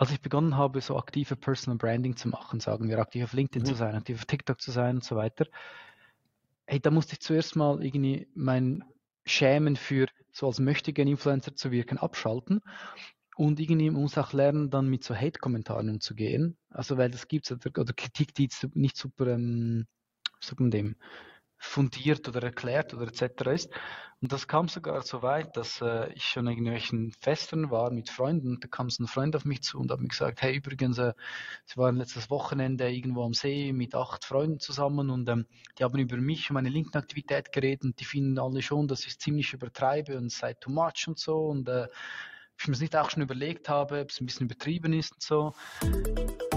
als 0.00 0.12
ich 0.12 0.22
begonnen 0.22 0.56
habe, 0.56 0.80
so 0.80 0.96
aktive 0.96 1.36
Personal 1.36 1.76
Branding 1.76 2.16
zu 2.16 2.28
machen, 2.28 2.58
sagen 2.58 2.88
wir, 2.88 2.98
aktiv 2.98 3.22
auf 3.24 3.34
LinkedIn 3.34 3.62
Mhm. 3.62 3.66
zu 3.66 3.74
sein, 3.74 3.94
aktiv 3.94 4.16
auf 4.16 4.24
TikTok 4.24 4.58
zu 4.58 4.70
sein 4.70 4.96
und 4.96 5.04
so 5.04 5.14
weiter, 5.14 5.44
hey, 6.66 6.80
da 6.80 6.90
musste 6.90 7.12
ich 7.12 7.20
zuerst 7.20 7.54
mal 7.54 7.84
irgendwie 7.84 8.26
mein 8.34 8.82
Schämen 9.26 9.76
für 9.76 10.06
so 10.32 10.46
als 10.46 10.58
möchtegern 10.58 11.06
Influencer 11.06 11.54
zu 11.54 11.70
wirken 11.70 11.98
abschalten 11.98 12.62
und 13.36 13.60
irgendwie 13.60 13.90
muss 13.90 14.16
auch 14.16 14.32
lernen, 14.32 14.70
dann 14.70 14.88
mit 14.88 15.04
so 15.04 15.14
Hate-Kommentaren 15.14 15.90
umzugehen. 15.90 16.56
Also 16.70 16.96
weil 16.96 17.10
das 17.10 17.28
gibt's 17.28 17.52
oder, 17.52 17.78
oder 17.78 17.92
Kritik, 17.92 18.32
die 18.34 18.44
jetzt 18.44 18.74
nicht 18.74 18.96
super, 18.96 19.26
ähm, 19.26 19.86
sagt 20.40 20.60
man 20.60 20.70
dem, 20.70 20.96
fundiert 21.60 22.26
oder 22.26 22.42
erklärt 22.42 22.94
oder 22.94 23.06
etc. 23.06 23.46
ist. 23.52 23.70
Und 24.22 24.32
das 24.32 24.48
kam 24.48 24.68
sogar 24.68 25.02
so 25.02 25.22
weit, 25.22 25.56
dass 25.56 25.80
äh, 25.80 26.12
ich 26.12 26.24
schon 26.24 26.46
in 26.46 26.52
irgendwelchen 26.52 27.12
Festen 27.20 27.70
war 27.70 27.90
mit 27.90 28.10
Freunden. 28.10 28.58
Da 28.60 28.68
kam 28.68 28.90
so 28.90 29.02
ein 29.02 29.06
Freund 29.06 29.36
auf 29.36 29.44
mich 29.44 29.62
zu 29.62 29.78
und 29.78 29.90
hat 29.90 30.00
mir 30.00 30.08
gesagt, 30.08 30.42
hey, 30.42 30.56
übrigens, 30.56 30.98
äh, 30.98 31.14
sie 31.64 31.76
waren 31.76 31.96
letztes 31.96 32.28
Wochenende 32.28 32.90
irgendwo 32.90 33.24
am 33.24 33.34
See 33.34 33.72
mit 33.72 33.94
acht 33.94 34.24
Freunden 34.24 34.58
zusammen 34.58 35.10
und 35.10 35.28
ähm, 35.28 35.46
die 35.78 35.84
haben 35.84 35.98
über 35.98 36.16
mich 36.16 36.50
und 36.50 36.54
meine 36.54 36.68
Linken-Aktivität 36.68 37.52
geredet 37.52 37.84
und 37.84 38.00
die 38.00 38.04
finden 38.04 38.38
alle 38.38 38.60
schon, 38.60 38.88
dass 38.88 39.06
ich 39.06 39.18
ziemlich 39.18 39.52
übertreibe 39.52 40.16
und 40.18 40.30
sei 40.30 40.54
too 40.54 40.70
much 40.70 41.06
und 41.06 41.18
so 41.18 41.46
und 41.46 41.68
äh, 41.68 41.88
ich 42.58 42.66
mir 42.66 42.72
das 42.72 42.80
nicht 42.80 42.96
auch 42.96 43.08
schon 43.08 43.22
überlegt 43.22 43.70
habe, 43.70 44.00
ob 44.00 44.10
es 44.10 44.20
ein 44.20 44.26
bisschen 44.26 44.46
übertrieben 44.46 44.92
ist 44.92 45.12
und 45.12 45.22
so. 45.22 46.49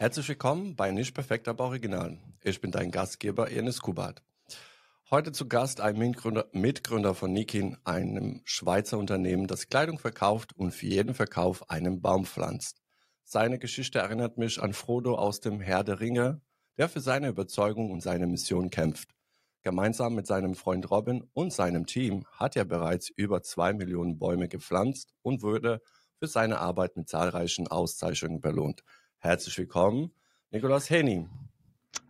Herzlich 0.00 0.28
willkommen 0.28 0.76
bei 0.76 0.92
Nicht 0.92 1.12
Perfekt, 1.12 1.48
aber 1.48 1.64
Original. 1.64 2.18
Ich 2.44 2.60
bin 2.60 2.70
dein 2.70 2.92
Gastgeber 2.92 3.50
Ernest 3.50 3.82
Kubat. 3.82 4.22
Heute 5.10 5.32
zu 5.32 5.48
Gast 5.48 5.80
ein 5.80 5.98
Mitgründer, 5.98 6.46
Mitgründer 6.52 7.16
von 7.16 7.32
Nikin, 7.32 7.76
einem 7.82 8.40
Schweizer 8.44 8.96
Unternehmen, 8.96 9.48
das 9.48 9.68
Kleidung 9.68 9.98
verkauft 9.98 10.52
und 10.54 10.70
für 10.70 10.86
jeden 10.86 11.14
Verkauf 11.14 11.68
einen 11.68 12.00
Baum 12.00 12.26
pflanzt. 12.26 12.80
Seine 13.24 13.58
Geschichte 13.58 13.98
erinnert 13.98 14.38
mich 14.38 14.62
an 14.62 14.72
Frodo 14.72 15.16
aus 15.16 15.40
dem 15.40 15.60
Herr 15.60 15.82
der 15.82 15.98
Ringe, 15.98 16.42
der 16.76 16.88
für 16.88 17.00
seine 17.00 17.26
Überzeugung 17.26 17.90
und 17.90 18.00
seine 18.00 18.28
Mission 18.28 18.70
kämpft. 18.70 19.16
Gemeinsam 19.62 20.14
mit 20.14 20.28
seinem 20.28 20.54
Freund 20.54 20.88
Robin 20.92 21.24
und 21.32 21.52
seinem 21.52 21.86
Team 21.86 22.24
hat 22.30 22.54
er 22.54 22.64
bereits 22.64 23.08
über 23.08 23.42
zwei 23.42 23.72
Millionen 23.72 24.20
Bäume 24.20 24.46
gepflanzt 24.46 25.12
und 25.22 25.42
wurde 25.42 25.82
für 26.20 26.28
seine 26.28 26.60
Arbeit 26.60 26.96
mit 26.96 27.08
zahlreichen 27.08 27.66
Auszeichnungen 27.66 28.40
belohnt. 28.40 28.84
Herzlich 29.20 29.58
willkommen, 29.58 30.12
Nikolaus 30.52 30.88
Henny. 30.88 31.26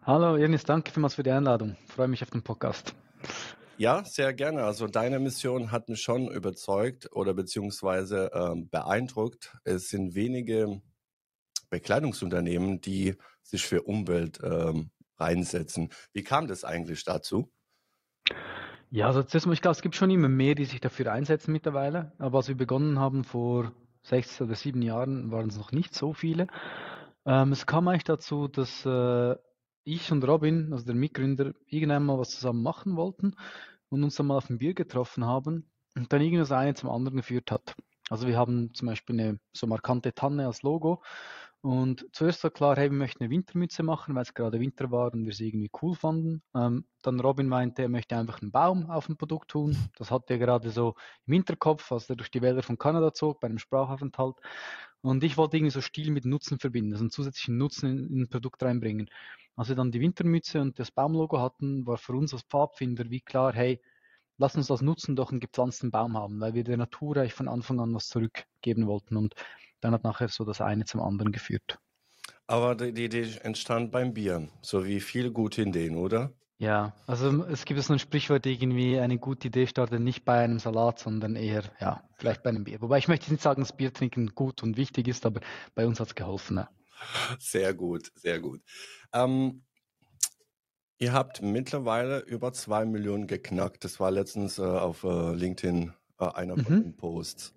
Hallo 0.03 0.37
Ernest, 0.37 0.69
danke 0.69 0.91
vielmals 0.91 1.15
für 1.15 1.23
die 1.23 1.31
Einladung. 1.31 1.75
Ich 1.87 1.93
freue 1.93 2.07
mich 2.07 2.23
auf 2.23 2.29
den 2.29 2.43
Podcast. 2.43 2.95
Ja, 3.79 4.05
sehr 4.05 4.35
gerne. 4.35 4.65
Also 4.65 4.87
deine 4.89 5.19
Mission 5.19 5.73
hat 5.73 5.89
mich 5.89 6.03
schon 6.03 6.29
überzeugt 6.29 7.09
oder 7.13 7.33
beziehungsweise 7.33 8.31
ähm, 8.35 8.69
beeindruckt. 8.69 9.57
Es 9.65 9.89
sind 9.89 10.15
wenige 10.15 10.83
Bekleidungsunternehmen, 11.71 12.83
die 12.83 13.15
sich 13.43 13.65
für 13.65 13.85
Umwelt 13.85 14.39
ähm, 14.43 14.91
reinsetzen. 15.17 15.89
Wie 16.13 16.25
kam 16.25 16.47
das 16.47 16.63
eigentlich 16.65 17.05
dazu? 17.05 17.51
Ja, 18.91 19.07
also 19.07 19.23
zuerst 19.23 19.47
mal, 19.47 19.55
ich 19.55 19.63
glaube, 19.63 19.77
es 19.77 19.83
gibt 19.83 19.97
schon 19.97 20.11
immer 20.11 20.29
mehr, 20.29 20.55
die 20.55 20.67
sich 20.67 20.81
dafür 20.81 21.11
einsetzen 21.11 21.53
mittlerweile. 21.53 22.13
Aber 22.19 22.39
als 22.39 22.49
wir 22.49 22.57
begonnen 22.57 22.99
haben 22.99 23.25
vor 23.25 23.73
sechs 24.03 24.41
oder 24.43 24.55
sieben 24.55 24.83
Jahren, 24.83 25.31
waren 25.31 25.49
es 25.49 25.57
noch 25.57 25.73
nicht 25.73 25.95
so 25.95 26.13
viele. 26.13 26.49
Ähm, 27.27 27.53
es 27.53 27.67
kam 27.67 27.89
eigentlich 27.89 28.05
dazu, 28.05 28.49
dass 28.49 28.85
äh, 28.87 29.37
ich 29.85 30.13
und 30.13 30.27
Robin, 30.27 30.73
also 30.73 30.85
der 30.85 30.95
Mitgründer, 30.95 31.53
irgendwann 31.67 32.05
mal 32.05 32.19
was 32.19 32.31
zusammen 32.31 32.63
machen 32.63 32.97
wollten 32.97 33.35
und 33.89 34.05
uns 34.05 34.17
dann 34.17 34.27
mal 34.27 34.37
auf 34.37 34.51
ein 34.51 34.59
Bier 34.59 34.75
getroffen 34.75 35.25
haben 35.25 35.71
und 35.97 36.13
dann 36.13 36.21
irgendwie 36.21 36.39
das 36.39 36.53
eine 36.53 36.75
zum 36.75 36.91
anderen 36.91 37.17
geführt 37.17 37.51
hat. 37.51 37.75
Also 38.11 38.27
wir 38.27 38.39
haben 38.39 38.73
zum 38.75 38.89
Beispiel 38.89 39.21
eine 39.21 39.41
so 39.53 39.67
markante 39.67 40.15
Tanne 40.15 40.47
als 40.47 40.63
Logo 40.63 41.03
und 41.61 42.07
zuerst 42.13 42.45
war 42.45 42.51
klar, 42.53 42.77
hey, 42.77 42.91
wir 42.91 42.97
möchten 42.97 43.25
eine 43.25 43.31
Wintermütze 43.31 43.83
machen, 43.83 44.15
weil 44.15 44.23
es 44.23 44.33
gerade 44.33 44.61
Winter 44.61 44.93
war 44.93 45.13
und 45.13 45.27
wir 45.27 45.33
sie 45.33 45.49
irgendwie 45.49 45.71
cool 45.83 45.97
fanden. 45.97 46.43
Ähm, 46.55 46.85
dann 47.03 47.19
Robin 47.19 47.49
meinte, 47.49 47.83
er 47.83 47.89
möchte 47.89 48.17
einfach 48.17 48.41
einen 48.41 48.53
Baum 48.53 48.89
auf 48.91 49.09
ein 49.09 49.17
Produkt 49.17 49.51
tun. 49.51 49.77
Das 49.99 50.13
hatte 50.13 50.35
er 50.35 50.39
gerade 50.39 50.71
so 50.71 50.95
im 51.27 51.33
Hinterkopf, 51.33 51.91
als 51.91 52.09
er 52.09 52.17
durch 52.17 52.31
die 52.31 52.43
Wälder 52.43 52.63
von 52.63 52.79
Kanada 52.79 53.13
zog, 53.13 53.41
bei 53.41 53.49
einem 53.49 53.59
Sprachaufenthalt. 53.59 54.37
Und 55.03 55.23
ich 55.25 55.37
wollte 55.37 55.57
irgendwie 55.57 55.71
so 55.71 55.81
Stil 55.81 56.11
mit 56.11 56.25
Nutzen 56.25 56.59
verbinden, 56.59 56.93
also 56.93 57.05
einen 57.05 57.11
zusätzlichen 57.11 57.57
Nutzen 57.57 57.91
in, 57.91 58.11
in 58.11 58.23
ein 58.23 58.29
Produkt 58.29 58.63
reinbringen. 58.63 59.09
Als 59.57 59.69
wir 59.69 59.77
dann 59.77 59.93
die 59.93 60.01
Wintermütze 60.01 60.61
und 60.61 60.79
das 60.79 60.91
Baumlogo 60.91 61.41
hatten, 61.41 61.87
war 61.87 61.99
für 61.99 62.13
uns 62.13 62.33
als 62.33 62.43
Pfadfinder 62.43 63.11
wie 63.11 63.21
klar, 63.21 63.53
hey, 63.53 63.81
lass 64.39 64.57
uns 64.57 64.69
das 64.69 64.83
Nutzen 64.83 65.17
doch 65.17 65.31
einen 65.31 65.41
gepflanzten 65.41 65.91
Baum 65.91 66.17
haben, 66.17 66.41
weil 66.41 66.55
wir 66.55 66.65
der 66.65 66.77
Natur 66.77 67.17
eigentlich 67.17 67.35
von 67.35 67.49
Anfang 67.49 67.81
an 67.81 67.95
was 67.95 68.09
zurückgeben 68.09 68.87
wollten. 68.87 69.17
Und 69.17 69.35
dann 69.81 69.93
hat 69.93 70.05
nachher 70.05 70.29
so 70.29 70.45
das 70.45 70.61
eine 70.61 70.85
zum 70.85 71.01
anderen 71.01 71.33
geführt. 71.33 71.79
Aber 72.47 72.75
die 72.75 73.05
Idee 73.05 73.29
entstand 73.43 73.93
beim 73.93 74.15
Bier, 74.15 74.49
so 74.63 74.87
wie 74.87 75.01
viele 75.01 75.31
gute 75.31 75.63
Ideen, 75.63 75.97
oder? 75.97 76.33
Ja, 76.61 76.93
also 77.07 77.45
es 77.45 77.65
gibt 77.65 77.81
so 77.83 77.93
ein 77.93 78.01
Sprichwort 78.01 78.45
irgendwie, 78.45 78.99
eine 78.99 79.19
gute 79.19 79.47
Idee 79.47 79.69
startet 79.69 80.01
nicht 80.01 80.25
bei 80.25 80.41
einem 80.41 80.59
Salat, 80.59 80.99
sondern 80.99 81.37
eher, 81.37 81.63
ja, 81.81 82.03
vielleicht 82.17 82.43
bei 82.43 82.51
einem 82.51 82.65
Bier. 82.65 82.81
Wobei 82.81 82.99
ich 82.99 83.07
möchte 83.07 83.31
nicht 83.31 83.43
sagen, 83.43 83.63
dass 83.63 83.77
Bier 83.77 83.93
trinken 83.93 84.35
gut 84.35 84.65
und 84.65 84.77
wichtig 84.77 85.07
ist, 85.07 85.25
aber 85.25 85.41
bei 85.77 85.87
uns 85.87 86.01
hat 86.01 86.09
es 86.09 86.15
geholfen. 86.17 86.57
Ja. 86.57 86.69
Sehr 87.39 87.75
gut, 87.75 88.11
sehr 88.17 88.41
gut. 88.41 88.61
Ähm, 89.13 89.63
ihr 90.99 91.13
habt 91.13 91.43
mittlerweile 91.43 92.19
über 92.21 92.53
zwei 92.53 92.85
Millionen 92.85 93.29
geknackt. 93.29 93.85
Das 93.85 94.01
war 94.01 94.11
letztens 94.11 94.59
äh, 94.59 94.63
auf 94.63 95.05
äh, 95.05 95.33
LinkedIn 95.35 95.93
äh, 96.19 96.25
einer 96.27 96.57
von 96.57 96.75
Mhm. 96.75 96.83
den 96.83 96.97
Posts. 96.97 97.55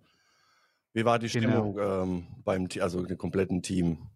Wie 0.94 1.06
war 1.06 1.18
die 1.18 1.28
Genau. 1.28 1.74
Stimmung 1.74 1.80
ähm, 1.80 2.28
beim, 2.44 2.68
also 2.82 3.04
dem 3.04 3.18
kompletten 3.18 3.64
Team? 3.64 4.11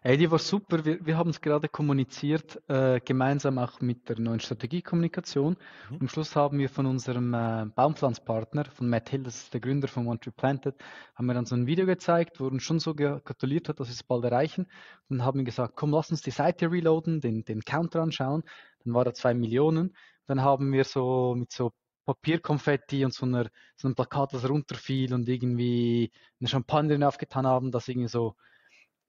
Hey, 0.00 0.16
die 0.16 0.30
war 0.30 0.38
super. 0.38 0.84
Wir, 0.84 1.04
wir 1.04 1.18
haben 1.18 1.28
es 1.30 1.40
gerade 1.42 1.68
kommuniziert, 1.68 2.58
äh, 2.68 3.00
gemeinsam 3.00 3.58
auch 3.58 3.80
mit 3.80 4.08
der 4.08 4.18
neuen 4.18 4.40
Strategiekommunikation. 4.40 5.56
Mhm. 5.90 5.98
Am 6.00 6.08
Schluss 6.08 6.34
haben 6.36 6.58
wir 6.58 6.70
von 6.70 6.86
unserem 6.86 7.34
äh, 7.34 7.66
Baumpflanzpartner, 7.74 8.64
von 8.64 8.88
Matt 8.88 9.10
Hill, 9.10 9.24
das 9.24 9.42
ist 9.42 9.52
der 9.52 9.60
Gründer 9.60 9.88
von 9.88 10.06
One 10.06 10.18
Tree 10.20 10.30
Planted, 10.30 10.74
haben 11.14 11.26
wir 11.26 11.34
dann 11.34 11.44
so 11.44 11.54
ein 11.54 11.66
Video 11.66 11.84
gezeigt, 11.84 12.40
wo 12.40 12.46
er 12.46 12.52
uns 12.52 12.62
schon 12.62 12.78
so 12.80 12.94
gratuliert 12.94 13.68
hat, 13.68 13.78
dass 13.80 13.88
wir 13.88 13.92
es 13.92 14.02
bald 14.02 14.24
erreichen. 14.24 14.68
Dann 15.10 15.22
haben 15.22 15.38
wir 15.40 15.44
gesagt, 15.44 15.76
komm, 15.76 15.90
lass 15.90 16.10
uns 16.10 16.22
die 16.22 16.30
Seite 16.30 16.70
reloaden, 16.70 17.20
den, 17.20 17.44
den 17.44 17.62
Counter 17.62 18.00
anschauen. 18.00 18.44
Dann 18.84 18.94
war 18.94 19.04
da 19.04 19.12
zwei 19.12 19.34
Millionen. 19.34 19.94
Dann 20.26 20.40
haben 20.40 20.72
wir 20.72 20.84
so 20.84 21.34
mit 21.36 21.52
so 21.52 21.72
Papierkonfetti 22.06 23.04
und 23.04 23.12
so, 23.12 23.26
einer, 23.26 23.50
so 23.76 23.88
einem 23.88 23.94
Plakat, 23.94 24.32
das 24.32 24.48
runterfiel 24.48 25.12
und 25.12 25.28
irgendwie 25.28 26.10
eine 26.40 26.48
Champagner 26.48 26.90
drin 26.90 27.04
aufgetan 27.04 27.46
haben, 27.46 27.70
das 27.70 27.86
irgendwie 27.88 28.08
so 28.08 28.34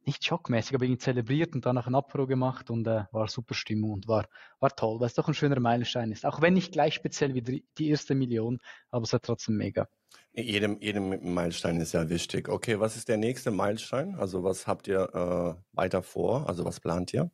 nicht 0.05 0.23
schockmäßig, 0.23 0.75
aber 0.75 0.85
irgendwie 0.85 0.99
zelebriert 0.99 1.53
und 1.53 1.65
danach 1.65 1.87
ein 1.87 1.95
Apro 1.95 2.25
gemacht 2.27 2.69
und 2.69 2.87
äh, 2.87 3.03
war 3.11 3.27
super 3.27 3.53
Stimmung 3.53 3.91
und 3.91 4.07
war, 4.07 4.27
war 4.59 4.75
toll, 4.75 4.99
weil 4.99 5.07
es 5.07 5.13
doch 5.13 5.27
ein 5.27 5.33
schöner 5.33 5.59
Meilenstein 5.59 6.11
ist. 6.11 6.25
Auch 6.25 6.41
wenn 6.41 6.53
nicht 6.53 6.71
gleich 6.71 6.93
speziell 6.93 7.33
wie 7.33 7.41
die, 7.77 7.89
erste 7.89 8.15
Million, 8.15 8.59
aber 8.91 9.03
es 9.03 9.13
war 9.13 9.21
trotzdem 9.21 9.57
mega. 9.57 9.87
Jedem, 10.33 10.79
jedem 10.79 11.33
Meilenstein 11.33 11.79
ist 11.79 11.93
ja 11.93 12.09
wichtig. 12.09 12.49
Okay, 12.49 12.79
was 12.79 12.95
ist 12.95 13.09
der 13.09 13.17
nächste 13.17 13.51
Meilenstein? 13.51 14.15
Also 14.15 14.43
was 14.43 14.67
habt 14.67 14.87
ihr 14.87 15.09
äh, 15.13 15.75
weiter 15.75 16.01
vor? 16.01 16.47
Also 16.47 16.65
was 16.65 16.79
plant 16.79 17.13
ihr? 17.13 17.31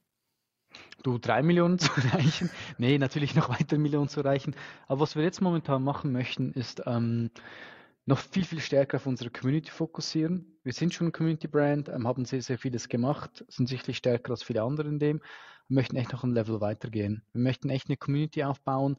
Du, 1.03 1.17
drei 1.17 1.41
Millionen 1.43 1.79
zu 1.79 1.91
erreichen? 1.95 2.49
Nee, 2.77 2.97
natürlich 2.97 3.35
noch 3.35 3.49
weitere 3.49 3.79
Millionen 3.79 4.09
zu 4.09 4.21
erreichen. 4.21 4.55
Aber 4.87 5.01
was 5.01 5.15
wir 5.15 5.23
jetzt 5.23 5.41
momentan 5.41 5.83
machen 5.83 6.11
möchten, 6.11 6.51
ist 6.51 6.81
ähm, 6.85 7.29
noch 8.05 8.19
viel, 8.19 8.45
viel 8.45 8.59
stärker 8.59 8.97
auf 8.97 9.07
unsere 9.07 9.31
Community 9.31 9.71
fokussieren. 9.71 10.59
Wir 10.63 10.73
sind 10.73 10.93
schon 10.93 11.07
ein 11.07 11.11
Community-Brand, 11.11 11.89
ähm, 11.89 12.07
haben 12.07 12.25
sehr, 12.25 12.41
sehr 12.41 12.57
vieles 12.57 12.87
gemacht, 12.87 13.43
sind 13.47 13.67
sicherlich 13.67 13.97
stärker 13.97 14.31
als 14.31 14.43
viele 14.43 14.61
andere 14.61 14.87
in 14.87 14.99
dem, 14.99 15.21
wir 15.67 15.75
möchten 15.75 15.95
echt 15.95 16.11
noch 16.11 16.23
ein 16.23 16.33
Level 16.33 16.61
weitergehen. 16.61 17.23
Wir 17.33 17.41
möchten 17.41 17.69
echt 17.69 17.87
eine 17.87 17.97
Community 17.97 18.43
aufbauen, 18.43 18.97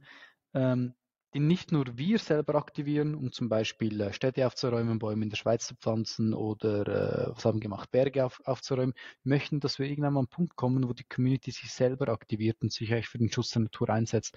ähm, 0.54 0.94
die 1.34 1.40
nicht 1.40 1.70
nur 1.70 1.98
wir 1.98 2.18
selber 2.18 2.56
aktivieren, 2.56 3.14
um 3.14 3.30
zum 3.30 3.48
Beispiel 3.48 4.00
äh, 4.00 4.12
Städte 4.12 4.46
aufzuräumen, 4.46 4.98
Bäume 4.98 5.24
in 5.24 5.30
der 5.30 5.36
Schweiz 5.36 5.66
zu 5.66 5.76
pflanzen 5.76 6.34
oder 6.34 7.28
äh, 7.28 7.30
was 7.36 7.44
haben 7.44 7.58
wir 7.58 7.60
gemacht, 7.60 7.90
Berge 7.92 8.24
auf, 8.24 8.40
aufzuräumen. 8.44 8.94
Wir 9.22 9.30
möchten, 9.30 9.60
dass 9.60 9.78
wir 9.78 9.86
irgendwann 9.86 10.14
mal 10.14 10.20
an 10.20 10.26
einen 10.26 10.34
Punkt 10.34 10.56
kommen, 10.56 10.88
wo 10.88 10.92
die 10.92 11.04
Community 11.04 11.50
sich 11.52 11.70
selber 11.70 12.08
aktiviert 12.08 12.62
und 12.62 12.72
sich 12.72 12.92
eigentlich 12.92 13.08
für 13.08 13.18
den 13.18 13.30
Schutz 13.30 13.50
der 13.50 13.62
Natur 13.62 13.90
einsetzt. 13.90 14.36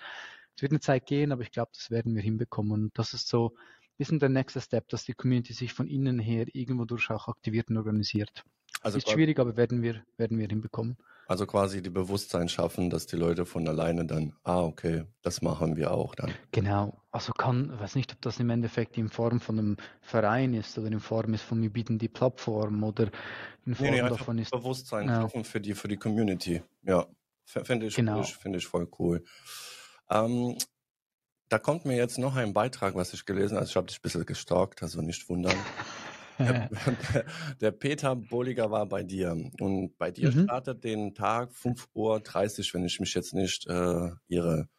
Es 0.55 0.61
wird 0.61 0.71
eine 0.73 0.81
Zeit 0.81 1.05
gehen, 1.05 1.31
aber 1.31 1.41
ich 1.41 1.51
glaube, 1.51 1.71
das 1.73 1.89
werden 1.89 2.15
wir 2.15 2.21
hinbekommen. 2.21 2.91
Das 2.93 3.13
ist 3.13 3.29
so 3.29 3.55
bisschen 3.99 4.19
der 4.19 4.29
nächste 4.29 4.61
Step, 4.61 4.87
dass 4.89 5.03
die 5.05 5.13
Community 5.13 5.53
sich 5.53 5.73
von 5.73 5.87
innen 5.87 6.17
her 6.19 6.47
irgendwo 6.53 6.85
durch 6.85 7.09
auch 7.11 7.27
aktiviert 7.27 7.69
und 7.69 7.77
organisiert. 7.77 8.43
Also, 8.81 8.97
ist 8.97 9.09
schwierig, 9.09 9.37
aber 9.39 9.57
werden 9.57 9.81
wir, 9.81 10.03
werden 10.17 10.37
wir 10.39 10.47
hinbekommen. 10.47 10.97
also 11.27 11.45
quasi 11.45 11.81
die 11.81 11.89
Bewusstsein 11.91 12.47
schaffen, 12.49 12.89
dass 12.89 13.05
die 13.07 13.17
Leute 13.17 13.45
von 13.45 13.67
alleine 13.67 14.05
dann, 14.05 14.33
ah, 14.43 14.63
okay, 14.63 15.03
das 15.21 15.41
machen 15.41 15.75
wir 15.75 15.91
auch 15.91 16.15
dann. 16.15 16.33
Genau, 16.51 17.01
also 17.11 17.33
kann, 17.33 17.77
weiß 17.79 17.95
nicht, 17.95 18.13
ob 18.13 18.21
das 18.21 18.39
im 18.39 18.49
Endeffekt 18.49 18.97
in 18.97 19.09
Form 19.09 19.39
von 19.41 19.59
einem 19.59 19.77
Verein 20.01 20.53
ist 20.53 20.77
oder 20.77 20.87
in 20.87 20.99
Form 21.01 21.33
ist 21.33 21.43
von 21.43 21.61
wir 21.61 21.69
bieten 21.71 21.99
die 21.99 22.07
Plattform 22.09 22.81
oder 22.83 23.05
in 23.05 23.11
Nee, 23.65 23.75
Form 23.75 23.91
nee, 23.91 24.01
einfach 24.01 24.17
davon 24.17 24.37
ist. 24.39 24.51
Bewusstsein 24.51 25.07
Ja. 25.07 25.21
schaffen 25.21 25.43
für 25.43 25.59
die, 25.61 25.73
für 25.75 25.87
die 25.89 25.97
Community. 25.97 26.63
Ja, 26.83 27.05
finde 27.45 27.87
ich, 27.87 27.95
Genau. 27.95 28.13
finde 28.13 28.27
ich, 28.29 28.35
finde 28.37 28.57
ich 28.59 28.67
voll 28.67 28.87
cool. 28.97 29.23
Ähm, 30.09 30.57
da 31.49 31.59
kommt 31.59 31.85
mir 31.85 31.95
jetzt 31.95 32.17
noch 32.17 32.35
ein 32.35 32.53
Beitrag, 32.53 32.95
was 32.95 33.13
ich 33.13 33.25
gelesen 33.25 33.55
habe. 33.55 33.61
Also 33.61 33.71
ich 33.71 33.75
habe 33.75 33.87
dich 33.87 33.97
ein 33.97 34.01
bisschen 34.03 34.25
gestalkt, 34.25 34.83
also 34.83 35.01
nicht 35.01 35.27
wundern. 35.29 35.57
der, 36.39 36.69
der, 37.61 37.71
Peter 37.71 38.15
Bolliger 38.15 38.71
war 38.71 38.85
bei 38.85 39.03
dir 39.03 39.35
und 39.59 39.97
bei 39.97 40.11
dir 40.11 40.31
mhm. 40.31 40.43
startet 40.43 40.83
den 40.83 41.13
Tag 41.13 41.51
5.30 41.51 41.93
Uhr, 41.93 42.73
wenn 42.73 42.85
ich 42.85 42.99
mich 42.99 43.13
jetzt 43.13 43.33
nicht 43.33 43.67
äh, 43.67 44.11
irre. 44.27 44.69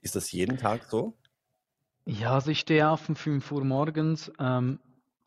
Ist 0.00 0.16
das 0.16 0.32
jeden 0.32 0.56
Tag 0.56 0.84
so? 0.88 1.18
Ja, 2.06 2.34
also 2.34 2.50
ich 2.50 2.60
stehe 2.60 2.88
auf 2.88 3.08
um 3.08 3.16
5 3.16 3.52
Uhr 3.52 3.64
morgens. 3.64 4.32
Ähm, 4.38 4.78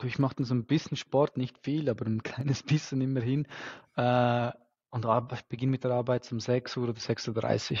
ich 0.02 0.18
mache 0.18 0.36
dann 0.36 0.44
so 0.44 0.54
ein 0.54 0.64
bisschen 0.64 0.96
Sport, 0.96 1.36
nicht 1.36 1.58
viel, 1.58 1.88
aber 1.88 2.06
ein 2.06 2.22
kleines 2.22 2.62
bisschen 2.62 3.00
immerhin. 3.00 3.46
Äh, 3.96 4.50
und 4.90 5.06
ich 5.32 5.44
beginne 5.46 5.72
mit 5.72 5.84
der 5.84 5.90
Arbeit 5.90 6.30
um 6.30 6.40
6 6.40 6.76
Uhr 6.76 6.84
oder 6.84 6.92
6.30 6.92 7.72
Uhr. 7.72 7.78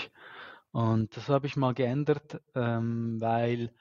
Und 0.74 1.16
das 1.16 1.28
habe 1.28 1.46
ich 1.46 1.54
mal 1.54 1.72
geändert, 1.72 2.42
ähm, 2.56 3.20
weil 3.20 3.72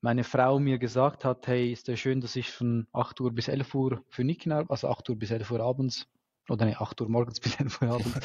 meine 0.00 0.24
Frau 0.24 0.58
mir 0.58 0.78
gesagt 0.78 1.26
hat, 1.26 1.46
hey, 1.46 1.70
ist 1.70 1.86
ja 1.86 1.96
schön, 1.96 2.22
dass 2.22 2.34
ich 2.34 2.50
von 2.50 2.86
8 2.94 3.20
Uhr 3.20 3.30
bis 3.30 3.48
11 3.48 3.74
Uhr 3.74 4.02
für 4.08 4.24
Nicken 4.24 4.50
arbeite, 4.50 4.70
also 4.70 4.88
8 4.88 5.10
Uhr 5.10 5.16
bis 5.16 5.30
11 5.32 5.50
Uhr 5.50 5.60
abends, 5.60 6.08
oder 6.48 6.64
ne, 6.64 6.80
8 6.80 6.98
Uhr 7.02 7.10
morgens 7.10 7.40
bis 7.40 7.60
11 7.60 7.82
Uhr 7.82 7.88
abends, 7.90 8.20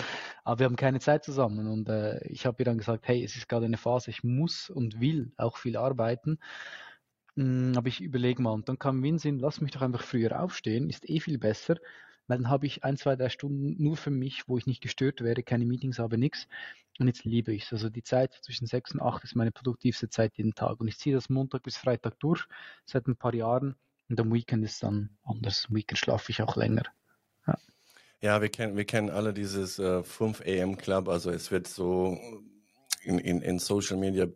aber 0.46 0.60
wir 0.60 0.66
haben 0.66 0.78
keine 0.78 1.02
Zeit 1.02 1.26
zusammen. 1.26 1.68
Und 1.68 1.90
äh, 1.90 2.26
ich 2.28 2.46
habe 2.46 2.56
ihr 2.60 2.66
dann 2.66 2.78
gesagt, 2.78 3.06
hey, 3.06 3.22
es 3.22 3.36
ist 3.36 3.50
gerade 3.50 3.66
eine 3.66 3.76
Phase, 3.78 4.12
ich 4.12 4.24
muss 4.24 4.70
und 4.70 5.02
will 5.02 5.34
auch 5.36 5.58
viel 5.58 5.76
arbeiten. 5.76 6.40
Hm, 7.36 7.74
aber 7.76 7.90
ich 7.90 8.00
überlege 8.00 8.42
mal, 8.42 8.52
und 8.52 8.70
dann 8.70 8.80
kam 8.80 9.02
mir 9.02 9.10
in 9.10 9.20
Sinn, 9.20 9.40
lass 9.40 9.60
mich 9.60 9.72
doch 9.72 9.82
einfach 9.82 10.04
früher 10.04 10.42
aufstehen, 10.42 10.90
ist 10.90 11.10
eh 11.10 11.20
viel 11.20 11.38
besser, 11.38 11.76
weil 12.28 12.38
dann 12.38 12.50
habe 12.50 12.66
ich 12.66 12.84
ein, 12.84 12.98
zwei, 12.98 13.16
drei 13.16 13.30
Stunden 13.30 13.82
nur 13.82 13.98
für 13.98 14.12
mich, 14.12 14.48
wo 14.48 14.58
ich 14.58 14.66
nicht 14.66 14.82
gestört 14.82 15.22
werde, 15.22 15.44
keine 15.44 15.66
Meetings 15.66 16.00
habe, 16.00 16.18
nichts. 16.18 16.48
Und 17.00 17.08
jetzt 17.08 17.26
liebe 17.26 17.54
ich 17.54 17.64
es. 17.64 17.74
Also 17.74 17.90
die 17.90 18.04
Zeit 18.04 18.34
zwischen 18.42 18.68
sechs 18.68 18.94
und 18.94 19.02
acht 19.02 19.24
ist 19.24 19.36
meine 19.36 19.52
produktivste 19.52 20.10
Zeit 20.10 20.38
jeden 20.38 20.56
Tag. 20.56 20.80
Und 20.80 20.88
ich 20.88 20.98
ziehe 20.98 21.16
das 21.16 21.30
Montag 21.30 21.64
bis 21.64 21.78
Freitag 21.78 22.20
durch, 22.20 22.46
seit 22.86 23.08
ein 23.08 23.18
paar 23.18 23.34
Jahren. 23.34 23.76
Und 24.10 24.20
am 24.20 24.34
Weekend 24.34 24.64
ist 24.64 24.82
dann 24.84 25.10
anders. 25.24 25.66
Am 25.70 25.76
Weekend 25.76 25.98
schlafe 25.98 26.32
ich 26.32 26.42
auch 26.42 26.56
länger. 26.56 26.84
Ja, 27.48 27.58
ja 28.22 28.42
wir, 28.42 28.50
kennen, 28.50 28.78
wir 28.78 28.86
kennen 28.86 29.10
alle 29.10 29.34
dieses 29.34 29.78
äh, 29.80 30.04
5 30.04 30.42
AM 30.46 30.78
Club. 30.78 31.10
Also 31.10 31.32
es 31.32 31.52
wird 31.52 31.68
so 31.68 32.18
in, 33.04 33.20
in, 33.20 33.42
in 33.42 33.60
Social 33.60 33.98
Media 33.98 34.28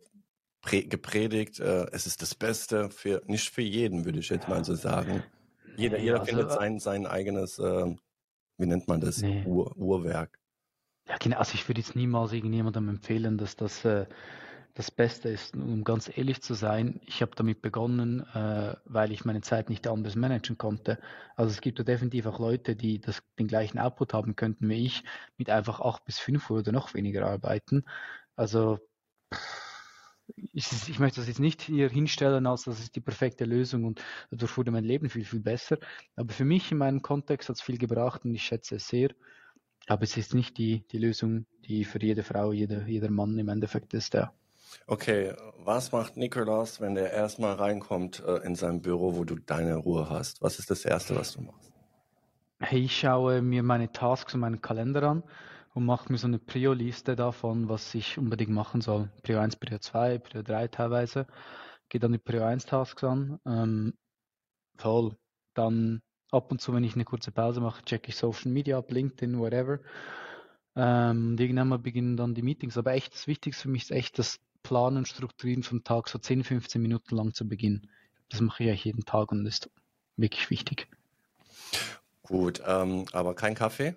gepredigt, 0.61 1.59
äh, 1.59 1.87
es 1.91 2.05
ist 2.05 2.21
das 2.21 2.35
Beste 2.35 2.89
für, 2.89 3.21
nicht 3.27 3.49
für 3.49 3.61
jeden, 3.61 4.05
würde 4.05 4.19
ich 4.19 4.29
jetzt 4.29 4.47
mal 4.47 4.63
so 4.65 4.75
sagen. 4.75 5.23
Jeder, 5.79 5.99
jeder 5.99 6.19
also, 6.19 6.25
findet 6.25 6.51
sein, 6.51 6.79
sein 6.79 7.05
eigenes, 7.05 7.59
äh, 7.59 7.95
wie 8.57 8.65
nennt 8.65 8.87
man 8.87 9.01
das, 9.01 9.21
nee. 9.21 9.43
Ur, 9.45 9.75
Uhrwerk. 9.77 10.37
Ja, 11.07 11.17
genau. 11.17 11.37
Also 11.37 11.55
ich 11.55 11.67
würde 11.67 11.81
jetzt 11.81 11.95
niemals 11.95 12.33
irgendjemandem 12.33 12.89
empfehlen, 12.89 13.37
dass 13.37 13.55
das 13.55 13.83
äh, 13.85 14.05
das 14.75 14.91
Beste 14.91 15.29
ist. 15.29 15.55
Um 15.55 15.83
ganz 15.83 16.09
ehrlich 16.15 16.41
zu 16.41 16.53
sein, 16.53 17.01
ich 17.05 17.21
habe 17.21 17.31
damit 17.35 17.61
begonnen, 17.61 18.21
äh, 18.33 18.75
weil 18.85 19.11
ich 19.11 19.25
meine 19.25 19.41
Zeit 19.41 19.69
nicht 19.69 19.87
anders 19.87 20.15
managen 20.15 20.57
konnte. 20.57 20.99
Also 21.35 21.51
es 21.51 21.61
gibt 21.61 21.79
ja 21.79 21.83
definitiv 21.83 22.25
auch 22.27 22.39
Leute, 22.39 22.75
die 22.75 22.99
das, 22.99 23.23
den 23.37 23.47
gleichen 23.47 23.79
Output 23.79 24.13
haben 24.13 24.35
könnten 24.35 24.69
wie 24.69 24.85
ich, 24.85 25.03
mit 25.37 25.49
einfach 25.49 25.81
acht 25.81 26.05
bis 26.05 26.19
fünf 26.19 26.49
Uhr 26.49 26.59
oder 26.59 26.71
noch 26.71 26.93
weniger 26.93 27.25
arbeiten. 27.25 27.83
Also 28.35 28.79
pff, 29.33 29.58
ich, 30.35 30.67
ich, 30.89 30.99
möchte 30.99 31.19
das 31.19 31.27
jetzt 31.27 31.39
nicht 31.39 31.61
hier 31.61 31.89
hinstellen, 31.89 32.45
als 32.45 32.63
das 32.63 32.79
ist 32.79 32.95
die 32.95 33.01
perfekte 33.01 33.45
Lösung 33.45 33.85
und 33.85 34.01
dadurch 34.31 34.57
wurde 34.57 34.71
mein 34.71 34.83
Leben 34.83 35.09
viel, 35.09 35.25
viel 35.25 35.39
besser. 35.39 35.77
Aber 36.15 36.33
für 36.33 36.45
mich 36.45 36.71
in 36.71 36.77
meinem 36.77 37.01
Kontext 37.01 37.49
hat 37.49 37.57
es 37.57 37.61
viel 37.61 37.77
gebracht 37.77 38.25
und 38.25 38.33
ich 38.33 38.43
schätze 38.43 38.75
es 38.75 38.87
sehr. 38.87 39.09
Aber 39.87 40.03
es 40.03 40.17
ist 40.17 40.33
nicht 40.33 40.57
die, 40.57 40.83
die 40.91 40.99
Lösung, 40.99 41.45
die 41.65 41.83
für 41.83 42.01
jede 42.01 42.23
Frau, 42.23 42.51
jeder, 42.51 42.85
jeder 42.85 43.09
Mann 43.09 43.37
im 43.37 43.49
Endeffekt 43.49 43.93
ist, 43.93 44.13
ja. 44.13 44.31
Okay, 44.85 45.33
was 45.57 45.91
macht 45.91 46.15
Nikolaus, 46.15 46.79
wenn 46.79 46.93
der 46.93 47.11
erstmal 47.11 47.55
reinkommt 47.55 48.23
äh, 48.25 48.45
in 48.45 48.55
sein 48.55 48.81
Büro, 48.81 49.15
wo 49.15 49.23
du 49.23 49.35
deine 49.35 49.75
Ruhe 49.75 50.09
hast? 50.09 50.41
Was 50.43 50.59
ist 50.59 50.69
das 50.69 50.85
Erste, 50.85 51.15
was 51.15 51.33
du 51.33 51.41
machst? 51.41 51.71
Hey, 52.59 52.81
ich 52.81 52.99
schaue 52.99 53.41
mir 53.41 53.63
meine 53.63 53.91
Tasks 53.91 54.33
und 54.33 54.41
meinen 54.41 54.61
Kalender 54.61 55.03
an 55.03 55.23
und 55.79 55.85
mache 55.85 56.11
mir 56.11 56.17
so 56.17 56.27
eine 56.27 56.39
Prio-Liste 56.39 57.15
davon, 57.15 57.69
was 57.69 57.95
ich 57.95 58.17
unbedingt 58.17 58.51
machen 58.51 58.81
soll. 58.81 59.09
Prio 59.23 59.39
1, 59.39 59.55
Prio 59.55 59.79
2, 59.79 60.17
Prio 60.19 60.43
3 60.43 60.67
teilweise. 60.67 61.25
Gehe 61.87 62.01
dann 62.01 62.11
die 62.11 62.17
Prio 62.17 62.43
1 62.43 62.65
Tasks 62.65 63.01
an. 63.05 63.39
Ähm, 63.45 63.93
toll. 64.77 65.15
Dann 65.53 66.01
ab 66.31 66.51
und 66.51 66.59
zu, 66.59 66.73
wenn 66.73 66.83
ich 66.83 66.95
eine 66.95 67.05
kurze 67.05 67.31
Pause 67.31 67.61
mache, 67.61 67.85
checke 67.85 68.09
ich 68.09 68.17
Social 68.17 68.51
Media 68.51 68.77
ab, 68.77 68.91
LinkedIn, 68.91 69.39
whatever. 69.39 69.79
Ähm, 70.75 71.29
und 71.29 71.39
irgendwann 71.39 71.69
mal 71.69 71.79
beginnen 71.79 72.17
dann 72.17 72.35
die 72.35 72.41
Meetings. 72.41 72.77
Aber 72.77 72.91
echt, 72.91 73.13
das 73.13 73.27
Wichtigste 73.27 73.63
für 73.63 73.69
mich 73.69 73.83
ist 73.83 73.91
echt 73.91 74.19
das 74.19 74.41
Planen, 74.63 75.05
Strukturieren 75.05 75.63
vom 75.63 75.85
Tag, 75.85 76.09
so 76.09 76.19
10, 76.19 76.43
15 76.43 76.81
Minuten 76.81 77.15
lang 77.15 77.33
zu 77.33 77.47
Beginn. 77.47 77.89
Das 78.27 78.41
mache 78.41 78.63
ich 78.63 78.69
eigentlich 78.69 78.83
jeden 78.83 79.05
Tag 79.05 79.31
und 79.31 79.45
ist 79.45 79.71
wirklich 80.17 80.49
wichtig. 80.49 80.89
Gut, 82.21 82.61
ähm, 82.67 83.05
aber 83.13 83.33
kein 83.33 83.55
Kaffee? 83.55 83.95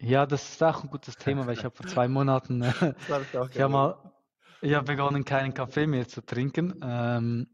Ja, 0.00 0.26
das 0.26 0.48
ist 0.48 0.62
auch 0.62 0.82
ein 0.82 0.90
gutes 0.90 1.16
Thema, 1.16 1.46
weil 1.46 1.54
ich 1.54 1.64
habe 1.64 1.74
vor 1.74 1.86
zwei 1.86 2.08
Monaten, 2.08 2.62
äh, 2.62 2.68
ich, 3.08 3.54
ich 3.54 3.60
habe 3.60 3.72
mal, 3.72 4.12
ich 4.60 4.74
habe 4.74 4.86
begonnen, 4.86 5.24
keinen 5.24 5.54
Kaffee 5.54 5.86
mehr 5.86 6.08
zu 6.08 6.20
trinken. 6.24 6.80
Ähm, 6.82 7.46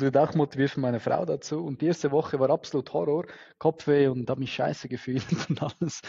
wurde 0.00 0.22
auch 0.22 0.34
motiviert 0.34 0.70
von 0.70 0.82
meiner 0.82 1.00
Frau 1.00 1.24
dazu. 1.24 1.64
Und 1.64 1.80
die 1.80 1.86
erste 1.86 2.10
Woche 2.10 2.38
war 2.38 2.50
absolut 2.50 2.92
Horror, 2.92 3.26
Kopfweh 3.58 4.08
und 4.08 4.28
habe 4.28 4.40
mich 4.40 4.54
scheiße 4.54 4.88
gefühlt 4.88 5.24
und 5.48 5.62
alles. 5.62 6.02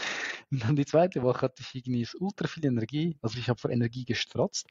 Und 0.50 0.64
dann 0.64 0.76
die 0.76 0.86
zweite 0.86 1.22
Woche 1.22 1.42
hatte 1.42 1.62
ich 1.62 1.74
irgendwie 1.74 2.06
ultra 2.18 2.48
viel 2.48 2.66
Energie. 2.66 3.18
Also 3.22 3.38
ich 3.38 3.48
habe 3.48 3.60
vor 3.60 3.70
Energie 3.70 4.04
gestrotzt. 4.04 4.68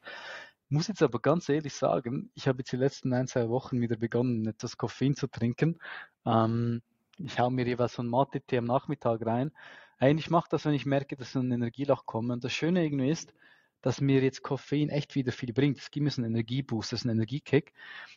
Muss 0.68 0.88
jetzt 0.88 1.02
aber 1.02 1.18
ganz 1.20 1.48
ehrlich 1.48 1.74
sagen, 1.74 2.30
ich 2.34 2.46
habe 2.46 2.58
jetzt 2.58 2.72
die 2.72 2.76
letzten 2.76 3.12
ein, 3.14 3.26
zwei 3.26 3.48
Wochen 3.48 3.80
wieder 3.80 3.96
begonnen, 3.96 4.46
etwas 4.46 4.76
Koffein 4.76 5.14
zu 5.14 5.26
trinken. 5.26 5.78
Ähm, 6.26 6.82
ich 7.16 7.38
hau 7.40 7.50
mir 7.50 7.66
jeweils 7.66 7.94
so 7.94 8.02
einen 8.02 8.10
Mate-Tee 8.10 8.58
am 8.58 8.66
Nachmittag 8.66 9.24
rein 9.24 9.50
eigentlich 9.98 10.30
mache 10.30 10.48
das, 10.50 10.64
wenn 10.64 10.74
ich 10.74 10.86
merke, 10.86 11.16
dass 11.16 11.32
so 11.32 11.40
ein 11.40 11.50
Energieloch 11.50 12.06
kommt. 12.06 12.30
Und 12.30 12.44
das 12.44 12.52
Schöne 12.52 12.84
irgendwie 12.84 13.10
ist, 13.10 13.34
dass 13.82 14.00
mir 14.00 14.22
jetzt 14.22 14.42
Koffein 14.42 14.88
echt 14.88 15.14
wieder 15.14 15.32
viel 15.32 15.52
bringt. 15.52 15.78
Es 15.78 15.90
gibt 15.90 16.04
mir 16.04 16.10
so 16.10 16.22
einen 16.22 16.32
Energieboost, 16.32 16.92
das 16.92 17.00
ist 17.00 17.06
ein 17.06 17.10
Energiekick. 17.10 17.72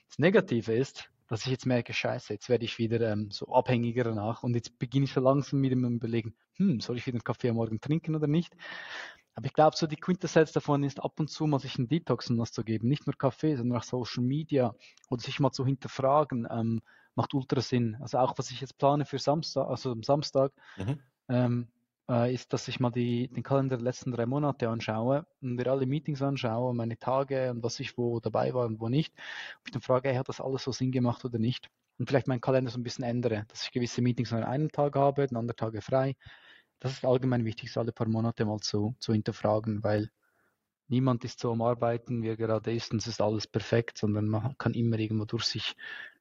Das 0.08 0.20
Negative 0.20 0.74
ist, 0.74 1.10
dass 1.28 1.46
ich 1.46 1.52
jetzt 1.52 1.66
merke, 1.66 1.94
scheiße, 1.94 2.34
jetzt 2.34 2.50
werde 2.50 2.66
ich 2.66 2.78
wieder 2.78 3.12
ähm, 3.12 3.32
so 3.32 3.48
abhängiger 3.48 4.04
danach 4.04 4.44
und 4.44 4.54
jetzt 4.54 4.78
beginne 4.80 5.06
ich 5.06 5.14
so 5.14 5.22
langsam 5.22 5.62
mit 5.62 5.72
dem 5.72 5.86
Überlegen, 5.86 6.36
hm, 6.56 6.82
soll 6.82 6.98
ich 6.98 7.06
wieder 7.08 7.16
einen 7.16 7.24
Kaffee 7.24 7.50
am 7.50 7.56
Morgen 7.56 7.80
trinken 7.80 8.16
oder 8.16 8.28
nicht? 8.28 8.56
Aber 9.34 9.46
ich 9.46 9.54
glaube, 9.54 9.78
so 9.78 9.88
die 9.88 9.96
Quintessenz 9.96 10.52
davon 10.52 10.84
ist, 10.84 11.02
ab 11.02 11.20
und 11.20 11.30
zu 11.30 11.48
mal 11.48 11.60
sich 11.60 11.78
einen 11.78 11.88
Detox 11.88 12.30
was 12.38 12.52
zu 12.52 12.64
geben. 12.64 12.90
Nicht 12.90 13.08
nur 13.08 13.16
Kaffee, 13.16 13.56
sondern 13.56 13.78
auch 13.78 13.84
Social 13.84 14.24
Media 14.24 14.76
oder 15.10 15.22
sich 15.22 15.40
mal 15.40 15.52
zu 15.52 15.66
hinterfragen, 15.66 16.48
ähm, 16.52 16.82
macht 17.16 17.34
ultra 17.34 17.62
Sinn. 17.62 17.96
Also 18.02 18.18
auch, 18.18 18.38
was 18.38 18.52
ich 18.52 18.60
jetzt 18.60 18.78
plane 18.78 19.06
für 19.06 19.20
Samstag, 19.20 19.68
also 19.68 19.92
am 19.92 20.04
Samstag, 20.04 20.52
mhm 20.78 21.00
ähm, 21.32 21.68
äh, 22.10 22.34
ist, 22.34 22.54
dass 22.54 22.68
ich 22.68 22.80
mal 22.80 22.92
die, 22.92 23.28
den 23.30 23.44
Kalender 23.44 23.78
der 23.78 23.84
letzten 23.84 24.12
drei 24.12 24.26
Monate 24.26 24.70
anschaue 24.70 25.26
und 25.42 25.56
mir 25.56 25.68
alle 25.68 25.86
Meetings 25.86 26.22
anschaue, 26.22 26.74
meine 26.74 26.98
Tage 26.98 27.52
und 27.52 27.64
was 27.64 27.80
ich 27.80 27.98
wo 27.98 28.20
dabei 28.20 28.54
war 28.54 28.66
und 28.66 28.80
wo 28.80 28.90
nicht. 28.90 29.14
Und 29.14 29.68
ich 29.68 29.72
dann 29.72 29.82
frage, 29.82 30.10
hey, 30.10 30.18
hat 30.18 30.30
das 30.30 30.42
alles 30.42 30.64
so 30.64 30.72
Sinn 30.72 30.92
gemacht 30.92 31.24
oder 31.26 31.40
nicht? 31.40 31.70
Und 31.98 32.08
vielleicht 32.08 32.28
meinen 32.28 32.42
Kalender 32.42 32.72
so 32.72 32.80
ein 32.80 32.84
bisschen 32.84 33.04
ändere, 33.06 33.46
dass 33.50 33.64
ich 33.64 33.72
gewisse 33.72 34.02
Meetings 34.02 34.34
an 34.34 34.44
einem 34.44 34.72
Tag 34.72 34.96
habe, 34.96 35.24
an 35.24 35.38
anderen 35.38 35.58
Tage 35.58 35.82
frei. 35.82 36.16
Das 36.80 36.94
ist 36.94 37.06
allgemein 37.06 37.46
wichtig, 37.46 37.72
so 37.72 37.80
alle 37.80 37.92
paar 37.92 38.08
Monate 38.08 38.44
mal 38.46 38.60
zu, 38.60 38.96
zu 39.00 39.14
hinterfragen, 39.14 39.84
weil 39.84 40.10
niemand 40.88 41.24
ist 41.24 41.40
so 41.40 41.52
am 41.52 41.62
Arbeiten, 41.62 42.24
wie 42.24 42.30
er 42.30 42.38
gerade 42.38 42.74
ist 42.74 42.92
und 42.92 42.98
es 42.98 43.08
ist 43.08 43.22
alles 43.22 43.48
perfekt, 43.48 43.98
sondern 43.98 44.28
man 44.28 44.58
kann 44.58 44.74
immer 44.74 45.00
irgendwo 45.00 45.26
durch 45.26 45.46
sich 45.46 45.76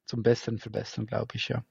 zum 0.04 0.22
Besseren 0.22 0.58
verbessern, 0.58 1.06
glaube 1.06 1.36
ich, 1.36 1.48
ja. 1.48 1.64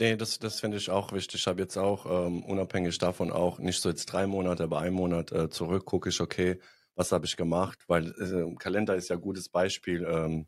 Nee, 0.00 0.16
das, 0.16 0.38
das 0.38 0.60
finde 0.60 0.76
ich 0.76 0.90
auch 0.90 1.12
wichtig. 1.12 1.40
Ich 1.40 1.46
habe 1.46 1.60
jetzt 1.60 1.76
auch, 1.76 2.26
ähm, 2.26 2.44
unabhängig 2.44 2.98
davon 2.98 3.32
auch, 3.32 3.58
nicht 3.58 3.80
so 3.80 3.88
jetzt 3.88 4.06
drei 4.06 4.26
Monate, 4.26 4.64
aber 4.64 4.78
ein 4.80 4.92
Monat 4.92 5.32
äh, 5.32 5.50
zurück, 5.50 5.84
gucke 5.86 6.08
ich, 6.10 6.20
okay, 6.20 6.60
was 6.94 7.10
habe 7.12 7.26
ich 7.26 7.36
gemacht? 7.36 7.80
Weil 7.88 8.10
äh, 8.20 8.54
Kalender 8.56 8.94
ist 8.94 9.08
ja 9.08 9.16
ein 9.16 9.22
gutes 9.22 9.48
Beispiel. 9.48 10.04
Ähm, 10.04 10.46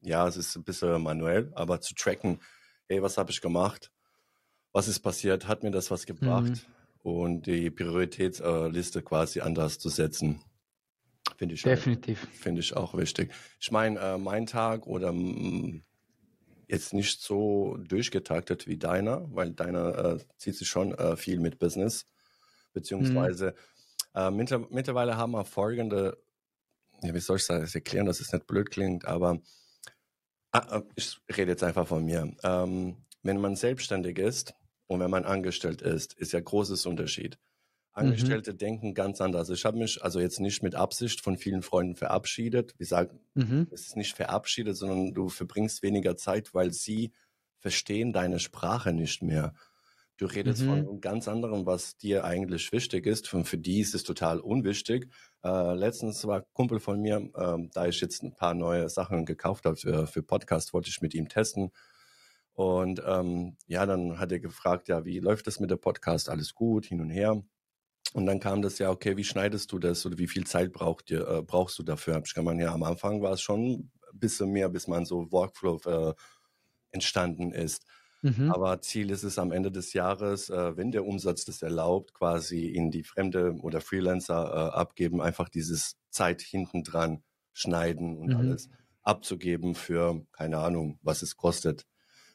ja, 0.00 0.26
es 0.26 0.36
ist 0.36 0.56
ein 0.56 0.64
bisschen 0.64 1.02
manuell, 1.02 1.52
aber 1.54 1.80
zu 1.80 1.94
tracken, 1.94 2.40
hey, 2.88 3.02
was 3.02 3.16
habe 3.18 3.30
ich 3.30 3.40
gemacht? 3.40 3.92
Was 4.72 4.88
ist 4.88 5.00
passiert? 5.00 5.46
Hat 5.46 5.62
mir 5.62 5.70
das 5.70 5.90
was 5.90 6.06
gebracht? 6.06 6.50
Mhm. 6.50 6.60
Und 7.02 7.46
die 7.46 7.70
Prioritätsliste 7.70 9.02
quasi 9.02 9.40
anders 9.40 9.78
zu 9.78 9.88
setzen. 9.88 10.42
Finde 11.36 11.54
ich, 11.54 11.62
Definitiv. 11.62 12.28
Finde 12.32 12.60
ich 12.60 12.76
auch 12.76 12.94
wichtig. 12.94 13.32
Ich 13.58 13.70
meine, 13.70 13.98
äh, 13.98 14.18
mein 14.18 14.46
Tag 14.46 14.86
oder 14.86 15.12
mm, 15.12 15.82
jetzt 16.70 16.94
nicht 16.94 17.20
so 17.20 17.76
durchgetaktet 17.78 18.66
wie 18.66 18.76
deiner, 18.76 19.26
weil 19.34 19.50
deiner 19.50 19.98
äh, 19.98 20.18
zieht 20.38 20.56
sich 20.56 20.68
schon 20.68 20.94
äh, 20.94 21.16
viel 21.16 21.40
mit 21.40 21.58
Business, 21.58 22.06
beziehungsweise 22.72 23.54
mhm. 24.14 24.46
äh, 24.48 24.66
mittlerweile 24.70 25.16
haben 25.16 25.32
wir 25.32 25.44
folgende, 25.44 26.18
ja, 27.02 27.12
wie 27.14 27.20
soll 27.20 27.38
ich 27.38 27.46
das 27.46 27.74
erklären, 27.74 28.06
dass 28.06 28.20
es 28.20 28.32
nicht 28.32 28.46
blöd 28.46 28.70
klingt, 28.70 29.04
aber 29.04 29.40
ah, 30.52 30.78
äh, 30.78 30.82
ich 30.94 31.20
rede 31.36 31.52
jetzt 31.52 31.64
einfach 31.64 31.88
von 31.88 32.04
mir. 32.04 32.32
Ähm, 32.42 33.04
wenn 33.22 33.40
man 33.40 33.56
selbstständig 33.56 34.18
ist 34.18 34.54
und 34.86 35.00
wenn 35.00 35.10
man 35.10 35.24
angestellt 35.24 35.82
ist, 35.82 36.14
ist 36.14 36.32
ja 36.32 36.40
großes 36.40 36.86
Unterschied. 36.86 37.38
Angestellte 38.00 38.52
mhm. 38.52 38.58
denken 38.58 38.94
ganz 38.94 39.20
anders. 39.20 39.48
Ich 39.50 39.64
habe 39.64 39.78
mich 39.78 40.02
also 40.02 40.20
jetzt 40.20 40.40
nicht 40.40 40.62
mit 40.62 40.74
Absicht 40.74 41.20
von 41.20 41.36
vielen 41.36 41.62
Freunden 41.62 41.96
verabschiedet. 41.96 42.74
Wie 42.74 42.84
gesagt, 42.84 43.14
mhm. 43.34 43.68
es 43.70 43.86
ist 43.86 43.96
nicht 43.96 44.16
verabschiedet, 44.16 44.76
sondern 44.76 45.14
du 45.14 45.28
verbringst 45.28 45.82
weniger 45.82 46.16
Zeit, 46.16 46.54
weil 46.54 46.72
sie 46.72 47.12
verstehen 47.58 48.12
deine 48.12 48.38
Sprache 48.38 48.92
nicht 48.92 49.22
mehr. 49.22 49.54
Du 50.16 50.26
redest 50.26 50.62
mhm. 50.62 50.84
von 50.84 51.00
ganz 51.00 51.28
anderem, 51.28 51.64
was 51.64 51.96
dir 51.96 52.24
eigentlich 52.24 52.72
wichtig 52.72 53.06
ist. 53.06 53.32
Und 53.32 53.46
für 53.46 53.56
die 53.56 53.80
ist 53.80 53.94
es 53.94 54.02
total 54.02 54.40
unwichtig. 54.40 55.08
Äh, 55.42 55.74
letztens 55.74 56.26
war 56.26 56.40
ein 56.40 56.44
Kumpel 56.52 56.78
von 56.78 57.00
mir, 57.00 57.30
äh, 57.34 57.68
da 57.72 57.86
ich 57.86 58.02
jetzt 58.02 58.22
ein 58.22 58.34
paar 58.34 58.52
neue 58.52 58.90
Sachen 58.90 59.24
gekauft 59.24 59.64
habe 59.64 59.76
für, 59.76 60.06
für 60.06 60.22
Podcast, 60.22 60.74
wollte 60.74 60.90
ich 60.90 61.00
mit 61.00 61.14
ihm 61.14 61.28
testen. 61.30 61.70
Und 62.52 63.02
ähm, 63.06 63.56
ja, 63.66 63.86
dann 63.86 64.18
hat 64.18 64.30
er 64.32 64.40
gefragt, 64.40 64.88
ja, 64.88 65.06
wie 65.06 65.20
läuft 65.20 65.46
das 65.46 65.58
mit 65.60 65.70
der 65.70 65.76
Podcast? 65.76 66.28
Alles 66.28 66.54
gut, 66.54 66.84
hin 66.84 67.00
und 67.00 67.08
her. 67.08 67.42
Und 68.12 68.26
dann 68.26 68.40
kam 68.40 68.62
das 68.62 68.78
ja, 68.78 68.90
okay, 68.90 69.16
wie 69.16 69.24
schneidest 69.24 69.70
du 69.72 69.78
das 69.78 70.04
oder 70.04 70.18
wie 70.18 70.26
viel 70.26 70.46
Zeit 70.46 70.72
braucht 70.72 71.10
dir, 71.10 71.26
äh, 71.28 71.42
brauchst 71.42 71.78
du 71.78 71.82
dafür? 71.82 72.20
Ich 72.24 72.34
gemeint, 72.34 72.60
ja, 72.60 72.72
am 72.72 72.82
Anfang 72.82 73.22
war 73.22 73.32
es 73.32 73.40
schon 73.40 73.90
ein 74.12 74.18
bisschen 74.18 74.50
mehr, 74.50 74.68
bis 74.68 74.88
man 74.88 75.04
so 75.04 75.30
Workflow 75.30 75.80
äh, 75.86 76.14
entstanden 76.90 77.52
ist. 77.52 77.84
Mhm. 78.22 78.50
Aber 78.50 78.80
Ziel 78.82 79.10
ist 79.10 79.22
es 79.22 79.38
am 79.38 79.52
Ende 79.52 79.70
des 79.70 79.92
Jahres, 79.92 80.50
äh, 80.50 80.76
wenn 80.76 80.90
der 80.90 81.06
Umsatz 81.06 81.44
das 81.44 81.62
erlaubt, 81.62 82.12
quasi 82.12 82.66
in 82.66 82.90
die 82.90 83.04
Fremde 83.04 83.54
oder 83.62 83.80
Freelancer 83.80 84.44
äh, 84.44 84.76
abgeben, 84.76 85.22
einfach 85.22 85.48
dieses 85.48 85.96
Zeit 86.10 86.42
hinten 86.42 86.84
dran 86.84 87.22
schneiden 87.52 88.18
und 88.18 88.30
mhm. 88.30 88.36
alles 88.36 88.68
abzugeben 89.02 89.74
für, 89.74 90.26
keine 90.32 90.58
Ahnung, 90.58 90.98
was 91.02 91.22
es 91.22 91.36
kostet. 91.36 91.86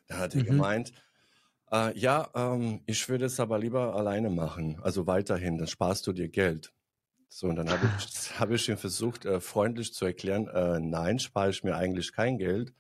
Da 0.08 0.18
hat 0.18 0.36
er 0.36 0.42
mhm. 0.42 0.48
gemeint, 0.48 0.92
äh, 1.76 1.98
ja, 1.98 2.30
ähm, 2.34 2.82
ich 2.86 3.08
würde 3.10 3.26
es 3.26 3.40
aber 3.40 3.60
lieber 3.60 3.96
alleine 3.96 4.30
machen. 4.30 4.80
Also 4.82 5.08
weiterhin, 5.08 5.58
dann 5.58 5.68
sparst 5.68 6.08
du 6.08 6.14
dir 6.14 6.30
Geld. 6.30 6.74
So, 7.28 7.48
und 7.48 7.58
dann 7.58 7.70
habe 7.70 7.90
ich, 7.98 8.40
hab 8.40 8.52
ich 8.52 8.70
ihm 8.70 8.78
versucht, 8.78 9.26
äh, 9.26 9.42
freundlich 9.42 9.94
zu 9.94 10.06
erklären, 10.06 10.48
äh, 10.48 10.80
nein, 10.80 11.20
spare 11.20 11.50
ich 11.50 11.64
mir 11.64 11.76
eigentlich 11.76 12.14
kein 12.14 12.38
Geld. 12.38 12.74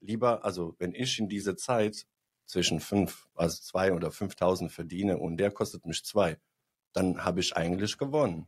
Lieber, 0.00 0.44
also 0.44 0.74
wenn 0.78 0.94
ich 0.94 1.18
in 1.18 1.28
dieser 1.28 1.56
Zeit 1.56 2.06
zwischen 2.46 2.80
fünf, 2.80 3.28
also 3.34 3.60
zwei 3.60 3.92
oder 3.92 4.08
5.000 4.08 4.70
verdiene 4.70 5.18
und 5.18 5.36
der 5.36 5.50
kostet 5.50 5.86
mich 5.86 6.04
zwei, 6.04 6.38
dann 6.92 7.24
habe 7.24 7.40
ich 7.40 7.56
eigentlich 7.56 7.98
gewonnen. 7.98 8.46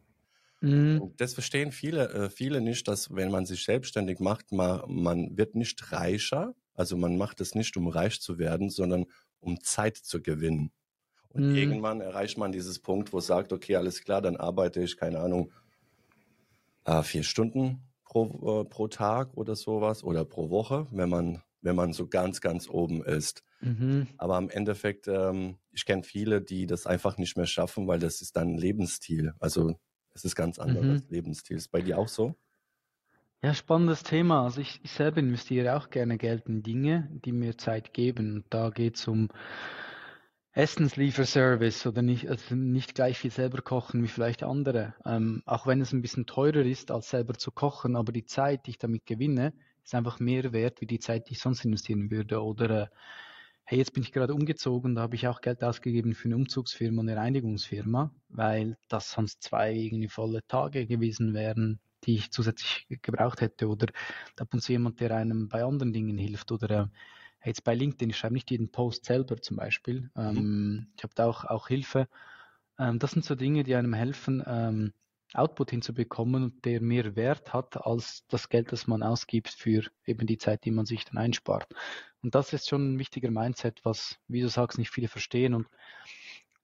Mhm. 0.60 1.12
Das 1.16 1.34
verstehen 1.34 1.72
viele, 1.72 2.08
äh, 2.08 2.30
viele 2.30 2.60
nicht, 2.60 2.88
dass 2.88 3.14
wenn 3.14 3.30
man 3.30 3.46
sich 3.46 3.64
selbstständig 3.64 4.20
macht, 4.20 4.52
man, 4.52 4.82
man 4.88 5.36
wird 5.36 5.54
nicht 5.54 5.92
reicher, 5.92 6.54
also 6.74 6.96
man 6.96 7.18
macht 7.18 7.40
es 7.40 7.54
nicht, 7.54 7.76
um 7.76 7.88
reich 7.88 8.20
zu 8.20 8.38
werden, 8.38 8.70
sondern 8.70 9.06
um 9.42 9.60
Zeit 9.60 9.96
zu 9.96 10.22
gewinnen. 10.22 10.72
Und 11.28 11.50
mhm. 11.50 11.56
irgendwann 11.56 12.00
erreicht 12.00 12.38
man 12.38 12.52
dieses 12.52 12.78
Punkt, 12.78 13.12
wo 13.12 13.18
es 13.18 13.26
sagt, 13.26 13.52
okay, 13.52 13.76
alles 13.76 14.02
klar, 14.02 14.22
dann 14.22 14.36
arbeite 14.36 14.82
ich, 14.82 14.96
keine 14.96 15.20
Ahnung, 15.20 15.52
äh, 16.84 17.02
vier 17.02 17.22
Stunden 17.22 17.82
pro, 18.04 18.62
äh, 18.62 18.64
pro 18.64 18.88
Tag 18.88 19.34
oder 19.36 19.56
sowas 19.56 20.04
oder 20.04 20.24
pro 20.24 20.50
Woche, 20.50 20.86
wenn 20.90 21.08
man, 21.08 21.42
wenn 21.62 21.76
man 21.76 21.92
so 21.92 22.06
ganz, 22.06 22.40
ganz 22.40 22.68
oben 22.68 23.02
ist. 23.02 23.42
Mhm. 23.60 24.08
Aber 24.18 24.36
im 24.38 24.50
Endeffekt, 24.50 25.08
ähm, 25.08 25.56
ich 25.70 25.86
kenne 25.86 26.02
viele, 26.02 26.42
die 26.42 26.66
das 26.66 26.86
einfach 26.86 27.16
nicht 27.16 27.36
mehr 27.36 27.46
schaffen, 27.46 27.86
weil 27.86 27.98
das 27.98 28.20
ist 28.20 28.36
dann 28.36 28.54
ein 28.54 28.58
Lebensstil. 28.58 29.32
Also 29.38 29.74
es 30.14 30.24
ist 30.24 30.36
ganz 30.36 30.58
anderes 30.58 31.04
mhm. 31.04 31.08
Lebensstil. 31.08 31.56
Ist 31.56 31.70
bei 31.70 31.80
dir 31.80 31.98
auch 31.98 32.08
so? 32.08 32.34
Ja, 33.44 33.54
spannendes 33.54 34.04
Thema. 34.04 34.44
Also 34.44 34.60
ich, 34.60 34.78
ich 34.84 34.92
selber 34.92 35.18
investiere 35.18 35.76
auch 35.76 35.90
gerne 35.90 36.16
Geld 36.16 36.46
in 36.46 36.62
Dinge, 36.62 37.08
die 37.24 37.32
mir 37.32 37.58
Zeit 37.58 37.92
geben. 37.92 38.36
Und 38.36 38.44
da 38.50 38.70
geht 38.70 38.94
es 38.96 39.08
um 39.08 39.30
Essenslieferservice 40.52 41.86
oder 41.86 42.02
nicht, 42.02 42.28
also 42.28 42.54
nicht 42.54 42.94
gleich 42.94 43.18
viel 43.18 43.32
selber 43.32 43.60
kochen 43.60 44.00
wie 44.04 44.08
vielleicht 44.08 44.44
andere. 44.44 44.94
Ähm, 45.04 45.42
auch 45.44 45.66
wenn 45.66 45.80
es 45.80 45.92
ein 45.92 46.02
bisschen 46.02 46.26
teurer 46.26 46.64
ist, 46.64 46.92
als 46.92 47.10
selber 47.10 47.34
zu 47.34 47.50
kochen, 47.50 47.96
aber 47.96 48.12
die 48.12 48.26
Zeit, 48.26 48.66
die 48.66 48.70
ich 48.70 48.78
damit 48.78 49.06
gewinne, 49.06 49.52
ist 49.82 49.96
einfach 49.96 50.20
mehr 50.20 50.52
wert 50.52 50.80
wie 50.80 50.86
die 50.86 51.00
Zeit, 51.00 51.28
die 51.28 51.32
ich 51.32 51.40
sonst 51.40 51.64
investieren 51.64 52.12
würde. 52.12 52.40
Oder 52.44 52.82
äh, 52.82 52.86
hey, 53.64 53.78
jetzt 53.78 53.92
bin 53.92 54.04
ich 54.04 54.12
gerade 54.12 54.34
umgezogen, 54.34 54.94
da 54.94 55.00
habe 55.00 55.16
ich 55.16 55.26
auch 55.26 55.40
Geld 55.40 55.64
ausgegeben 55.64 56.14
für 56.14 56.28
eine 56.28 56.36
Umzugsfirma 56.36 57.00
und 57.00 57.08
eine 57.08 57.18
Reinigungsfirma, 57.18 58.14
weil 58.28 58.76
das 58.88 59.10
sonst 59.10 59.42
zwei 59.42 59.72
irgendwie 59.74 60.08
volle 60.08 60.46
Tage 60.46 60.86
gewesen 60.86 61.34
wären 61.34 61.80
die 62.04 62.14
ich 62.16 62.30
zusätzlich 62.30 62.86
gebraucht 63.02 63.40
hätte 63.40 63.68
oder 63.68 63.86
ab 64.38 64.52
und 64.52 64.60
zu 64.60 64.72
jemand, 64.72 65.00
der 65.00 65.12
einem 65.16 65.48
bei 65.48 65.64
anderen 65.64 65.92
Dingen 65.92 66.18
hilft 66.18 66.52
oder 66.52 66.90
äh, 67.40 67.48
jetzt 67.48 67.64
bei 67.64 67.74
LinkedIn, 67.74 68.10
ich 68.10 68.16
schreibe 68.16 68.34
nicht 68.34 68.50
jeden 68.50 68.70
Post 68.70 69.04
selber 69.04 69.40
zum 69.40 69.56
Beispiel, 69.56 70.10
mhm. 70.14 70.22
ähm, 70.22 70.86
ich 70.96 71.04
habe 71.04 71.14
da 71.14 71.26
auch, 71.26 71.44
auch 71.44 71.68
Hilfe. 71.68 72.08
Ähm, 72.78 72.98
das 72.98 73.12
sind 73.12 73.24
so 73.24 73.34
Dinge, 73.34 73.64
die 73.64 73.74
einem 73.74 73.94
helfen, 73.94 74.42
ähm, 74.46 74.92
Output 75.34 75.70
hinzubekommen 75.70 76.60
der 76.62 76.80
mehr 76.80 77.16
Wert 77.16 77.52
hat 77.52 77.86
als 77.86 78.26
das 78.28 78.48
Geld, 78.48 78.72
das 78.72 78.86
man 78.86 79.02
ausgibt 79.02 79.48
für 79.48 79.84
eben 80.04 80.26
die 80.26 80.38
Zeit, 80.38 80.64
die 80.64 80.70
man 80.70 80.84
sich 80.84 81.04
dann 81.04 81.16
einspart. 81.16 81.66
Und 82.22 82.34
das 82.34 82.52
ist 82.52 82.68
schon 82.68 82.94
ein 82.94 82.98
wichtiger 82.98 83.30
Mindset, 83.30 83.84
was, 83.84 84.18
wie 84.28 84.42
du 84.42 84.48
sagst, 84.48 84.78
nicht 84.78 84.90
viele 84.90 85.08
verstehen 85.08 85.54
und 85.54 85.66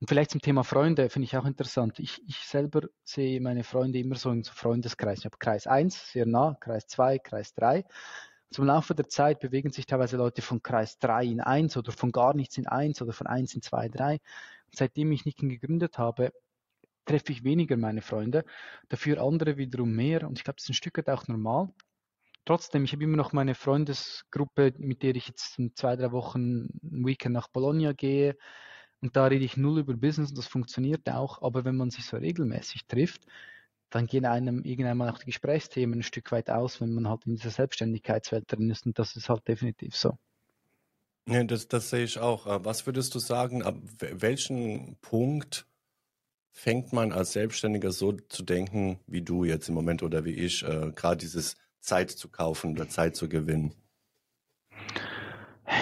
und 0.00 0.06
vielleicht 0.06 0.30
zum 0.30 0.40
Thema 0.40 0.62
Freunde 0.62 1.10
finde 1.10 1.24
ich 1.24 1.36
auch 1.36 1.44
interessant. 1.44 1.98
Ich, 1.98 2.22
ich 2.28 2.36
selber 2.46 2.82
sehe 3.02 3.40
meine 3.40 3.64
Freunde 3.64 3.98
immer 3.98 4.14
so 4.14 4.30
in 4.30 4.44
so 4.44 4.52
Freundeskreisen. 4.52 5.22
Ich 5.22 5.24
habe 5.24 5.38
Kreis 5.38 5.66
1, 5.66 6.12
sehr 6.12 6.24
nah, 6.24 6.56
Kreis 6.60 6.86
2, 6.86 7.18
Kreis 7.18 7.52
3. 7.54 7.84
Zum 8.50 8.66
Laufe 8.66 8.94
der 8.94 9.08
Zeit 9.08 9.40
bewegen 9.40 9.70
sich 9.72 9.86
teilweise 9.86 10.16
Leute 10.16 10.40
von 10.40 10.62
Kreis 10.62 10.98
3 10.98 11.24
in 11.24 11.40
1 11.40 11.76
oder 11.76 11.90
von 11.90 12.12
gar 12.12 12.34
nichts 12.34 12.56
in 12.58 12.68
1 12.68 13.02
oder 13.02 13.12
von 13.12 13.26
1 13.26 13.54
in 13.54 13.62
2, 13.62 13.88
3. 13.88 14.12
Und 14.12 14.20
seitdem 14.76 15.10
ich 15.10 15.24
Nicken 15.24 15.48
gegründet 15.48 15.98
habe, 15.98 16.32
treffe 17.04 17.32
ich 17.32 17.42
weniger 17.42 17.76
meine 17.76 18.00
Freunde, 18.00 18.44
dafür 18.88 19.20
andere 19.20 19.56
wiederum 19.56 19.90
mehr. 19.90 20.28
Und 20.28 20.38
ich 20.38 20.44
glaube, 20.44 20.56
das 20.56 20.64
ist 20.64 20.70
ein 20.70 20.74
Stück 20.74 20.98
weit 20.98 21.10
auch 21.10 21.26
normal. 21.26 21.70
Trotzdem, 22.44 22.84
ich 22.84 22.92
habe 22.92 23.02
immer 23.02 23.16
noch 23.16 23.32
meine 23.32 23.54
Freundesgruppe, 23.54 24.74
mit 24.78 25.02
der 25.02 25.16
ich 25.16 25.26
jetzt 25.26 25.58
in 25.58 25.74
zwei, 25.74 25.96
drei 25.96 26.12
Wochen 26.12 26.68
ein 26.84 27.04
Weekend 27.04 27.34
nach 27.34 27.48
Bologna 27.48 27.92
gehe 27.92 28.36
und 29.00 29.16
da 29.16 29.26
rede 29.26 29.44
ich 29.44 29.56
null 29.56 29.80
über 29.80 29.94
Business 29.94 30.30
und 30.30 30.38
das 30.38 30.46
funktioniert 30.46 31.08
auch. 31.08 31.42
Aber 31.42 31.64
wenn 31.64 31.76
man 31.76 31.90
sich 31.90 32.04
so 32.04 32.16
regelmäßig 32.16 32.86
trifft, 32.86 33.26
dann 33.90 34.06
gehen 34.06 34.26
einem 34.26 34.64
irgendwann 34.64 34.98
mal 34.98 35.10
auch 35.10 35.18
die 35.18 35.26
Gesprächsthemen 35.26 36.00
ein 36.00 36.02
Stück 36.02 36.30
weit 36.32 36.50
aus, 36.50 36.80
wenn 36.80 36.92
man 36.92 37.08
halt 37.08 37.26
in 37.26 37.36
dieser 37.36 37.50
Selbstständigkeitswelt 37.50 38.50
drin 38.50 38.70
ist. 38.70 38.86
Und 38.86 38.98
das 38.98 39.16
ist 39.16 39.28
halt 39.28 39.46
definitiv 39.48 39.96
so. 39.96 40.18
Ja, 41.28 41.44
das, 41.44 41.68
das 41.68 41.90
sehe 41.90 42.04
ich 42.04 42.18
auch. 42.18 42.46
Äh, 42.46 42.64
was 42.64 42.86
würdest 42.86 43.14
du 43.14 43.18
sagen, 43.18 43.62
ab 43.62 43.76
welchen 44.00 44.96
Punkt 45.00 45.66
fängt 46.50 46.92
man 46.92 47.12
als 47.12 47.32
Selbstständiger 47.32 47.92
so 47.92 48.12
zu 48.12 48.42
denken, 48.42 48.98
wie 49.06 49.22
du 49.22 49.44
jetzt 49.44 49.68
im 49.68 49.74
Moment 49.74 50.02
oder 50.02 50.24
wie 50.24 50.34
ich, 50.34 50.64
äh, 50.64 50.90
gerade 50.94 51.18
dieses 51.18 51.56
Zeit 51.80 52.10
zu 52.10 52.28
kaufen 52.28 52.72
oder 52.72 52.88
Zeit 52.88 53.14
zu 53.14 53.28
gewinnen? 53.28 53.74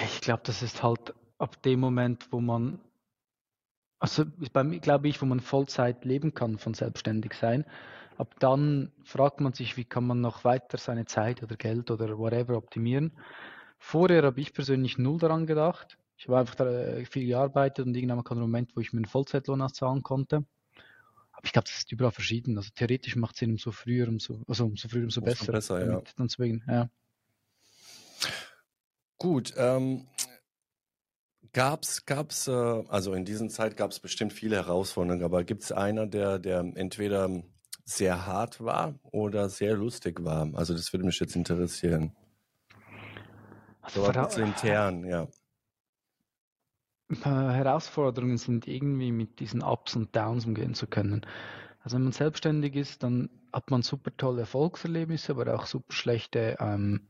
Ich 0.04 0.20
glaube, 0.20 0.42
das 0.44 0.62
ist 0.62 0.82
halt 0.82 1.14
ab 1.38 1.62
dem 1.62 1.80
Moment, 1.80 2.30
wo 2.32 2.40
man 2.40 2.80
also 3.98 4.24
bei 4.52 4.64
mir 4.64 4.80
glaube 4.80 5.08
ich, 5.08 5.20
wo 5.22 5.26
man 5.26 5.40
Vollzeit 5.40 6.04
leben 6.04 6.34
kann 6.34 6.58
von 6.58 6.74
selbstständig 6.74 7.34
sein. 7.34 7.64
Ab 8.18 8.34
dann 8.38 8.92
fragt 9.04 9.40
man 9.40 9.52
sich, 9.52 9.76
wie 9.76 9.84
kann 9.84 10.06
man 10.06 10.20
noch 10.20 10.44
weiter 10.44 10.78
seine 10.78 11.04
Zeit 11.04 11.42
oder 11.42 11.56
Geld 11.56 11.90
oder 11.90 12.18
whatever 12.18 12.56
optimieren. 12.56 13.12
Vorher 13.78 14.22
habe 14.22 14.40
ich 14.40 14.54
persönlich 14.54 14.96
null 14.98 15.18
daran 15.18 15.46
gedacht. 15.46 15.98
Ich 16.16 16.28
habe 16.28 16.38
einfach 16.38 16.58
äh, 16.60 17.04
viel 17.04 17.26
gearbeitet 17.26 17.86
und 17.86 17.94
irgendwann 17.94 18.24
kam 18.24 18.38
ein 18.38 18.42
Moment, 18.42 18.74
wo 18.74 18.80
ich 18.80 18.92
mir 18.92 18.98
einen 18.98 19.06
Vollzeitlohn 19.06 19.60
auszahlen 19.60 20.02
konnte. 20.02 20.44
Aber 21.32 21.44
ich 21.44 21.52
glaube, 21.52 21.66
das 21.68 21.76
ist 21.76 21.92
überall 21.92 22.12
verschieden. 22.12 22.56
Also 22.56 22.70
theoretisch 22.74 23.16
macht 23.16 23.34
es 23.34 23.40
Sinn, 23.40 23.50
umso 23.50 23.70
früher, 23.70 24.08
umso, 24.08 24.40
also 24.48 24.64
umso 24.64 24.88
früher, 24.88 25.04
umso 25.04 25.20
besser. 25.20 25.52
besser 25.52 25.80
ja. 25.86 26.88
Gut, 29.18 29.52
ähm, 29.56 30.06
Gab's, 31.56 32.04
gab's, 32.04 32.48
äh, 32.48 32.52
also 32.52 33.14
in 33.14 33.24
dieser 33.24 33.48
Zeit 33.48 33.78
gab 33.78 33.90
es 33.90 33.98
bestimmt 33.98 34.34
viele 34.34 34.56
Herausforderungen, 34.56 35.24
aber 35.24 35.42
gibt 35.42 35.62
es 35.62 35.72
einer, 35.72 36.06
der, 36.06 36.38
der 36.38 36.58
entweder 36.74 37.30
sehr 37.82 38.26
hart 38.26 38.62
war 38.62 38.98
oder 39.04 39.48
sehr 39.48 39.74
lustig 39.74 40.22
war? 40.22 40.50
Also 40.52 40.74
das 40.74 40.92
würde 40.92 41.06
mich 41.06 41.18
jetzt 41.18 41.34
interessieren. 41.34 42.14
Also 43.80 44.04
so 44.04 44.12
bisschen 44.12 44.48
intern, 44.48 45.04
ja. 45.06 45.28
Herausforderungen 47.22 48.36
sind 48.36 48.68
irgendwie 48.68 49.10
mit 49.10 49.40
diesen 49.40 49.62
Ups 49.62 49.96
und 49.96 50.14
Downs 50.14 50.44
umgehen 50.44 50.74
zu 50.74 50.86
können. 50.86 51.24
Also 51.80 51.96
wenn 51.96 52.02
man 52.02 52.12
selbstständig 52.12 52.74
ist, 52.74 53.02
dann 53.02 53.30
hat 53.50 53.70
man 53.70 53.80
super 53.80 54.14
tolle 54.14 54.40
Erfolgserlebnisse, 54.40 55.32
aber 55.32 55.54
auch 55.54 55.64
super 55.64 55.94
schlechte 55.94 56.58
ähm, 56.60 57.08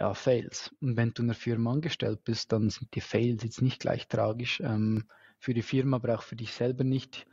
ja, 0.00 0.14
Fails. 0.14 0.74
Und 0.80 0.96
wenn 0.96 1.12
du 1.12 1.22
in 1.22 1.28
einer 1.28 1.34
Firma 1.34 1.72
angestellt 1.72 2.24
bist, 2.24 2.52
dann 2.52 2.70
sind 2.70 2.94
die 2.94 3.00
Fails 3.00 3.44
jetzt 3.44 3.62
nicht 3.62 3.80
gleich 3.80 4.08
tragisch. 4.08 4.60
Ähm, 4.60 5.04
für 5.40 5.54
die 5.54 5.62
Firma, 5.62 5.96
aber 5.96 6.14
auch 6.14 6.22
für 6.22 6.36
dich 6.36 6.52
selber 6.52 6.84
nicht. 6.84 7.26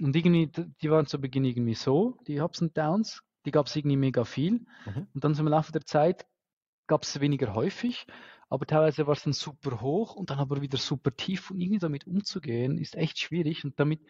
Und 0.00 0.16
irgendwie, 0.16 0.50
die 0.80 0.90
waren 0.90 1.06
zu 1.06 1.20
Beginn 1.20 1.44
irgendwie 1.44 1.74
so, 1.74 2.18
die 2.26 2.40
Ups 2.40 2.62
und 2.62 2.76
Downs, 2.76 3.22
die 3.44 3.50
gab 3.50 3.66
es 3.66 3.76
irgendwie 3.76 3.96
mega 3.96 4.24
viel. 4.24 4.64
Mhm. 4.86 5.08
Und 5.12 5.24
dann 5.24 5.36
im 5.36 5.48
Laufe 5.48 5.72
der 5.72 5.84
Zeit 5.84 6.26
gab 6.86 7.02
es 7.02 7.20
weniger 7.20 7.54
häufig, 7.54 8.06
aber 8.48 8.66
teilweise 8.66 9.06
war 9.06 9.14
es 9.14 9.24
dann 9.24 9.32
super 9.32 9.80
hoch 9.80 10.14
und 10.14 10.30
dann 10.30 10.38
aber 10.38 10.62
wieder 10.62 10.78
super 10.78 11.14
tief. 11.14 11.50
Und 11.50 11.60
irgendwie 11.60 11.80
damit 11.80 12.06
umzugehen, 12.06 12.78
ist 12.78 12.96
echt 12.96 13.18
schwierig. 13.18 13.64
Und 13.64 13.78
damit 13.78 14.00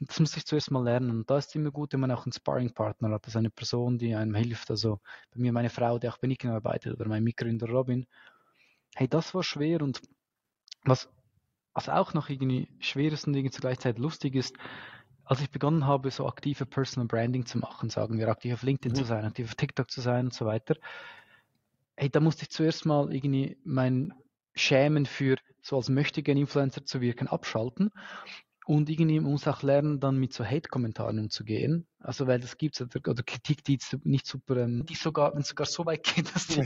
das 0.00 0.20
muss 0.20 0.36
ich 0.36 0.44
zuerst 0.44 0.70
mal 0.70 0.84
lernen. 0.84 1.10
Und 1.10 1.30
da 1.30 1.38
ist 1.38 1.48
es 1.48 1.54
immer 1.54 1.70
gut, 1.70 1.92
wenn 1.92 2.00
man 2.00 2.10
auch 2.10 2.26
einen 2.26 2.32
Sparringpartner 2.32 3.10
hat, 3.10 3.24
also 3.24 3.38
eine 3.38 3.50
Person, 3.50 3.98
die 3.98 4.14
einem 4.14 4.34
hilft. 4.34 4.70
Also 4.70 5.00
bei 5.32 5.40
mir 5.40 5.52
meine 5.52 5.70
Frau, 5.70 5.98
die 5.98 6.08
auch 6.08 6.18
bei 6.18 6.28
Nicken 6.28 6.50
arbeitet, 6.50 6.94
oder 6.94 7.08
mein 7.08 7.24
Mitgründer 7.24 7.68
Robin. 7.68 8.06
Hey, 8.94 9.08
das 9.08 9.34
war 9.34 9.42
schwer 9.42 9.82
und 9.82 10.00
was, 10.84 11.08
was 11.72 11.88
auch 11.88 12.14
noch 12.14 12.28
irgendwie 12.28 12.68
schwer 12.80 13.12
ist 13.12 13.26
und 13.26 13.34
irgendwie 13.34 13.52
zur 13.52 13.62
gleichen 13.62 13.80
Zeit 13.80 13.98
lustig 13.98 14.34
ist, 14.34 14.56
als 15.24 15.40
ich 15.40 15.50
begonnen 15.50 15.86
habe, 15.86 16.10
so 16.10 16.26
aktive 16.26 16.64
Personal 16.64 17.06
Branding 17.06 17.44
zu 17.44 17.58
machen, 17.58 17.90
sagen 17.90 18.18
wir, 18.18 18.28
aktiv 18.28 18.54
auf 18.54 18.62
LinkedIn 18.62 18.92
mhm. 18.92 18.96
zu 18.96 19.04
sein, 19.04 19.24
aktiv 19.24 19.46
auf 19.46 19.54
TikTok 19.54 19.90
zu 19.90 20.00
sein 20.00 20.26
und 20.26 20.34
so 20.34 20.46
weiter, 20.46 20.76
hey, 21.96 22.08
da 22.08 22.20
musste 22.20 22.44
ich 22.44 22.50
zuerst 22.50 22.86
mal 22.86 23.12
irgendwie 23.12 23.58
mein 23.64 24.14
Schämen 24.54 25.04
für 25.04 25.36
so 25.60 25.76
als 25.76 25.90
möchtegern 25.90 26.38
Influencer 26.38 26.84
zu 26.84 27.00
wirken 27.00 27.28
abschalten 27.28 27.90
und 28.68 28.90
irgendwie 28.90 29.18
muss 29.18 29.48
auch 29.48 29.62
lernen, 29.62 29.98
dann 29.98 30.18
mit 30.18 30.34
so 30.34 30.44
Hate-Kommentaren 30.44 31.18
umzugehen. 31.18 31.86
Also, 32.00 32.26
weil 32.26 32.38
das 32.38 32.58
gibt 32.58 32.78
oder, 32.78 33.00
oder 33.08 33.22
Kritik, 33.22 33.64
die 33.64 33.78
nicht 34.04 34.26
super, 34.26 34.58
ähm, 34.58 34.84
die 34.84 34.94
sogar, 34.94 35.32
wenn 35.32 35.40
es 35.40 35.48
sogar 35.48 35.66
so 35.66 35.86
weit 35.86 36.04
geht, 36.04 36.34
dass 36.34 36.48
die, 36.48 36.60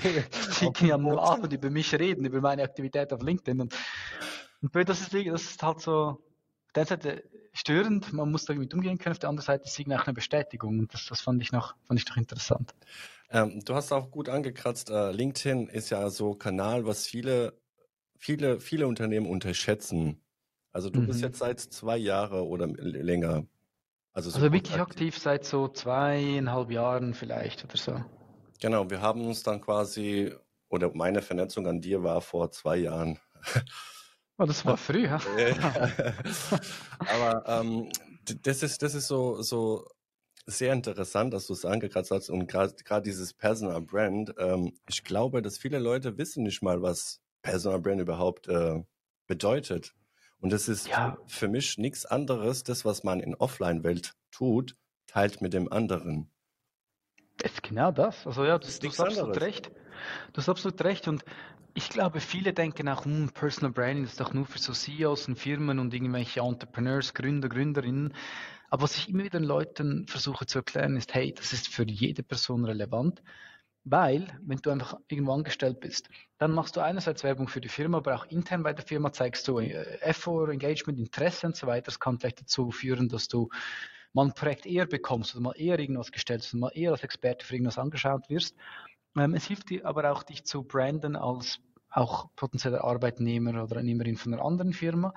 die 0.81 0.93
am 0.93 1.07
Abend 1.07 1.53
über 1.53 1.71
mich 1.71 1.95
reden, 1.95 2.25
über 2.25 2.41
meine 2.41 2.65
Aktivität 2.65 3.13
auf 3.13 3.23
LinkedIn. 3.23 3.61
Und, 3.61 3.77
und 4.63 4.89
das 4.89 5.01
ist, 5.01 5.15
das 5.15 5.43
ist 5.43 5.63
halt 5.63 5.81
so, 5.81 5.95
auf 5.95 6.73
der 6.75 6.87
Seite 6.87 7.23
störend, 7.53 8.13
man 8.13 8.33
muss 8.33 8.47
damit 8.47 8.75
umgehen 8.75 8.99
können, 8.99 9.13
auf 9.13 9.21
der 9.21 9.29
anderen 9.29 9.47
Seite 9.47 9.67
ist 9.67 9.79
es 9.79 9.87
auch 9.87 10.05
eine 10.05 10.15
Bestätigung 10.15 10.81
und 10.81 10.93
das, 10.93 11.07
das 11.07 11.21
fand 11.21 11.41
ich 11.41 11.53
noch, 11.53 11.77
fand 11.85 12.01
ich 12.01 12.09
noch 12.09 12.17
interessant. 12.17 12.75
Ähm, 13.31 13.65
du 13.65 13.77
hast 13.77 13.93
auch 13.93 14.11
gut 14.11 14.29
angekratzt, 14.29 14.91
äh, 14.91 15.13
LinkedIn 15.13 15.69
ist 15.69 15.91
ja 15.91 16.11
so 16.11 16.35
Kanal, 16.35 16.85
was 16.85 17.07
viele, 17.07 17.61
viele, 18.19 18.59
viele 18.59 18.89
Unternehmen 18.89 19.27
unterschätzen. 19.27 20.21
Also 20.73 20.91
du 20.91 21.00
mhm. 21.00 21.07
bist 21.07 21.21
jetzt 21.21 21.38
seit 21.38 21.61
zwei 21.61 21.97
Jahren 21.97 22.41
oder 22.41 22.67
länger. 22.67 23.47
Also, 24.12 24.31
so 24.31 24.37
also 24.37 24.52
wirklich 24.52 24.75
aktiv. 24.75 25.14
aktiv 25.14 25.19
seit 25.19 25.45
so 25.45 25.69
zweieinhalb 25.69 26.71
Jahren 26.71 27.14
vielleicht 27.14 27.64
oder 27.64 27.76
so. 27.76 28.05
Genau, 28.61 28.88
wir 28.91 29.00
haben 29.00 29.26
uns 29.26 29.43
dann 29.43 29.61
quasi, 29.61 30.35
oder 30.69 30.91
meine 30.95 31.23
Vernetzung 31.23 31.67
an 31.67 31.81
dir 31.81 32.02
war 32.02 32.21
vor 32.21 32.50
zwei 32.50 32.76
Jahren. 32.76 33.19
Oh, 34.38 34.47
das 34.47 34.64
war 34.64 34.79
früh, 34.79 35.05
ja. 35.07 35.21
Aber 36.99 37.45
ähm, 37.47 37.93
das 38.43 38.62
ist, 38.62 38.83
das 38.83 38.95
ist 38.95 39.07
so, 39.07 39.43
so 39.43 39.87
sehr 40.47 40.73
interessant, 40.73 41.33
dass 41.33 41.47
du 41.47 41.52
es 41.52 41.64
angekratzt 41.64 42.11
hast 42.11 42.31
und 42.31 42.49
gerade 42.49 43.02
dieses 43.02 43.35
Personal 43.35 43.83
Brand. 43.83 44.35
Ähm, 44.38 44.73
ich 44.88 45.05
glaube, 45.05 45.43
dass 45.43 45.59
viele 45.59 45.79
Leute 45.79 46.19
wissen 46.19 46.43
nicht 46.43 46.62
mal, 46.62 46.83
was 46.83 47.21
Personal 47.43 47.81
Brand 47.81 48.00
überhaupt 48.00 48.49
äh, 48.49 48.83
bedeutet. 49.26 49.95
Und 50.43 50.53
das 50.53 50.69
ist 50.69 50.89
ja. 50.89 51.17
für 51.27 51.47
mich 51.47 51.79
nichts 51.79 52.05
anderes, 52.05 52.65
das, 52.65 52.85
was 52.85 53.05
man 53.05 53.21
in 53.21 53.37
Offline-Welt 53.37 54.15
tut, 54.33 54.77
teilt 55.07 55.41
mit 55.41 55.53
dem 55.53 55.73
anderen. 55.73 56.29
Das 57.39 57.53
ist 57.53 57.63
genau 57.63 57.93
das. 57.93 58.27
Also 58.27 58.45
ja, 58.45 58.59
du, 58.59 58.67
du 58.67 58.89
hast 58.89 59.01
absolut 59.01 59.41
recht. 59.41 59.71
Du 60.33 60.39
hast 60.39 60.49
absolut 60.49 60.83
recht. 60.83 61.07
Und 61.07 61.25
ich 61.75 61.89
glaube, 61.89 62.19
viele 62.19 62.53
denken 62.53 62.89
auch, 62.89 63.05
hm, 63.05 63.31
Personal 63.33 63.71
Branding 63.71 64.05
ist 64.05 64.19
doch 64.19 64.35
nur 64.35 64.45
für 64.45 64.59
so 64.59 64.73
CEOs 64.73 65.29
und 65.29 65.37
Firmen 65.37 65.79
und 65.79 65.95
irgendwelche 65.95 66.41
Entrepreneurs, 66.41 67.15
Gründer, 67.15 67.49
Gründerinnen. 67.49 68.13
Aber 68.69 68.83
was 68.83 68.97
ich 68.97 69.11
immer 69.11 69.23
wieder 69.23 69.39
den 69.39 69.47
Leuten 69.47 70.09
versuche 70.09 70.47
zu 70.47 70.59
erklären, 70.59 70.97
ist, 70.97 71.15
hey, 71.15 71.33
das 71.33 71.53
ist 71.53 71.69
für 71.69 71.85
jede 71.87 72.25
Person 72.25 72.65
relevant. 72.65 73.23
Weil, 73.85 74.27
wenn 74.43 74.59
du 74.59 74.71
einfach 74.71 74.97
irgendwo 75.09 75.33
angestellt 75.33 75.81
bist, 75.81 76.09
dann 76.39 76.53
machst 76.53 76.77
du 76.77 76.81
einerseits 76.81 77.25
Werbung 77.25 77.49
für 77.49 77.61
die 77.61 77.69
Firma, 77.69 77.99
aber 77.99 78.15
auch 78.15 78.27
intern 78.27 78.62
bei 78.62 78.73
der 78.73 78.85
Firma 78.85 79.12
zeigst 79.12 79.49
du 79.49 79.59
äh, 79.59 79.99
Effort, 80.01 80.51
Engagement, 80.51 80.99
Interesse 80.99 81.49
und 81.49 81.57
so 81.57 81.67
weiter. 81.67 81.87
Das 81.87 81.99
kann 81.99 82.19
vielleicht 82.21 82.43
dazu 82.43 82.71
führen, 82.71 83.09
dass 83.09 83.27
du 83.27 83.49
mal 84.12 84.27
ein 84.27 84.35
Projekt 84.35 84.67
eher 84.67 84.87
bekommst 84.87 85.35
oder 85.35 85.43
mal 85.43 85.55
eher 85.57 85.79
irgendwas 85.79 86.12
gestellt 86.12 86.43
hast, 86.43 86.55
mal 86.55 86.71
eher 86.75 86.93
als 86.93 87.03
Experte 87.03 87.45
für 87.45 87.55
irgendwas 87.55 87.79
angeschaut 87.79 88.29
wirst. 88.29 88.55
Ähm, 89.17 89.35
es 89.35 89.47
hilft 89.47 89.71
dir 89.71 89.85
aber 89.85 90.12
auch, 90.12 90.23
dich 90.23 90.45
zu 90.45 90.62
branden 90.62 91.17
als 91.17 91.61
auch 91.93 92.31
potenzieller 92.37 92.85
Arbeitnehmer 92.85 93.63
oder 93.63 93.83
Nehmerin 93.83 94.17
von 94.17 94.33
einer 94.33 94.45
anderen 94.45 94.73
Firma. 94.73 95.15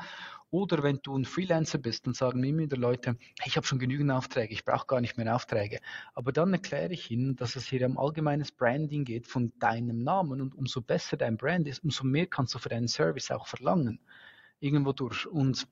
Oder 0.52 0.84
wenn 0.84 1.00
du 1.02 1.18
ein 1.18 1.26
Freelancer 1.26 1.78
bist, 1.80 2.06
dann 2.06 2.14
sagen 2.14 2.40
mir 2.40 2.58
wieder 2.58 2.78
Leute, 2.78 3.18
hey, 3.40 3.48
ich 3.48 3.58
habe 3.58 3.66
schon 3.66 3.80
genügend 3.80 4.12
Aufträge, 4.12 4.54
ich 4.54 4.64
brauche 4.64 4.86
gar 4.86 5.02
nicht 5.02 5.18
mehr 5.18 5.36
Aufträge. 5.36 5.80
Aber 6.14 6.32
dann 6.32 6.54
erkläre 6.54 6.94
ich 6.94 7.12
ihnen, 7.12 7.36
dass 7.36 7.56
es 7.56 7.66
hier 7.66 7.86
um 7.86 7.98
allgemeines 7.98 8.52
Branding 8.52 9.04
geht 9.04 9.28
von 9.28 9.52
deinem 9.60 10.04
Namen 10.04 10.42
und 10.42 10.56
umso 10.56 10.82
besser 10.82 11.18
dein 11.18 11.38
Brand 11.38 11.68
ist, 11.68 11.84
umso 11.84 12.06
mehr 12.06 12.28
kannst 12.28 12.54
du 12.54 12.60
für 12.60 12.70
deinen 12.70 12.88
Service 12.88 13.32
auch 13.32 13.48
verlangen. 13.48 14.00
Irgendwo 14.60 14.94
durch. 14.94 15.28
Und, 15.28 15.68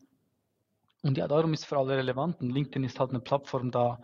und 1.01 1.17
ja, 1.17 1.27
darum 1.27 1.53
ist 1.53 1.61
es 1.61 1.65
für 1.65 1.77
alle 1.77 1.97
relevant. 1.97 2.41
Und 2.41 2.49
LinkedIn 2.49 2.83
ist 2.83 2.99
halt 2.99 3.11
eine 3.11 3.19
Plattform 3.19 3.71
da, 3.71 4.01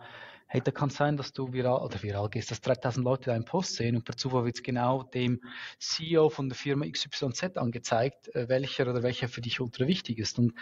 hey, 0.52 0.60
da 0.60 0.72
kann 0.72 0.90
sein, 0.90 1.16
dass 1.16 1.32
du 1.32 1.52
viral, 1.52 1.80
oder 1.80 2.02
viral 2.02 2.28
gehst, 2.28 2.50
dass 2.50 2.60
3000 2.60 3.04
Leute 3.04 3.30
deinen 3.30 3.44
Post 3.44 3.76
sehen 3.76 3.94
und 3.94 4.04
per 4.04 4.16
Zufall 4.16 4.44
wird 4.44 4.56
es 4.56 4.62
genau 4.64 5.04
dem 5.04 5.40
CEO 5.78 6.28
von 6.28 6.48
der 6.48 6.56
Firma 6.56 6.86
XYZ 6.86 7.56
angezeigt, 7.56 8.34
äh, 8.34 8.48
welcher 8.48 8.88
oder 8.90 9.04
welcher 9.04 9.28
für 9.28 9.40
dich 9.40 9.60
ultra 9.60 9.86
wichtig 9.86 10.18
ist. 10.18 10.38
Und 10.38 10.54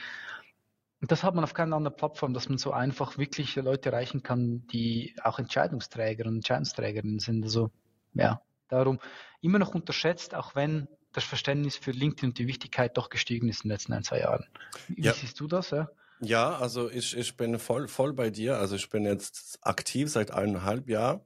und 1.00 1.12
das 1.12 1.22
hat 1.22 1.36
man 1.36 1.44
auf 1.44 1.54
keiner 1.54 1.76
anderen 1.76 1.96
Plattform, 1.96 2.34
dass 2.34 2.48
man 2.48 2.58
so 2.58 2.72
einfach 2.72 3.18
wirklich 3.18 3.54
Leute 3.54 3.90
erreichen 3.90 4.24
kann, 4.24 4.66
die 4.66 5.14
auch 5.22 5.38
Entscheidungsträger 5.38 6.26
und 6.26 6.36
Entscheidungsträgerinnen 6.36 7.20
sind. 7.20 7.44
Also 7.44 7.70
ja, 8.14 8.42
darum 8.68 8.98
immer 9.40 9.60
noch 9.60 9.76
unterschätzt, 9.76 10.34
auch 10.34 10.56
wenn 10.56 10.88
das 11.12 11.22
Verständnis 11.22 11.76
für 11.76 11.92
LinkedIn 11.92 12.30
und 12.30 12.38
die 12.38 12.48
Wichtigkeit 12.48 12.96
doch 12.96 13.10
gestiegen 13.10 13.48
ist 13.48 13.64
in 13.64 13.68
den 13.68 13.74
letzten 13.74 13.92
ein, 13.92 14.02
zwei 14.02 14.20
Jahren. 14.20 14.46
Wie 14.88 15.02
ja. 15.02 15.12
siehst 15.12 15.38
du 15.38 15.46
das? 15.46 15.70
Ja? 15.70 15.88
Ja, 16.20 16.56
also 16.56 16.90
ich, 16.90 17.16
ich 17.16 17.36
bin 17.36 17.58
voll, 17.58 17.86
voll 17.88 18.12
bei 18.12 18.30
dir. 18.30 18.58
Also 18.58 18.74
ich 18.74 18.90
bin 18.90 19.04
jetzt 19.04 19.58
aktiv 19.62 20.10
seit 20.10 20.32
eineinhalb 20.32 20.88
Jahren. 20.88 21.20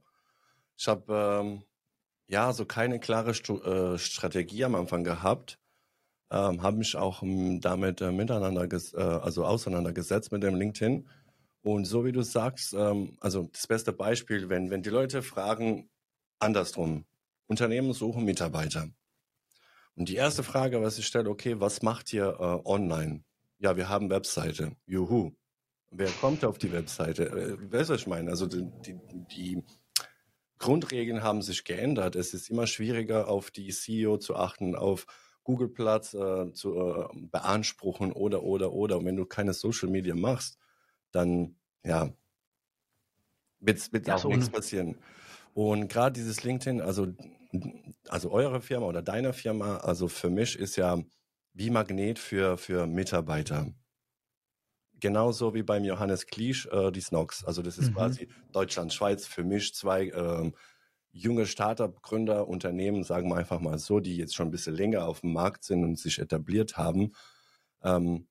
Ich 0.76 0.88
habe 0.88 1.40
ähm, 1.42 1.62
ja 2.26 2.52
so 2.52 2.66
keine 2.66 3.00
klare 3.00 3.34
Stu 3.34 3.58
äh, 3.60 3.98
Strategie 3.98 4.64
am 4.64 4.74
Anfang 4.74 5.04
gehabt. 5.04 5.58
Ähm, 6.30 6.62
habe 6.62 6.78
mich 6.78 6.96
auch 6.96 7.22
ähm, 7.22 7.60
damit 7.60 8.00
äh, 8.02 8.12
miteinander, 8.12 8.64
äh, 8.64 9.00
also 9.02 9.44
auseinandergesetzt 9.46 10.32
mit 10.32 10.42
dem 10.42 10.56
LinkedIn. 10.56 11.08
Und 11.62 11.84
so 11.86 12.04
wie 12.04 12.12
du 12.12 12.22
sagst, 12.22 12.74
ähm, 12.74 13.16
also 13.20 13.48
das 13.52 13.66
beste 13.66 13.92
Beispiel, 13.92 14.48
wenn, 14.48 14.70
wenn 14.70 14.82
die 14.82 14.90
Leute 14.90 15.22
fragen, 15.22 15.90
andersrum, 16.38 17.06
Unternehmen 17.46 17.92
suchen 17.94 18.24
Mitarbeiter. 18.24 18.88
Und 19.94 20.08
die 20.08 20.16
erste 20.16 20.42
Frage, 20.42 20.82
was 20.82 20.98
ich 20.98 21.06
stelle, 21.06 21.30
okay, 21.30 21.60
was 21.60 21.82
macht 21.82 22.12
ihr 22.12 22.26
äh, 22.40 22.68
online? 22.68 23.24
Ja, 23.62 23.76
wir 23.76 23.88
haben 23.88 24.10
Webseite. 24.10 24.72
Juhu. 24.86 25.30
Wer 25.90 26.10
kommt 26.20 26.44
auf 26.44 26.58
die 26.58 26.72
Webseite? 26.72 27.26
Äh, 27.26 27.72
weißt 27.72 27.90
du, 27.90 27.94
was 27.94 28.00
ich 28.00 28.06
meine? 28.08 28.30
Also 28.30 28.46
die, 28.46 28.68
die, 28.84 28.98
die 29.30 29.62
Grundregeln 30.58 31.22
haben 31.22 31.42
sich 31.42 31.64
geändert. 31.64 32.16
Es 32.16 32.34
ist 32.34 32.50
immer 32.50 32.66
schwieriger, 32.66 33.28
auf 33.28 33.50
die 33.50 33.68
CEO 33.68 34.16
zu 34.18 34.34
achten, 34.34 34.74
auf 34.74 35.06
Google 35.44 35.68
Platz 35.68 36.12
äh, 36.12 36.52
zu 36.52 36.74
äh, 36.74 37.08
beanspruchen 37.30 38.12
oder, 38.12 38.42
oder, 38.42 38.72
oder. 38.72 38.98
Und 38.98 39.04
wenn 39.04 39.16
du 39.16 39.26
keine 39.26 39.52
Social 39.52 39.88
Media 39.88 40.16
machst, 40.16 40.58
dann, 41.12 41.56
ja, 41.84 42.12
wird, 43.60 43.92
wird 43.92 44.08
ja, 44.08 44.16
auch 44.16 44.24
nichts 44.24 44.50
passieren. 44.50 44.98
Und 45.54 45.88
gerade 45.88 46.14
dieses 46.14 46.42
LinkedIn, 46.42 46.80
also, 46.80 47.14
also 48.08 48.32
eure 48.32 48.60
Firma 48.60 48.86
oder 48.86 49.02
deine 49.02 49.32
Firma, 49.32 49.76
also 49.76 50.08
für 50.08 50.30
mich 50.30 50.58
ist 50.58 50.76
ja 50.76 50.98
wie 51.54 51.70
Magnet 51.70 52.18
für, 52.18 52.56
für 52.56 52.86
Mitarbeiter. 52.86 53.72
Genauso 55.00 55.54
wie 55.54 55.62
beim 55.62 55.84
Johannes 55.84 56.26
Kliesch 56.26 56.66
äh, 56.66 56.92
die 56.92 57.00
Snox. 57.00 57.44
Also 57.44 57.62
das 57.62 57.78
ist 57.78 57.90
mhm. 57.90 57.94
quasi 57.94 58.28
Deutschland, 58.52 58.92
Schweiz 58.92 59.26
für 59.26 59.42
mich 59.42 59.74
zwei 59.74 60.08
ähm, 60.10 60.54
junge 61.10 61.46
Startup-Gründer, 61.46 62.48
Unternehmen, 62.48 63.04
sagen 63.04 63.28
wir 63.28 63.36
einfach 63.36 63.60
mal 63.60 63.78
so, 63.78 64.00
die 64.00 64.16
jetzt 64.16 64.34
schon 64.34 64.48
ein 64.48 64.52
bisschen 64.52 64.74
länger 64.74 65.06
auf 65.06 65.20
dem 65.20 65.32
Markt 65.32 65.64
sind 65.64 65.84
und 65.84 65.98
sich 65.98 66.18
etabliert 66.18 66.76
haben. 66.76 67.12
Ähm, 67.82 68.28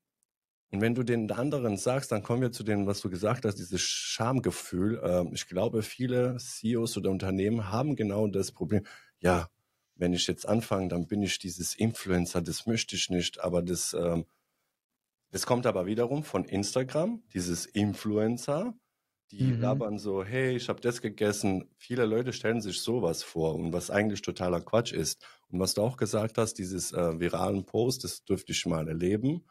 und 0.72 0.80
wenn 0.80 0.96
du 0.96 1.04
den 1.04 1.30
anderen 1.32 1.76
sagst, 1.76 2.12
dann 2.14 2.24
kommen 2.24 2.42
wir 2.42 2.54
zu 2.54 2.64
dem, 2.64 2.88
was 2.88 3.02
du 3.02 3.10
gesagt 3.10 3.44
hast, 3.44 3.56
dieses 3.56 3.82
Schamgefühl. 3.82 5.02
Ähm, 5.04 5.32
ich 5.34 5.48
glaube, 5.48 5.84
viele 5.84 6.38
CEOs 6.38 6.98
oder 6.98 7.12
Unternehmen 7.12 7.70
haben 7.70 7.96
genau 7.98 8.28
das 8.28 8.54
Problem. 8.54 8.84
Ja, 9.20 9.50
wenn 10.02 10.14
ich 10.14 10.26
jetzt 10.26 10.48
anfange, 10.48 10.90
dann 10.90 11.08
bin 11.08 11.22
ich 11.22 11.38
dieses 11.38 11.76
Influencer, 11.76 12.42
das 12.42 12.66
möchte 12.66 12.96
ich 12.96 13.10
nicht, 13.12 13.40
aber 13.40 13.62
das, 13.62 13.94
ähm, 13.94 14.26
das 15.30 15.46
kommt 15.46 15.68
aber 15.68 15.86
wiederum 15.86 16.24
von 16.24 16.44
Instagram, 16.44 17.22
dieses 17.34 17.68
Influencer, 17.68 18.74
die 19.30 19.44
mhm. 19.44 19.62
labern 19.62 20.00
so, 20.00 20.26
hey, 20.26 20.56
ich 20.56 20.70
habe 20.70 20.82
das 20.82 21.02
gegessen. 21.02 21.70
Viele 21.78 22.06
Leute 22.06 22.34
stellen 22.34 22.62
sich 22.62 22.82
sowas 22.82 23.22
vor 23.24 23.56
und 23.56 23.72
was 23.72 23.92
eigentlich 23.92 24.24
totaler 24.24 24.60
Quatsch 24.60 24.92
ist. 24.92 25.24
Und 25.50 25.60
was 25.60 25.76
du 25.76 25.84
auch 25.84 25.98
gesagt 25.98 26.38
hast, 26.38 26.56
dieses 26.56 26.92
äh, 26.92 27.20
viralen 27.20 27.64
Post, 27.64 28.04
das 28.04 28.26
dürfte 28.26 28.52
ich 28.52 28.66
mal 28.66 28.88
erleben. 28.88 29.46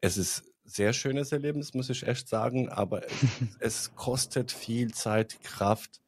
Es 0.00 0.16
ist 0.16 0.42
sehr 0.64 0.92
schönes 0.94 1.30
Erlebnis, 1.32 1.74
muss 1.74 1.90
ich 1.90 2.04
echt 2.04 2.28
sagen, 2.28 2.70
aber 2.70 3.04
es, 3.04 3.12
es 3.60 3.94
kostet 3.94 4.50
viel 4.50 4.92
Zeit, 4.92 5.40
Kraft. 5.42 6.00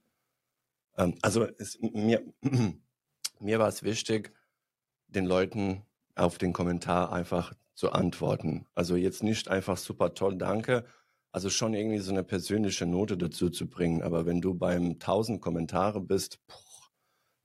Ähm, 0.96 1.16
also 1.20 1.46
es, 1.58 1.78
mir, 1.80 2.24
mir 3.44 3.58
war 3.58 3.68
es 3.68 3.82
wichtig, 3.82 4.32
den 5.06 5.26
Leuten 5.26 5.82
auf 6.16 6.38
den 6.38 6.52
Kommentar 6.52 7.12
einfach 7.12 7.52
zu 7.74 7.92
antworten. 7.92 8.66
Also 8.74 8.96
jetzt 8.96 9.22
nicht 9.22 9.48
einfach 9.48 9.76
super 9.76 10.14
toll, 10.14 10.36
danke, 10.36 10.84
Also 11.32 11.50
schon 11.50 11.74
irgendwie 11.74 11.98
so 11.98 12.12
eine 12.12 12.22
persönliche 12.22 12.86
Note 12.86 13.16
dazu 13.16 13.50
zu 13.50 13.68
bringen. 13.68 14.02
Aber 14.02 14.24
wenn 14.24 14.40
du 14.40 14.54
beim 14.54 14.92
1000 14.92 15.40
Kommentare 15.40 16.00
bist, 16.00 16.38
boah, 16.46 16.56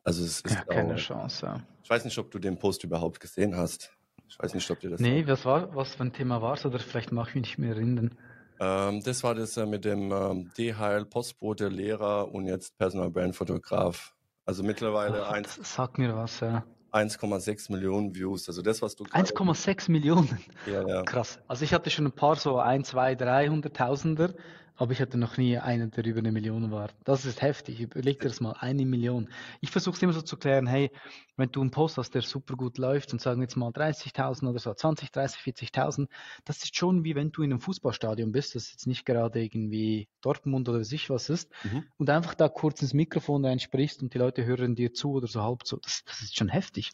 also 0.04 0.24
es 0.24 0.42
ist 0.42 0.56
ja, 0.56 0.64
keine 0.64 0.96
Chance. 0.96 1.46
Ja. 1.46 1.68
Ich 1.84 1.90
weiß 1.90 2.06
nicht, 2.06 2.18
ob 2.20 2.30
du 2.32 2.40
den 2.40 2.60
Post 2.60 2.84
überhaupt 2.84 3.20
gesehen 3.20 3.58
hast. 3.58 3.92
Ich 4.28 4.38
weiß 4.38 4.54
nicht, 4.54 4.70
ob 4.70 4.80
dir 4.80 4.92
das. 4.92 5.02
Nee, 5.02 5.26
was 5.28 5.44
war, 5.44 5.76
was 5.76 5.96
für 5.96 6.04
ein 6.04 6.14
Thema 6.14 6.42
war 6.42 6.54
es 6.54 6.66
oder 6.66 6.78
vielleicht 6.78 7.12
mache 7.12 7.30
ich 7.30 7.36
mich 7.36 7.42
nicht 7.42 7.58
mehr 7.58 7.72
erinnern. 7.72 8.16
Ähm, 8.60 9.02
das 9.04 9.24
war 9.24 9.34
das 9.34 9.58
äh, 9.58 9.66
mit 9.66 9.86
dem 9.86 10.12
ähm, 10.12 10.52
DHL 10.56 11.06
Postbote, 11.06 11.68
Lehrer 11.68 12.32
und 12.32 12.46
jetzt 12.46 12.78
Personal 12.78 13.10
Brand 13.10 13.36
Fotograf. 13.36 14.16
Also 14.50 14.64
mittlerweile 14.64 15.28
Ach, 15.28 15.34
eins. 15.34 15.60
Sag 15.62 16.00
mir 16.00 16.16
was, 16.16 16.40
ja. 16.40 16.64
1,6 16.92 17.72
Millionen 17.72 18.16
Views. 18.16 18.48
Also 18.48 18.64
das, 18.64 18.82
was 18.82 18.96
du 18.96 19.04
1,6 19.04 19.92
Millionen. 19.92 20.40
Ja, 20.66 20.88
ja. 20.88 21.04
Krass. 21.04 21.38
Also 21.48 21.66
ich 21.66 21.72
hatte 21.72 21.92
schon 21.92 22.08
ein 22.08 22.12
paar 22.12 22.36
so 22.36 22.58
1, 22.58 22.88
2, 22.88 23.14
300.000er 23.14 24.34
aber 24.80 24.94
ich 24.94 25.02
hatte 25.02 25.18
noch 25.18 25.36
nie 25.36 25.58
einen, 25.58 25.92
der 25.92 26.06
über 26.06 26.20
eine 26.20 26.32
Million 26.32 26.72
war. 26.72 26.90
Das 27.04 27.26
ist 27.26 27.42
heftig. 27.42 27.82
Überleg 27.82 28.22
dir 28.22 28.30
das 28.30 28.40
mal, 28.40 28.54
eine 28.54 28.86
Million. 28.86 29.28
Ich 29.60 29.72
versuche 29.72 29.98
es 29.98 30.02
immer 30.02 30.14
so 30.14 30.22
zu 30.22 30.38
klären, 30.38 30.68
hey, 30.68 30.90
wenn 31.36 31.52
du 31.52 31.60
einen 31.60 31.70
Post 31.70 31.98
hast, 31.98 32.16
der 32.16 32.22
super 32.22 32.56
gut 32.56 32.78
läuft 32.78 33.12
und 33.12 33.20
sagen 33.20 33.42
jetzt 33.42 33.58
mal 33.58 33.72
30.000 33.72 34.50
oder 34.50 34.58
so, 34.58 34.74
20, 34.74 35.12
30, 35.12 35.42
40.000, 35.42 36.08
das 36.46 36.64
ist 36.64 36.78
schon 36.78 37.04
wie 37.04 37.14
wenn 37.14 37.34
du 37.34 37.44
in 37.44 37.52
einem 37.52 37.60
Fußballstadion 37.60 38.32
bist, 38.32 38.56
das 38.56 38.72
jetzt 38.72 38.88
nicht 38.88 39.06
gerade 39.06 39.44
irgendwie 39.44 40.08
Dortmund 40.22 40.70
oder 40.70 40.86
sich 40.86 41.10
was 41.10 41.30
ist, 41.30 41.52
mhm. 41.66 41.84
und 41.98 42.10
einfach 42.10 42.34
da 42.34 42.48
kurz 42.48 42.82
ins 42.82 42.94
Mikrofon 42.94 43.44
reinsprichst 43.44 44.02
und 44.02 44.14
die 44.14 44.18
Leute 44.18 44.46
hören 44.46 44.76
dir 44.76 44.94
zu 44.94 45.12
oder 45.12 45.28
so 45.28 45.44
halb 45.44 45.68
so. 45.68 45.76
Das, 45.76 46.06
das 46.06 46.22
ist 46.22 46.38
schon 46.38 46.48
heftig. 46.48 46.92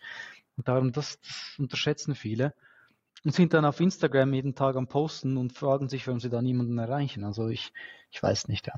Und 0.58 0.68
darum, 0.68 0.92
das, 0.92 1.20
das 1.22 1.56
unterschätzen 1.60 2.16
viele 2.16 2.56
und 3.24 3.34
sind 3.34 3.54
dann 3.54 3.66
auf 3.66 3.80
Instagram 3.80 4.34
jeden 4.34 4.56
Tag 4.56 4.76
am 4.76 4.88
Posten 4.88 5.38
und 5.38 5.54
fragen 5.54 5.90
sich, 5.90 6.06
warum 6.08 6.20
sie 6.20 6.30
da 6.30 6.42
niemanden 6.42 6.78
erreichen. 6.78 7.24
Also 7.24 7.48
ich, 7.48 7.72
ich 8.12 8.22
weiß 8.22 8.48
nicht, 8.48 8.68
ja. 8.68 8.74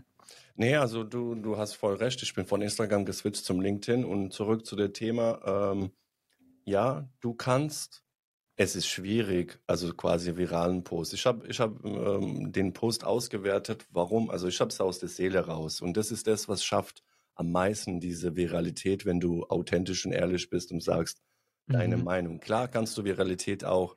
Nee, 0.56 0.76
also 0.76 1.04
du, 1.04 1.36
du 1.36 1.58
hast 1.58 1.74
voll 1.76 1.96
recht. 1.96 2.22
Ich 2.24 2.34
bin 2.34 2.46
von 2.46 2.62
Instagram 2.62 3.06
geswitcht 3.06 3.46
zum 3.46 3.62
LinkedIn 3.62 4.04
und 4.04 4.34
zurück 4.34 4.66
zu 4.66 4.76
dem 4.76 4.94
Thema. 4.94 5.74
Ähm, 5.74 5.92
ja, 6.66 7.08
du 7.22 7.34
kannst, 7.34 8.04
es 8.56 8.76
ist 8.76 8.88
schwierig, 8.88 9.60
also 9.68 9.94
quasi 9.94 10.36
viralen 10.36 10.84
Post. 10.84 11.14
Ich 11.14 11.26
habe 11.26 11.48
ich 11.48 11.60
hab, 11.60 11.84
ähm, 11.86 12.52
den 12.52 12.74
Post 12.74 13.06
ausgewertet. 13.06 13.86
Warum? 13.92 14.30
Also 14.30 14.48
ich 14.48 14.60
habe 14.60 14.70
es 14.70 14.82
aus 14.82 15.00
der 15.00 15.10
Seele 15.10 15.46
raus. 15.46 15.82
Und 15.82 15.96
das 15.96 16.12
ist 16.12 16.28
das, 16.28 16.50
was 16.50 16.64
schafft 16.64 17.04
am 17.36 17.52
meisten 17.52 18.00
diese 18.00 18.36
Viralität, 18.36 19.06
wenn 19.06 19.20
du 19.20 19.46
authentisch 19.46 20.06
und 20.06 20.12
ehrlich 20.12 20.50
bist 20.50 20.72
und 20.72 20.82
sagst, 20.82 21.22
deine 21.68 21.98
mhm. 21.98 22.04
Meinung. 22.04 22.40
Klar 22.40 22.68
kannst 22.68 22.98
du 22.98 23.04
Viralität 23.04 23.64
auch 23.64 23.96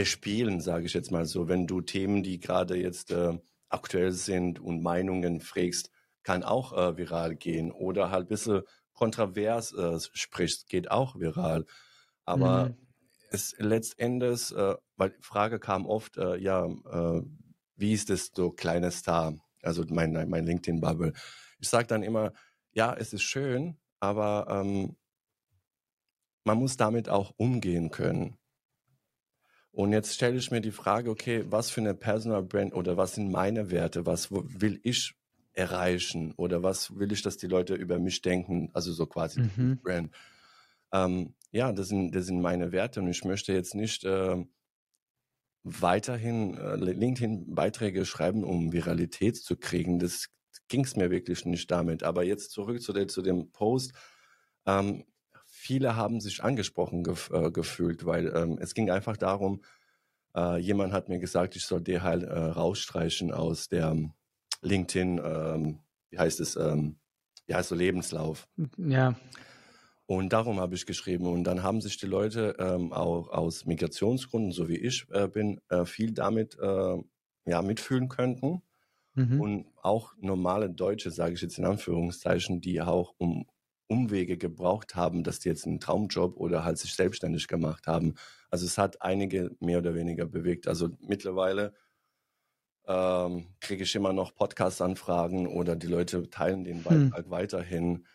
bespielen, 0.00 0.62
sage 0.62 0.86
ich 0.86 0.94
jetzt 0.94 1.10
mal 1.10 1.26
so. 1.26 1.46
Wenn 1.46 1.66
du 1.66 1.82
Themen, 1.82 2.22
die 2.22 2.40
gerade 2.40 2.74
jetzt 2.74 3.10
äh, 3.10 3.38
aktuell 3.68 4.12
sind 4.12 4.58
und 4.58 4.82
Meinungen 4.82 5.40
frägst, 5.40 5.90
kann 6.22 6.42
auch 6.42 6.72
äh, 6.72 6.96
viral 6.96 7.36
gehen. 7.36 7.70
Oder 7.70 8.10
halt 8.10 8.24
ein 8.24 8.28
bisschen 8.28 8.62
kontrovers 8.94 9.74
äh, 9.74 9.98
sprichst, 10.14 10.70
geht 10.70 10.90
auch 10.90 11.20
viral. 11.20 11.66
Aber 12.24 12.70
mhm. 12.70 12.76
es 13.30 13.54
letztendlich, 13.58 14.56
äh, 14.56 14.74
weil 14.96 15.10
die 15.10 15.22
Frage 15.22 15.58
kam 15.58 15.84
oft, 15.84 16.16
äh, 16.16 16.38
ja, 16.38 16.64
äh, 16.64 17.22
wie 17.76 17.92
ist 17.92 18.08
es 18.08 18.30
so 18.34 18.52
kleiner 18.52 18.92
Star? 18.92 19.34
Also 19.60 19.84
mein, 19.90 20.12
mein 20.30 20.46
LinkedIn-Bubble. 20.46 21.12
Ich 21.58 21.68
sage 21.68 21.88
dann 21.88 22.02
immer, 22.02 22.32
ja, 22.72 22.94
es 22.94 23.12
ist 23.12 23.24
schön, 23.24 23.76
aber 23.98 24.46
ähm, 24.48 24.96
man 26.44 26.56
muss 26.56 26.78
damit 26.78 27.10
auch 27.10 27.34
umgehen 27.36 27.90
können. 27.90 28.38
Und 29.72 29.92
jetzt 29.92 30.14
stelle 30.14 30.36
ich 30.36 30.50
mir 30.50 30.60
die 30.60 30.72
Frage, 30.72 31.10
okay, 31.10 31.44
was 31.48 31.70
für 31.70 31.80
eine 31.80 31.94
Personal 31.94 32.42
Brand 32.42 32.74
oder 32.74 32.96
was 32.96 33.14
sind 33.14 33.30
meine 33.30 33.70
Werte? 33.70 34.04
Was 34.04 34.30
will 34.32 34.80
ich 34.82 35.14
erreichen? 35.52 36.32
Oder 36.36 36.62
was 36.62 36.98
will 36.98 37.12
ich, 37.12 37.22
dass 37.22 37.36
die 37.36 37.46
Leute 37.46 37.74
über 37.74 37.98
mich 37.98 38.22
denken? 38.22 38.70
Also 38.72 38.92
so 38.92 39.06
quasi 39.06 39.42
mhm. 39.56 39.78
Brand. 39.82 40.10
Ähm, 40.92 41.34
ja, 41.52 41.72
das 41.72 41.88
sind, 41.88 42.14
das 42.14 42.26
sind 42.26 42.40
meine 42.40 42.72
Werte 42.72 43.00
und 43.00 43.08
ich 43.08 43.24
möchte 43.24 43.52
jetzt 43.52 43.74
nicht 43.74 44.04
äh, 44.04 44.44
weiterhin 45.62 46.56
äh, 46.56 46.76
LinkedIn-Beiträge 46.76 48.04
schreiben, 48.04 48.44
um 48.44 48.72
Viralität 48.72 49.36
zu 49.36 49.56
kriegen. 49.56 49.98
Das 49.98 50.28
ging 50.68 50.84
es 50.84 50.96
mir 50.96 51.10
wirklich 51.10 51.44
nicht 51.44 51.70
damit. 51.70 52.02
Aber 52.02 52.24
jetzt 52.24 52.50
zurück 52.50 52.80
zu, 52.82 52.92
der, 52.92 53.08
zu 53.08 53.22
dem 53.22 53.50
Post. 53.50 53.92
Ähm, 54.66 55.04
viele 55.60 55.94
haben 55.94 56.20
sich 56.20 56.42
angesprochen 56.42 57.04
gef 57.04 57.30
äh, 57.32 57.50
gefühlt, 57.50 58.06
weil 58.06 58.32
ähm, 58.34 58.58
es 58.60 58.74
ging 58.74 58.90
einfach 58.90 59.18
darum, 59.18 59.60
äh, 60.34 60.58
jemand 60.58 60.92
hat 60.92 61.08
mir 61.08 61.18
gesagt, 61.18 61.54
ich 61.54 61.64
soll 61.64 61.82
DHL 61.82 62.24
äh, 62.24 62.38
rausstreichen 62.38 63.30
aus 63.30 63.68
der 63.68 63.94
LinkedIn, 64.62 65.20
ähm, 65.22 65.80
wie 66.08 66.18
heißt 66.18 66.40
es, 66.40 66.56
ähm, 66.56 66.98
wie 67.46 67.54
heißt 67.54 67.68
so 67.68 67.74
Lebenslauf. 67.74 68.48
Ja. 68.78 69.16
Und 70.06 70.32
darum 70.32 70.58
habe 70.58 70.74
ich 70.74 70.86
geschrieben. 70.86 71.26
Und 71.26 71.44
dann 71.44 71.62
haben 71.62 71.80
sich 71.80 71.98
die 71.98 72.06
Leute 72.06 72.56
ähm, 72.58 72.92
auch 72.92 73.28
aus 73.28 73.66
Migrationsgründen, 73.66 74.52
so 74.52 74.68
wie 74.68 74.78
ich 74.78 75.06
äh, 75.10 75.28
bin, 75.28 75.60
äh, 75.68 75.84
viel 75.84 76.12
damit 76.12 76.58
äh, 76.58 76.96
ja, 77.44 77.62
mitfühlen 77.62 78.08
könnten. 78.08 78.62
Mhm. 79.14 79.40
Und 79.40 79.66
auch 79.82 80.14
normale 80.18 80.70
Deutsche, 80.70 81.10
sage 81.10 81.34
ich 81.34 81.42
jetzt 81.42 81.58
in 81.58 81.66
Anführungszeichen, 81.66 82.60
die 82.60 82.80
auch 82.80 83.14
um 83.18 83.46
Umwege 83.90 84.38
gebraucht 84.38 84.94
haben, 84.94 85.24
dass 85.24 85.40
die 85.40 85.48
jetzt 85.48 85.66
einen 85.66 85.80
Traumjob 85.80 86.36
oder 86.36 86.64
halt 86.64 86.78
sich 86.78 86.94
selbstständig 86.94 87.48
gemacht 87.48 87.86
haben. 87.86 88.14
Also 88.48 88.64
es 88.64 88.78
hat 88.78 89.02
einige 89.02 89.50
mehr 89.58 89.78
oder 89.78 89.94
weniger 89.94 90.26
bewegt. 90.26 90.68
Also 90.68 90.90
mittlerweile 91.00 91.74
ähm, 92.86 93.48
kriege 93.60 93.82
ich 93.82 93.94
immer 93.94 94.12
noch 94.12 94.34
Podcast-Anfragen 94.34 95.48
oder 95.48 95.74
die 95.74 95.88
Leute 95.88 96.30
teilen 96.30 96.64
den. 96.64 96.82
Beitrag 96.82 97.24
hm. 97.24 97.30
weiterhin. 97.30 98.06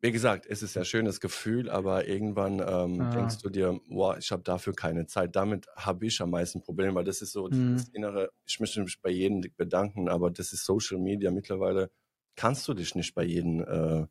Wie 0.00 0.12
gesagt, 0.12 0.46
es 0.46 0.62
ist 0.62 0.76
ein 0.76 0.84
schönes 0.84 1.20
Gefühl, 1.20 1.68
aber 1.68 2.06
irgendwann 2.06 2.60
ähm, 2.60 3.00
ah. 3.00 3.10
denkst 3.10 3.38
du 3.42 3.50
dir, 3.50 3.80
wow, 3.88 4.16
ich 4.16 4.30
habe 4.30 4.42
dafür 4.42 4.72
keine 4.72 5.06
Zeit. 5.06 5.36
Damit 5.36 5.66
habe 5.76 6.06
ich 6.06 6.20
am 6.22 6.30
meisten 6.30 6.62
Probleme, 6.62 6.94
weil 6.94 7.04
das 7.04 7.20
ist 7.20 7.32
so 7.32 7.50
hm. 7.50 7.74
das 7.74 7.88
innere, 7.88 8.30
ich 8.46 8.58
möchte 8.58 8.80
mich 8.80 9.00
bei 9.02 9.10
jedem 9.10 9.42
bedanken, 9.56 10.08
aber 10.08 10.30
das 10.30 10.54
ist 10.54 10.64
Social 10.64 10.98
Media 10.98 11.30
mittlerweile 11.30 11.90
kannst 12.38 12.68
du 12.68 12.74
dich 12.74 12.94
nicht 12.94 13.14
bei 13.14 13.24
jedem 13.24 13.60
äh, 13.62 14.06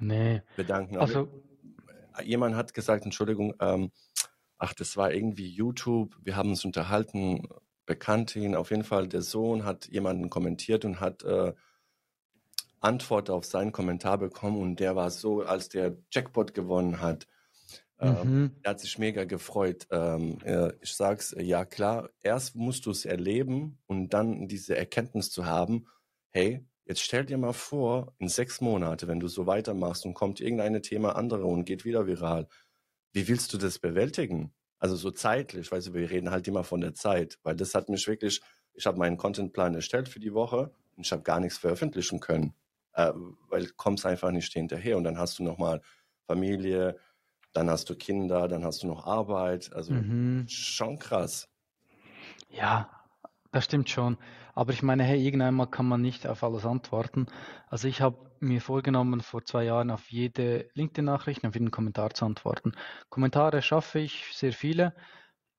nee. 0.00 0.42
bedanken. 0.56 0.96
Also, 0.96 1.28
jemand 2.24 2.56
hat 2.56 2.74
gesagt, 2.74 3.04
Entschuldigung, 3.04 3.54
ähm, 3.60 3.90
ach, 4.58 4.74
das 4.74 4.96
war 4.96 5.12
irgendwie 5.12 5.48
YouTube, 5.48 6.16
wir 6.22 6.36
haben 6.36 6.50
uns 6.50 6.64
unterhalten, 6.64 7.48
Bekanntin, 7.86 8.54
auf 8.54 8.70
jeden 8.70 8.84
Fall 8.84 9.08
der 9.08 9.22
Sohn 9.22 9.64
hat 9.64 9.86
jemanden 9.88 10.28
kommentiert 10.28 10.84
und 10.84 11.00
hat 11.00 11.24
äh, 11.24 11.54
Antwort 12.80 13.30
auf 13.30 13.44
seinen 13.44 13.72
Kommentar 13.72 14.18
bekommen 14.18 14.60
und 14.60 14.78
der 14.78 14.94
war 14.94 15.10
so, 15.10 15.42
als 15.42 15.68
der 15.68 15.96
Jackpot 16.10 16.54
gewonnen 16.54 17.00
hat. 17.00 17.26
Ähm, 17.98 18.42
mhm. 18.42 18.56
Er 18.62 18.70
hat 18.72 18.80
sich 18.80 18.98
mega 18.98 19.24
gefreut. 19.24 19.88
Ähm, 19.90 20.38
äh, 20.44 20.72
ich 20.80 20.92
sag's, 20.94 21.34
ja 21.38 21.64
klar, 21.64 22.10
erst 22.22 22.54
musst 22.54 22.86
du 22.86 22.90
es 22.90 23.04
erleben 23.04 23.78
und 23.86 24.10
dann 24.10 24.46
diese 24.46 24.76
Erkenntnis 24.76 25.30
zu 25.30 25.46
haben, 25.46 25.86
hey, 26.30 26.64
Jetzt 26.88 27.02
stell 27.02 27.26
dir 27.26 27.36
mal 27.36 27.52
vor, 27.52 28.14
in 28.16 28.28
sechs 28.28 28.62
Monate, 28.62 29.08
wenn 29.08 29.20
du 29.20 29.28
so 29.28 29.46
weitermachst 29.46 30.06
und 30.06 30.14
kommt 30.14 30.40
irgendein 30.40 30.82
Thema 30.82 31.16
andere 31.16 31.44
und 31.44 31.66
geht 31.66 31.84
wieder 31.84 32.06
viral, 32.06 32.48
wie 33.12 33.28
willst 33.28 33.52
du 33.52 33.58
das 33.58 33.78
bewältigen? 33.78 34.54
Also 34.78 34.96
so 34.96 35.10
zeitlich, 35.10 35.70
weißt 35.70 35.88
du, 35.88 35.94
wir 35.94 36.08
reden 36.08 36.30
halt 36.30 36.48
immer 36.48 36.64
von 36.64 36.80
der 36.80 36.94
Zeit, 36.94 37.38
weil 37.42 37.56
das 37.56 37.74
hat 37.74 37.90
mich 37.90 38.08
wirklich, 38.08 38.40
ich 38.72 38.86
habe 38.86 38.96
meinen 38.98 39.18
Contentplan 39.18 39.74
erstellt 39.74 40.08
für 40.08 40.18
die 40.18 40.32
Woche 40.32 40.72
und 40.96 41.04
ich 41.04 41.12
habe 41.12 41.22
gar 41.22 41.40
nichts 41.40 41.58
veröffentlichen 41.58 42.20
können, 42.20 42.54
äh, 42.94 43.12
weil 43.50 43.66
du 43.66 43.72
kommst 43.76 44.06
einfach 44.06 44.30
nicht 44.30 44.50
hinterher 44.50 44.96
und 44.96 45.04
dann 45.04 45.18
hast 45.18 45.38
du 45.38 45.42
nochmal 45.42 45.82
Familie, 46.26 46.96
dann 47.52 47.68
hast 47.68 47.90
du 47.90 47.96
Kinder, 47.96 48.48
dann 48.48 48.64
hast 48.64 48.82
du 48.82 48.86
noch 48.86 49.06
Arbeit, 49.06 49.74
also 49.74 49.92
mhm. 49.92 50.46
schon 50.48 50.98
krass. 50.98 51.50
Ja, 52.48 52.88
das 53.52 53.64
stimmt 53.64 53.90
schon. 53.90 54.16
Aber 54.58 54.72
ich 54.72 54.82
meine, 54.82 55.04
hey, 55.04 55.24
irgendwann 55.24 55.70
kann 55.70 55.86
man 55.86 56.02
nicht 56.02 56.26
auf 56.26 56.42
alles 56.42 56.66
antworten. 56.66 57.28
Also 57.68 57.86
ich 57.86 58.00
habe 58.00 58.18
mir 58.40 58.60
vorgenommen, 58.60 59.20
vor 59.20 59.44
zwei 59.44 59.62
Jahren 59.62 59.92
auf 59.92 60.10
jede 60.10 60.68
LinkedIn-Nachricht, 60.74 61.46
auf 61.46 61.54
jeden 61.54 61.70
Kommentar 61.70 62.12
zu 62.12 62.24
antworten. 62.24 62.72
Kommentare 63.08 63.62
schaffe 63.62 64.00
ich 64.00 64.24
sehr 64.32 64.52
viele, 64.52 64.96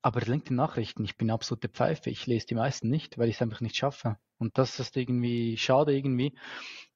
aber 0.01 0.19
LinkedIn-Nachrichten, 0.19 1.05
ich 1.05 1.15
bin 1.15 1.31
absolute 1.31 1.69
Pfeife. 1.69 2.09
Ich 2.09 2.27
lese 2.27 2.47
die 2.47 2.55
meisten 2.55 2.89
nicht, 2.89 3.17
weil 3.17 3.29
ich 3.29 3.35
es 3.35 3.41
einfach 3.41 3.61
nicht 3.61 3.77
schaffe. 3.77 4.17
Und 4.37 4.57
das 4.57 4.77
ist 4.81 4.97
irgendwie 4.97 5.55
schade 5.55 5.95
irgendwie. 5.95 6.37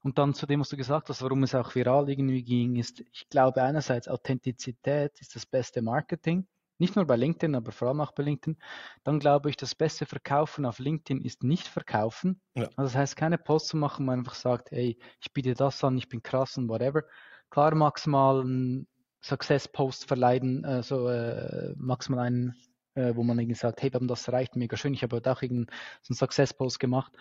Und 0.02 0.18
dann 0.18 0.34
zu 0.34 0.46
dem, 0.46 0.60
was 0.60 0.68
du 0.68 0.76
gesagt 0.76 1.08
hast, 1.08 1.22
warum 1.22 1.44
es 1.44 1.56
auch 1.56 1.74
viral 1.74 2.10
irgendwie 2.10 2.44
ging, 2.44 2.76
ist, 2.76 3.00
ich 3.14 3.30
glaube 3.30 3.64
einerseits 3.64 4.10
Authentizität 4.10 5.22
ist 5.22 5.38
das 5.38 5.46
beste 5.46 5.82
Marketing. 5.82 6.48
Nicht 6.80 6.96
nur 6.96 7.06
bei 7.06 7.16
LinkedIn, 7.16 7.56
aber 7.56 7.72
vor 7.72 7.88
allem 7.88 8.02
auch 8.02 8.12
bei 8.12 8.24
LinkedIn. 8.24 8.58
Dann 9.04 9.20
glaube 9.20 9.50
ich, 9.50 9.58
das 9.58 9.76
beste 9.76 10.06
Verkaufen 10.06 10.66
auf 10.66 10.80
LinkedIn 10.80 11.22
ist 11.22 11.44
nicht 11.44 11.68
verkaufen. 11.68 12.42
Ja. 12.56 12.64
Also 12.76 12.94
das 12.94 12.96
heißt, 12.96 13.16
keine 13.16 13.38
Post 13.38 13.68
zu 13.68 13.78
machen, 13.78 14.06
wo 14.06 14.08
man 14.08 14.20
einfach 14.20 14.36
sagt, 14.36 14.72
hey, 14.72 14.98
ich 15.22 15.34
biete 15.34 15.54
das 15.54 15.84
an, 15.84 15.98
ich 15.98 16.10
bin 16.10 16.24
krass 16.24 16.58
und 16.58 16.70
whatever. 16.70 17.04
Klar, 17.50 17.76
magst 17.76 18.08
mal 18.08 18.42
einen 18.42 18.88
Success-Post 19.22 20.06
verleiden, 20.08 20.66
also 20.66 21.08
äh, 21.08 21.74
magst 21.78 22.10
mal 22.10 22.20
einen 22.20 22.56
äh, 22.96 23.16
wo 23.16 23.24
man 23.24 23.40
irgendwie 23.40 23.58
sagt, 23.58 23.82
hey, 23.82 23.92
wir 23.92 24.00
haben 24.00 24.08
das 24.08 24.28
erreicht, 24.28 24.56
mega 24.56 24.78
schön. 24.78 24.94
Ich 24.94 25.04
habe 25.04 25.16
heute 25.16 25.32
auch 25.32 25.42
irgendeinen 25.42 25.78
so 26.02 26.14
Success-Post 26.14 26.80
gemacht. 26.80 27.12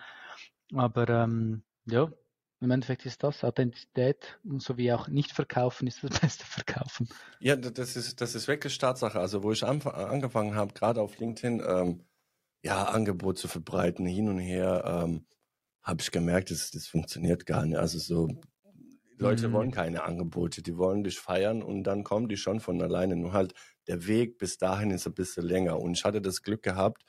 Aber 0.73 1.07
ähm, 1.09 1.63
ja, 1.85 2.09
im 2.63 2.71
Endeffekt 2.71 3.05
ist 3.05 3.23
das 3.23 3.43
Authentizität 3.43 4.39
und 4.43 4.61
so 4.61 4.77
wie 4.77 4.91
auch 4.93 5.07
nicht 5.07 5.31
verkaufen 5.31 5.87
ist 5.87 6.03
das 6.03 6.19
beste 6.21 6.45
Verkaufen. 6.45 7.09
Ja, 7.39 7.55
das 7.55 7.95
ist, 7.95 8.21
das 8.21 8.35
ist 8.35 8.47
wirklich 8.47 8.77
Tatsache. 8.77 9.19
Also 9.19 9.43
wo 9.43 9.51
ich 9.51 9.63
angefangen 9.63 10.55
habe, 10.55 10.73
gerade 10.73 11.01
auf 11.01 11.17
LinkedIn, 11.19 11.61
ähm, 11.67 12.05
ja, 12.63 12.85
Angebot 12.85 13.37
zu 13.37 13.47
verbreiten, 13.47 14.05
hin 14.05 14.29
und 14.29 14.39
her, 14.39 14.83
ähm, 14.85 15.25
habe 15.81 16.01
ich 16.01 16.11
gemerkt, 16.11 16.49
das, 16.49 16.71
das 16.71 16.87
funktioniert 16.87 17.45
gar 17.45 17.65
nicht. 17.65 17.77
Also 17.77 17.99
so, 17.99 18.29
Leute 19.17 19.49
mhm. 19.49 19.53
wollen 19.53 19.71
keine 19.71 20.03
Angebote, 20.03 20.61
die 20.61 20.77
wollen 20.77 21.03
dich 21.03 21.19
feiern 21.19 21.61
und 21.61 21.83
dann 21.83 22.03
kommen 22.03 22.29
die 22.29 22.37
schon 22.37 22.61
von 22.61 22.81
alleine. 22.81 23.17
Nur 23.17 23.33
halt 23.33 23.53
der 23.87 24.07
Weg 24.07 24.37
bis 24.37 24.57
dahin 24.57 24.91
ist 24.91 25.05
ein 25.05 25.13
bisschen 25.13 25.45
länger. 25.45 25.79
Und 25.79 25.97
ich 25.97 26.05
hatte 26.05 26.21
das 26.21 26.41
Glück 26.41 26.63
gehabt, 26.63 27.03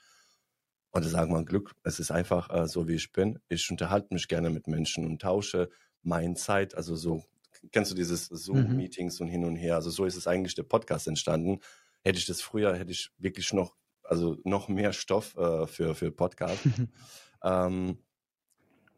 oder 0.95 1.09
sagen 1.09 1.33
wir 1.33 1.45
Glück, 1.45 1.73
es 1.83 1.99
ist 1.99 2.11
einfach 2.11 2.51
äh, 2.51 2.69
so, 2.69 2.87
wie 2.87 2.95
ich 2.95 3.13
bin. 3.13 3.41
Ich 3.49 3.69
unterhalte 3.71 4.15
mich 4.15 4.29
gerne 4.29 4.51
mit 4.51 4.69
Menschen 4.69 5.05
und 5.05 5.21
tausche 5.21 5.69
meine 6.03 6.35
Zeit, 6.35 6.77
also 6.77 6.95
so, 6.95 7.25
kennst 7.73 7.91
du 7.91 7.97
dieses 7.97 8.27
Zoom-Meetings 8.27 9.19
mhm. 9.19 9.27
und 9.27 9.31
hin 9.31 9.45
und 9.45 9.57
her, 9.57 9.75
also 9.75 9.91
so 9.91 10.05
ist 10.05 10.17
es 10.17 10.27
eigentlich 10.27 10.55
der 10.55 10.63
Podcast 10.63 11.09
entstanden. 11.09 11.61
Hätte 12.03 12.19
ich 12.19 12.27
das 12.27 12.43
früher, 12.43 12.77
hätte 12.77 12.93
ich 12.93 13.11
wirklich 13.19 13.53
noch, 13.53 13.77
also 14.03 14.37
noch 14.45 14.69
mehr 14.69 14.93
Stoff 14.93 15.37
äh, 15.37 15.67
für, 15.67 15.95
für 15.95 16.13
Podcast. 16.13 16.61
ähm, 17.43 17.99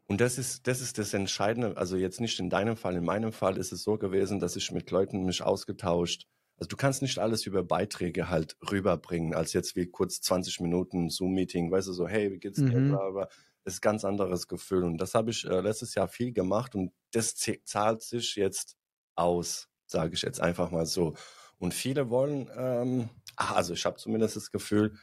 und 0.07 0.21
das 0.21 0.37
ist, 0.37 0.67
das 0.67 0.81
ist 0.81 0.97
das 0.97 1.13
Entscheidende, 1.13 1.77
also 1.77 1.97
jetzt 1.97 2.21
nicht 2.21 2.39
in 2.39 2.49
deinem 2.49 2.77
Fall, 2.77 2.95
in 2.95 3.05
meinem 3.05 3.33
Fall 3.33 3.57
ist 3.57 3.71
es 3.71 3.83
so 3.83 3.97
gewesen, 3.97 4.39
dass 4.39 4.55
ich 4.55 4.71
mit 4.71 4.91
Leuten 4.91 5.23
mich 5.25 5.41
ausgetauscht. 5.41 6.27
Also 6.57 6.69
du 6.69 6.75
kannst 6.75 7.01
nicht 7.01 7.19
alles 7.19 7.45
über 7.45 7.63
Beiträge 7.63 8.29
halt 8.29 8.57
rüberbringen, 8.71 9.33
als 9.35 9.53
jetzt 9.53 9.75
wie 9.75 9.85
kurz 9.87 10.21
20 10.21 10.59
Minuten 10.59 11.09
Zoom-Meeting, 11.09 11.71
weißt 11.71 11.87
du, 11.87 11.93
so, 11.93 12.07
hey, 12.07 12.31
wie 12.31 12.39
geht's 12.39 12.57
dir? 12.57 12.79
Mhm. 12.79 12.95
Aber 12.95 13.29
es 13.63 13.75
ist 13.75 13.79
ein 13.79 13.81
ganz 13.81 14.05
anderes 14.05 14.47
Gefühl. 14.47 14.83
Und 14.83 14.97
das 14.97 15.13
habe 15.13 15.29
ich 15.29 15.45
äh, 15.45 15.59
letztes 15.61 15.93
Jahr 15.93 16.07
viel 16.07 16.31
gemacht 16.31 16.73
und 16.73 16.91
das 17.11 17.35
zahlt 17.35 18.01
sich 18.01 18.35
jetzt 18.35 18.75
aus, 19.15 19.69
sage 19.85 20.15
ich 20.15 20.23
jetzt 20.23 20.41
einfach 20.41 20.71
mal 20.71 20.85
so. 20.85 21.15
Und 21.59 21.73
viele 21.73 22.09
wollen, 22.09 22.49
ähm, 22.55 23.09
also 23.35 23.73
ich 23.73 23.85
habe 23.85 23.97
zumindest 23.97 24.35
das 24.35 24.51
Gefühl, 24.51 24.97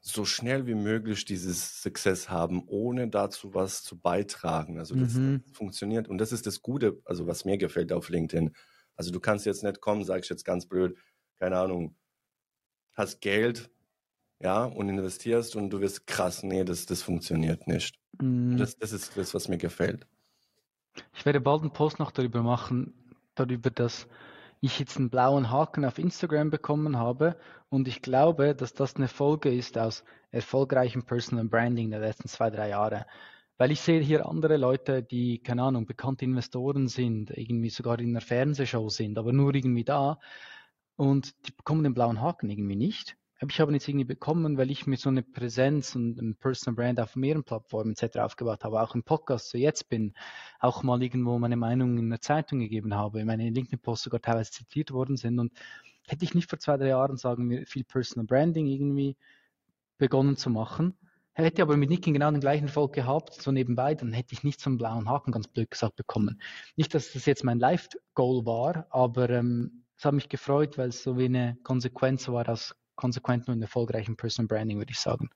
so 0.00 0.24
schnell 0.24 0.68
wie 0.68 0.74
möglich 0.76 1.24
dieses 1.24 1.82
Success 1.82 2.30
haben, 2.30 2.62
ohne 2.68 3.08
dazu 3.08 3.54
was 3.54 3.82
zu 3.82 3.98
beitragen. 3.98 4.78
Also 4.78 4.94
das 4.94 5.14
mhm. 5.14 5.42
funktioniert 5.52 6.06
und 6.08 6.18
das 6.18 6.30
ist 6.30 6.46
das 6.46 6.62
Gute, 6.62 7.00
also 7.04 7.26
was 7.26 7.44
mir 7.44 7.58
gefällt 7.58 7.92
auf 7.92 8.08
LinkedIn. 8.08 8.54
Also 8.96 9.10
du 9.10 9.20
kannst 9.20 9.46
jetzt 9.46 9.62
nicht 9.62 9.80
kommen, 9.80 10.04
sage 10.04 10.20
ich 10.20 10.28
jetzt 10.28 10.44
ganz 10.44 10.66
blöd, 10.66 10.96
keine 11.38 11.58
Ahnung, 11.58 11.94
hast 12.94 13.20
Geld, 13.20 13.70
ja, 14.40 14.64
und 14.64 14.88
investierst 14.88 15.56
und 15.56 15.70
du 15.70 15.80
wirst 15.80 16.06
krass, 16.06 16.42
nee, 16.42 16.64
das, 16.64 16.86
das 16.86 17.02
funktioniert 17.02 17.66
nicht. 17.66 17.98
Mhm. 18.20 18.56
Das, 18.56 18.76
das 18.78 18.92
ist 18.92 19.16
das, 19.16 19.34
was 19.34 19.48
mir 19.48 19.58
gefällt. 19.58 20.06
Ich 21.14 21.24
werde 21.26 21.40
bald 21.40 21.62
einen 21.62 21.72
Post 21.72 21.98
noch 21.98 22.10
darüber 22.10 22.42
machen, 22.42 22.94
darüber, 23.34 23.70
dass 23.70 24.06
ich 24.60 24.78
jetzt 24.78 24.96
einen 24.96 25.10
blauen 25.10 25.50
Haken 25.50 25.84
auf 25.84 25.98
Instagram 25.98 26.50
bekommen 26.50 26.98
habe 26.98 27.36
und 27.68 27.88
ich 27.88 28.02
glaube, 28.02 28.54
dass 28.54 28.72
das 28.72 28.96
eine 28.96 29.08
Folge 29.08 29.54
ist 29.54 29.76
aus 29.76 30.04
erfolgreichem 30.30 31.04
Personal 31.04 31.44
Branding 31.44 31.90
der 31.90 32.00
letzten 32.00 32.28
zwei, 32.28 32.50
drei 32.50 32.70
Jahre. 32.70 33.06
Weil 33.58 33.70
ich 33.70 33.80
sehe 33.80 34.00
hier 34.00 34.26
andere 34.26 34.56
Leute, 34.56 35.02
die, 35.02 35.38
keine 35.38 35.62
Ahnung, 35.62 35.86
bekannte 35.86 36.24
Investoren 36.24 36.88
sind, 36.88 37.30
irgendwie 37.30 37.70
sogar 37.70 37.98
in 37.98 38.10
einer 38.10 38.20
Fernsehshow 38.20 38.88
sind, 38.90 39.18
aber 39.18 39.32
nur 39.32 39.54
irgendwie 39.54 39.84
da 39.84 40.18
und 40.96 41.34
die 41.46 41.52
bekommen 41.52 41.84
den 41.84 41.94
blauen 41.94 42.20
Haken 42.20 42.50
irgendwie 42.50 42.76
nicht. 42.76 43.16
Ich 43.46 43.60
habe 43.60 43.70
ihn 43.70 43.74
jetzt 43.74 43.86
irgendwie 43.86 44.06
bekommen, 44.06 44.56
weil 44.56 44.70
ich 44.70 44.86
mir 44.86 44.96
so 44.96 45.10
eine 45.10 45.22
Präsenz 45.22 45.94
und 45.94 46.18
ein 46.18 46.36
Personal 46.36 46.74
Brand 46.74 47.00
auf 47.00 47.16
mehreren 47.16 47.44
Plattformen 47.44 47.92
etc. 47.92 48.18
aufgebaut 48.18 48.64
habe, 48.64 48.80
auch 48.80 48.94
im 48.94 49.02
Podcast 49.02 49.50
so 49.50 49.58
jetzt 49.58 49.90
bin, 49.90 50.14
auch 50.58 50.82
mal 50.82 51.02
irgendwo 51.02 51.38
meine 51.38 51.56
Meinung 51.56 51.98
in 51.98 52.08
der 52.08 52.22
Zeitung 52.22 52.60
gegeben 52.60 52.94
habe, 52.94 53.26
meine 53.26 53.50
LinkedIn-Posts 53.50 54.04
sogar 54.04 54.22
teilweise 54.22 54.52
zitiert 54.52 54.90
worden 54.90 55.18
sind 55.18 55.38
und 55.38 55.52
hätte 56.06 56.24
ich 56.24 56.34
nicht 56.34 56.48
vor 56.48 56.58
zwei, 56.58 56.78
drei 56.78 56.88
Jahren, 56.88 57.18
sagen 57.18 57.50
wir, 57.50 57.66
viel 57.66 57.84
Personal 57.84 58.26
Branding 58.26 58.68
irgendwie 58.68 59.16
begonnen 59.98 60.36
zu 60.36 60.48
machen, 60.48 60.96
hätte 61.44 61.62
aber 61.62 61.76
mit 61.76 61.90
Nicken 61.90 62.14
genau 62.14 62.30
den 62.30 62.40
gleichen 62.40 62.66
Erfolg 62.66 62.94
gehabt, 62.94 63.34
so 63.34 63.52
nebenbei, 63.52 63.94
dann 63.94 64.12
hätte 64.12 64.32
ich 64.32 64.42
nicht 64.42 64.60
so 64.60 64.70
einen 64.70 64.78
blauen 64.78 65.08
Haken, 65.08 65.32
ganz 65.32 65.48
blöd 65.48 65.70
gesagt, 65.70 65.96
bekommen. 65.96 66.40
Nicht, 66.76 66.94
dass 66.94 67.12
das 67.12 67.26
jetzt 67.26 67.44
mein 67.44 67.58
Life-Goal 67.58 68.46
war, 68.46 68.86
aber 68.90 69.28
ähm, 69.30 69.84
es 69.98 70.04
hat 70.04 70.14
mich 70.14 70.28
gefreut, 70.28 70.78
weil 70.78 70.88
es 70.88 71.02
so 71.02 71.18
wie 71.18 71.26
eine 71.26 71.56
Konsequenz 71.62 72.28
war 72.28 72.48
aus 72.48 72.74
konsequenten 72.96 73.52
und 73.52 73.62
erfolgreichen 73.62 74.16
Personal 74.16 74.48
Branding, 74.48 74.78
würde 74.78 74.92
ich 74.92 75.00
sagen. 75.00 75.30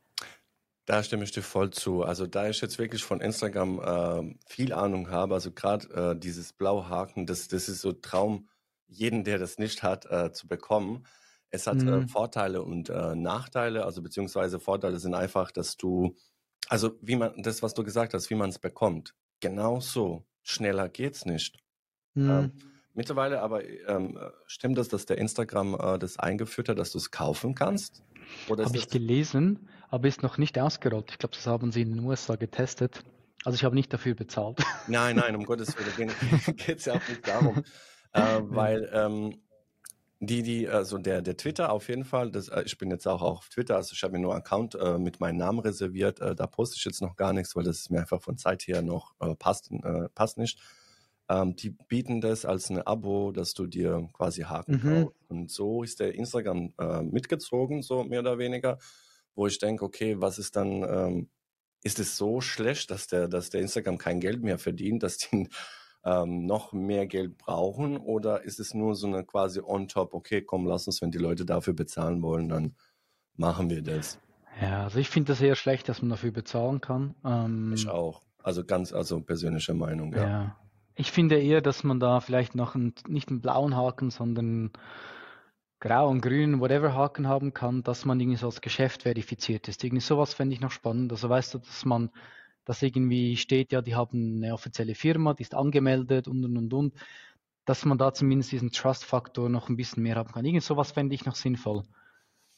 Da 0.87 1.03
stimme 1.03 1.25
ich 1.25 1.31
dir 1.31 1.43
voll 1.43 1.71
zu. 1.71 2.03
Also 2.03 2.27
da 2.27 2.49
ich 2.49 2.61
jetzt 2.61 2.79
wirklich 2.79 3.05
von 3.05 3.21
Instagram 3.21 3.79
äh, 3.81 4.35
viel 4.47 4.73
Ahnung 4.73 5.11
habe, 5.11 5.35
also 5.35 5.53
gerade 5.53 5.89
äh, 5.95 6.19
dieses 6.19 6.53
Blauhaken, 6.53 7.27
das, 7.27 7.49
das 7.49 7.69
ist 7.69 7.81
so 7.81 7.93
Traum, 7.93 8.49
jeden, 8.89 9.23
der 9.23 9.39
das 9.39 9.59
nicht 9.59 9.83
hat, 9.83 10.07
äh, 10.07 10.33
zu 10.33 10.49
bekommen. 10.49 11.05
Es 11.51 11.67
hat 11.67 11.83
äh, 11.83 11.85
mhm. 11.85 12.09
Vorteile 12.09 12.63
und 12.63 12.89
äh, 12.89 13.15
Nachteile, 13.15 13.85
also 13.85 14.03
beziehungsweise 14.03 14.61
Vorteile 14.61 14.99
sind 14.99 15.15
einfach, 15.15 15.51
dass 15.51 15.77
du, 15.77 16.15
also 16.69 16.97
wie 17.01 17.17
man, 17.17 17.43
das, 17.43 17.63
was 17.63 17.75
du 17.75 17.83
gesagt 17.83 18.15
hast, 18.15 18.31
wie 18.31 18.37
man 18.37 18.51
es 18.51 18.59
bekommt, 18.59 19.15
genau 19.41 19.81
so, 19.81 20.25
schneller 20.43 20.89
geht's 20.89 21.25
nicht. 21.25 21.59
Mhm. 22.15 22.31
Ähm, 22.31 22.53
Mittlerweile 22.95 23.41
aber 23.41 23.63
ähm, 23.89 24.19
stimmt 24.47 24.77
das, 24.77 24.89
dass 24.89 25.07
der 25.07 25.19
Instagram 25.19 25.75
äh, 25.75 25.99
das 25.99 26.19
eingeführt 26.19 26.69
hat, 26.69 26.79
dass 26.79 26.91
du 26.91 26.99
es 26.99 27.11
kaufen 27.11 27.55
kannst? 27.55 28.03
Habe 28.49 28.77
ich 28.77 28.89
gelesen, 28.89 29.69
aber 29.89 30.09
ist 30.09 30.23
noch 30.23 30.39
nicht 30.39 30.59
ausgerollt. 30.59 31.11
Ich 31.11 31.19
glaube, 31.19 31.35
das 31.35 31.47
haben 31.47 31.73
sie 31.73 31.83
in 31.83 31.95
den 31.95 32.05
USA 32.05 32.37
getestet. 32.37 33.03
Also 33.45 33.57
ich 33.57 33.65
habe 33.65 33.75
nicht 33.75 33.93
dafür 33.93 34.15
bezahlt. 34.15 34.61
Nein, 34.87 35.17
nein, 35.17 35.35
um 35.35 35.45
Gottes 35.45 35.75
Willen 35.79 36.11
geht 36.57 36.79
es 36.79 36.85
ja 36.85 36.95
auch 36.95 37.09
nicht 37.09 37.27
darum. 37.27 37.63
äh, 38.13 38.21
weil 38.43 38.91
ähm, 38.93 39.41
die, 40.23 40.43
die, 40.43 40.69
also 40.69 40.99
der, 40.99 41.23
der 41.23 41.37
Twitter 41.37 41.73
auf 41.73 41.89
jeden 41.89 42.05
Fall, 42.05 42.31
das, 42.31 42.49
äh, 42.49 42.63
ich 42.67 42.77
bin 42.77 42.91
jetzt 42.91 43.07
auch 43.09 43.23
auf 43.23 43.49
Twitter, 43.49 43.77
also 43.77 43.95
ich 43.95 44.03
habe 44.03 44.13
mir 44.13 44.19
nur 44.19 44.33
einen 44.33 44.43
Account 44.43 44.75
äh, 44.75 44.99
mit 44.99 45.19
meinem 45.19 45.39
Namen 45.39 45.61
reserviert, 45.61 46.21
äh, 46.21 46.35
da 46.35 46.47
poste 46.47 46.77
ich 46.77 46.85
jetzt 46.85 47.01
noch 47.01 47.17
gar 47.17 47.33
nichts, 47.33 47.57
weil 47.57 47.65
das 47.65 47.89
mir 47.89 48.01
einfach 48.01 48.21
von 48.21 48.37
Zeit 48.37 48.67
her 48.67 48.83
noch 48.83 49.15
äh, 49.21 49.35
passt, 49.35 49.71
äh, 49.71 50.09
passt 50.15 50.37
nicht. 50.37 50.61
Ähm, 51.31 51.57
die 51.57 51.71
bieten 51.71 52.21
das 52.21 52.45
als 52.45 52.69
ein 52.69 52.83
Abo, 52.87 53.33
dass 53.33 53.55
du 53.55 53.67
dir 53.67 54.11
quasi 54.13 54.43
Haken 54.43 54.73
mhm. 54.73 55.03
kaufst. 55.05 55.17
Und 55.29 55.51
so 55.51 55.83
ist 55.83 56.01
der 56.01 56.15
Instagram 56.15 56.75
äh, 56.79 57.03
mitgezogen, 57.03 57.83
so 57.83 58.05
mehr 58.05 58.21
oder 58.21 58.39
weniger, 58.39 58.79
wo 59.35 59.47
ich 59.47 59.59
denke, 59.59 59.85
okay, 59.85 60.21
was 60.21 60.39
ist 60.39 60.55
dann, 60.55 60.83
ähm, 60.83 61.31
ist 61.83 61.99
es 61.99 62.19
so 62.19 62.43
schlecht, 62.43 62.91
dass 62.91 63.07
der, 63.07 63.27
dass 63.27 63.49
der 63.49 63.63
Instagram 63.63 63.97
kein 63.97 64.21
Geld 64.21 64.43
mehr 64.43 64.59
verdient, 64.59 65.03
dass 65.03 65.17
die 65.17 65.49
ähm, 66.05 66.47
noch 66.47 66.73
mehr 66.73 67.07
Geld 67.07 67.37
brauchen? 67.39 67.97
Oder 67.97 68.43
ist 68.43 68.61
es 68.61 68.75
nur 68.75 68.95
so 68.95 69.07
eine 69.07 69.25
quasi 69.25 69.61
on 69.61 69.89
top, 69.89 70.15
okay, 70.15 70.43
komm, 70.43 70.67
lass 70.67 70.87
uns, 70.87 71.03
wenn 71.03 71.11
die 71.11 71.19
Leute 71.19 71.45
dafür 71.45 71.75
bezahlen 71.75 72.23
wollen, 72.23 72.49
dann 72.49 72.75
machen 73.37 73.71
wir 73.71 73.83
das. 73.83 74.19
Ja, 74.61 74.85
also 74.85 74.99
ich 74.99 75.09
finde 75.09 75.33
das 75.33 75.41
eher 75.41 75.55
schlecht, 75.55 75.89
dass 75.89 76.03
man 76.03 76.11
dafür 76.11 76.33
bezahlen 76.33 76.81
kann. 76.81 77.15
Ähm, 77.25 77.73
ich 77.75 77.89
auch. 77.89 78.23
Also 78.43 78.65
ganz, 78.65 78.93
also 78.93 79.21
persönliche 79.21 79.75
Meinung, 79.75 80.15
ja. 80.15 80.23
ja. 80.23 80.57
Ich 80.95 81.13
finde 81.13 81.41
eher, 81.41 81.61
dass 81.61 81.85
man 81.85 82.01
da 82.01 82.21
vielleicht 82.21 82.55
noch 82.55 82.75
einen, 82.75 82.95
nicht 83.07 83.29
einen 83.29 83.41
blauen 83.41 83.77
Haken, 83.77 84.11
sondern 84.11 84.71
grau 85.79 86.09
und 86.09 86.21
grün, 86.21 86.61
whatever 86.61 86.95
Haken 86.95 87.27
haben 87.27 87.55
kann, 87.55 87.83
dass 87.83 88.05
man 88.05 88.21
irgendwie 88.21 88.37
so 88.37 88.47
als 88.47 88.61
Geschäft 88.61 89.03
verifiziert 89.03 89.69
ist. 89.69 89.83
Irgendwie 89.83 90.03
sowas 90.03 90.35
fände 90.35 90.55
ich 90.55 90.61
noch 90.61 90.71
spannend. 90.71 91.11
Also 91.13 91.29
weißt 91.29 91.55
du, 91.55 91.59
dass 91.59 91.85
man, 91.85 92.11
dass 92.65 92.83
irgendwie 92.83 93.37
steht, 93.37 93.73
ja, 93.73 93.83
die 93.83 93.95
haben 93.95 94.37
eine 94.37 94.55
offizielle 94.55 94.95
Firma, 94.95 95.35
die 95.35 95.43
ist 95.43 95.55
angemeldet 95.55 96.29
und 96.29 96.45
und 96.45 96.57
und 96.57 96.73
und, 96.73 96.95
dass 97.65 97.85
man 97.85 97.99
da 97.99 98.13
zumindest 98.13 98.53
diesen 98.53 98.73
Trust-Faktor 98.73 99.49
noch 99.49 99.69
ein 99.69 99.77
bisschen 99.77 100.03
mehr 100.03 100.17
haben 100.17 100.33
kann. 100.33 100.45
Irgend 100.45 100.63
sowas 100.63 100.93
fände 100.93 101.15
ich 101.15 101.25
noch 101.25 101.37
sinnvoll. 101.37 101.83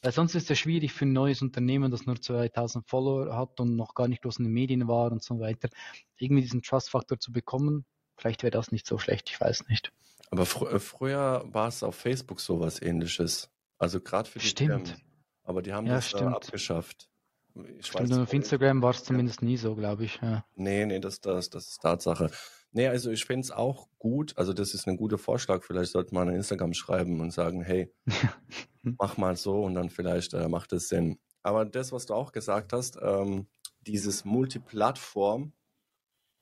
Weil 0.01 0.11
sonst 0.11 0.35
ist 0.35 0.51
es 0.51 0.59
schwierig 0.59 0.91
für 0.91 1.05
ein 1.05 1.13
neues 1.13 1.41
Unternehmen, 1.41 1.89
das 1.89 2.05
nur 2.05 2.19
2000 2.19 2.87
Follower 2.89 3.37
hat 3.37 3.59
und 3.59 3.75
noch 3.75 3.93
gar 3.93 4.07
nicht 4.07 4.21
groß 4.21 4.39
in 4.39 4.45
den 4.45 4.53
Medien 4.53 4.87
war 4.87 5.11
und 5.11 5.23
so 5.23 5.39
weiter, 5.39 5.69
irgendwie 6.17 6.41
diesen 6.41 6.61
Trust-Faktor 6.61 7.19
zu 7.19 7.31
bekommen, 7.31 7.85
Vielleicht 8.17 8.43
wäre 8.43 8.51
das 8.51 8.71
nicht 8.71 8.85
so 8.85 8.97
schlecht, 8.97 9.29
ich 9.29 9.39
weiß 9.39 9.67
nicht. 9.67 9.91
Aber 10.31 10.45
fr 10.45 10.71
äh, 10.71 10.79
früher 10.79 11.43
war 11.47 11.67
es 11.67 11.83
auf 11.83 11.95
Facebook 11.95 12.39
sowas 12.39 12.81
ähnliches. 12.81 13.51
Also 13.77 13.99
gerade 13.99 14.29
für 14.29 14.39
die 14.39 14.47
Stimmt. 14.47 14.87
Firmen. 14.87 15.01
Aber 15.43 15.61
die 15.61 15.73
haben 15.73 15.87
ja, 15.87 15.95
das 15.95 16.13
äh, 16.13 16.23
abgeschafft. 16.23 17.09
Ich 17.77 17.87
stimmt, 17.87 18.09
weiß, 18.09 18.17
auf 18.19 18.33
Instagram 18.33 18.81
war 18.81 18.91
es 18.91 19.03
zumindest 19.03 19.41
nie 19.41 19.57
so, 19.57 19.75
glaube 19.75 20.05
ich. 20.05 20.19
Ja. 20.21 20.45
Nee, 20.55 20.85
nee, 20.85 20.99
das, 20.99 21.21
das, 21.21 21.49
das 21.49 21.67
ist 21.67 21.81
Tatsache. 21.81 22.31
Nee, 22.71 22.87
also 22.87 23.11
ich 23.11 23.25
finde 23.25 23.41
es 23.41 23.51
auch 23.51 23.87
gut, 23.99 24.35
also 24.35 24.51
das 24.51 24.73
ist 24.73 24.87
ein 24.87 24.97
guter 24.97 25.19
Vorschlag. 25.19 25.63
Vielleicht 25.63 25.91
sollte 25.91 26.15
man 26.15 26.29
an 26.29 26.35
Instagram 26.35 26.73
schreiben 26.73 27.21
und 27.21 27.31
sagen, 27.31 27.61
hey, 27.61 27.93
mach 28.81 29.17
mal 29.17 29.35
so 29.35 29.63
und 29.63 29.75
dann 29.75 29.91
vielleicht 29.91 30.33
äh, 30.33 30.47
macht 30.47 30.73
es 30.73 30.89
Sinn. 30.89 31.19
Aber 31.43 31.65
das, 31.65 31.91
was 31.91 32.07
du 32.07 32.15
auch 32.15 32.31
gesagt 32.31 32.73
hast, 32.73 32.97
ähm, 32.99 33.47
dieses 33.85 34.25
Multiplattform, 34.25 35.53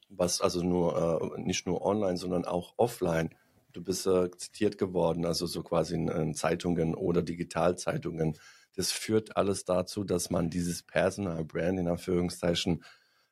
was 0.07 0.39
also 0.39 0.63
nur 0.63 1.35
äh, 1.37 1.41
nicht 1.41 1.67
nur 1.67 1.81
online, 1.81 2.17
sondern 2.17 2.45
auch 2.45 2.75
offline. 2.77 3.35
Du 3.73 3.83
bist 3.83 4.07
äh, 4.07 4.29
zitiert 4.37 4.77
geworden, 4.77 5.25
also 5.25 5.45
so 5.45 5.63
quasi 5.63 5.95
in, 5.95 6.07
in 6.07 6.33
Zeitungen 6.33 6.95
oder 6.95 7.21
Digitalzeitungen. 7.21 8.37
Das 8.75 8.91
führt 8.91 9.37
alles 9.37 9.65
dazu, 9.65 10.03
dass 10.03 10.29
man 10.29 10.49
dieses 10.49 10.83
Personal 10.83 11.43
Brand 11.45 11.79
in 11.79 11.87
Anführungszeichen 11.87 12.83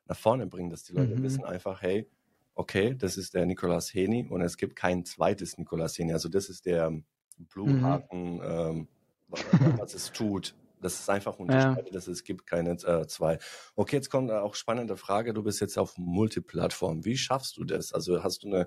nach 0.06 0.18
vorne 0.18 0.46
bringt, 0.46 0.72
dass 0.72 0.82
die 0.84 0.92
Leute 0.92 1.14
Mhm. 1.16 1.22
wissen 1.22 1.44
einfach, 1.44 1.82
hey, 1.82 2.08
okay, 2.54 2.94
das 2.96 3.16
ist 3.16 3.34
der 3.34 3.46
Nikolaus 3.46 3.92
Heni 3.94 4.26
und 4.28 4.42
es 4.42 4.56
gibt 4.56 4.76
kein 4.76 5.04
zweites 5.04 5.56
Nikolaus 5.58 5.98
Heni. 5.98 6.12
Also 6.12 6.28
das 6.28 6.48
ist 6.48 6.66
der 6.66 6.92
Blue 7.38 7.72
Mhm. 7.72 8.02
Ähm, 8.12 8.88
wa- 9.28 9.38
was 9.76 9.94
es 9.94 10.12
tut. 10.12 10.56
Das 10.80 10.94
ist 11.00 11.08
einfach 11.10 11.38
Ja. 11.48 11.76
unterscheidet, 11.76 11.94
dass 11.94 12.06
es 12.08 12.24
gibt 12.24 12.46
keine 12.46 12.70
äh, 12.72 13.06
zwei. 13.06 13.38
Okay, 13.76 13.96
jetzt 13.96 14.10
kommt 14.10 14.30
auch 14.30 14.54
spannende 14.54 14.96
Frage. 14.96 15.34
Du 15.34 15.42
bist 15.42 15.60
jetzt 15.60 15.78
auf 15.78 15.96
Multiplattform. 15.98 17.04
Wie 17.04 17.16
schaffst 17.18 17.56
du 17.58 17.64
das? 17.64 17.92
Also 17.92 18.22
hast 18.22 18.42
du 18.44 18.48
eine 18.48 18.66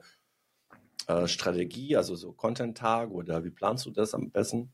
äh, 1.07 1.27
Strategie, 1.27 1.95
also 1.97 2.15
so 2.15 2.33
Content-Tag 2.33 3.12
oder 3.12 3.43
wie 3.43 3.51
planst 3.51 3.86
du 3.86 3.91
das 3.91 4.13
am 4.13 4.31
besten? 4.31 4.73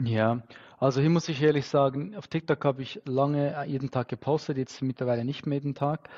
Ja, 0.00 0.42
also 0.78 1.00
hier 1.00 1.10
muss 1.10 1.28
ich 1.28 1.42
ehrlich 1.42 1.66
sagen, 1.66 2.14
auf 2.14 2.28
TikTok 2.28 2.64
habe 2.64 2.82
ich 2.82 3.00
lange 3.04 3.54
äh, 3.56 3.64
jeden 3.68 3.90
Tag 3.90 4.08
gepostet, 4.08 4.56
jetzt 4.56 4.80
mittlerweile 4.80 5.24
nicht 5.24 5.44
mehr 5.46 5.58
jeden 5.58 5.74
Tag. 5.74 6.08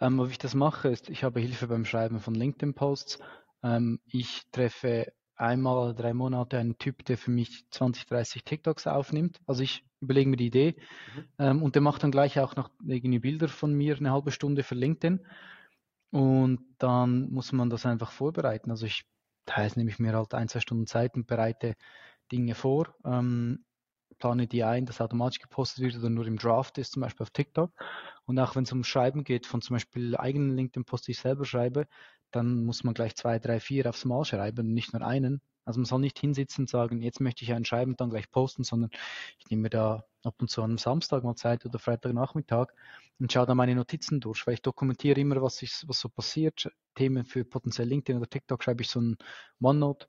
Ähm, 0.00 0.18
wie 0.26 0.30
ich 0.30 0.38
das 0.38 0.54
mache, 0.54 0.88
ist, 0.88 1.10
ich 1.10 1.22
habe 1.22 1.40
Hilfe 1.40 1.66
beim 1.68 1.84
Schreiben 1.84 2.20
von 2.20 2.34
LinkedIn-Posts. 2.34 3.18
Ähm, 3.62 4.00
ich 4.06 4.42
treffe 4.52 5.12
einmal 5.36 5.76
alle 5.78 5.94
drei 5.94 6.14
Monate 6.14 6.58
einen 6.58 6.78
Typ, 6.78 7.04
der 7.04 7.18
für 7.18 7.30
mich 7.30 7.66
20, 7.70 8.06
30 8.06 8.44
TikToks 8.44 8.86
aufnimmt. 8.86 9.40
Also 9.46 9.62
ich 9.62 9.84
überlege 10.00 10.30
mir 10.30 10.36
die 10.36 10.46
Idee 10.46 10.76
Mhm. 11.06 11.28
ähm, 11.38 11.62
und 11.62 11.74
der 11.74 11.82
macht 11.82 12.02
dann 12.02 12.10
gleich 12.10 12.40
auch 12.40 12.56
noch 12.56 12.70
irgendwie 12.86 13.18
Bilder 13.18 13.48
von 13.48 13.74
mir, 13.74 13.96
eine 13.96 14.12
halbe 14.12 14.30
Stunde 14.32 14.62
für 14.62 14.74
LinkedIn. 14.76 15.26
Und 16.10 16.60
dann 16.78 17.30
muss 17.30 17.52
man 17.52 17.70
das 17.70 17.86
einfach 17.86 18.12
vorbereiten. 18.12 18.70
Also 18.70 18.86
ich 18.86 19.04
teils 19.44 19.76
nehme 19.76 19.90
ich 19.90 19.98
mir 19.98 20.14
halt 20.14 20.34
ein, 20.34 20.48
zwei 20.48 20.60
Stunden 20.60 20.86
Zeit 20.86 21.14
und 21.14 21.26
bereite 21.26 21.76
Dinge 22.32 22.54
vor, 22.54 22.94
ähm, 23.04 23.64
plane 24.18 24.46
die 24.46 24.64
ein, 24.64 24.86
dass 24.86 25.00
automatisch 25.00 25.40
gepostet 25.40 25.84
wird 25.84 25.96
oder 25.96 26.10
nur 26.10 26.26
im 26.26 26.38
Draft 26.38 26.78
ist, 26.78 26.92
zum 26.92 27.02
Beispiel 27.02 27.24
auf 27.24 27.30
TikTok. 27.30 27.72
Und 28.24 28.38
auch 28.38 28.56
wenn 28.56 28.64
es 28.64 28.72
um 28.72 28.84
Schreiben 28.84 29.24
geht, 29.24 29.46
von 29.46 29.62
zum 29.62 29.74
Beispiel 29.74 30.16
eigenen 30.16 30.56
LinkedIn-Post, 30.56 31.06
die 31.06 31.12
ich 31.12 31.18
selber 31.18 31.44
schreibe, 31.44 31.86
dann 32.30 32.64
muss 32.64 32.84
man 32.84 32.94
gleich 32.94 33.14
zwei, 33.14 33.38
drei, 33.38 33.60
vier 33.60 33.88
aufs 33.88 34.04
Mal 34.04 34.24
schreiben 34.24 34.66
und 34.68 34.74
nicht 34.74 34.92
nur 34.92 35.02
einen. 35.02 35.40
Also 35.64 35.80
man 35.80 35.84
soll 35.86 36.00
nicht 36.00 36.18
hinsitzen 36.18 36.62
und 36.62 36.68
sagen, 36.70 37.02
jetzt 37.02 37.20
möchte 37.20 37.44
ich 37.44 37.52
einen 37.52 37.64
schreiben 37.64 37.92
und 37.92 38.00
dann 38.00 38.10
gleich 38.10 38.30
posten, 38.30 38.62
sondern 38.62 38.90
ich 39.38 39.50
nehme 39.50 39.68
da 39.68 40.04
ab 40.22 40.34
und 40.38 40.48
zu 40.48 40.62
am 40.62 40.78
Samstag 40.78 41.24
mal 41.24 41.34
Zeit 41.34 41.66
oder 41.66 41.78
Freitagnachmittag 41.78 42.68
und 43.18 43.32
schaue 43.32 43.46
da 43.46 43.54
meine 43.54 43.74
Notizen 43.74 44.20
durch, 44.20 44.46
weil 44.46 44.54
ich 44.54 44.62
dokumentiere 44.62 45.20
immer, 45.20 45.42
was, 45.42 45.62
ich, 45.62 45.72
was 45.86 45.98
so 45.98 46.08
passiert. 46.08 46.70
Themen 46.94 47.24
für 47.24 47.44
potenziell 47.44 47.88
LinkedIn 47.88 48.18
oder 48.18 48.30
TikTok 48.30 48.62
schreibe 48.62 48.82
ich 48.82 48.90
so 48.90 49.00
ein 49.00 49.16
OneNote. 49.60 50.06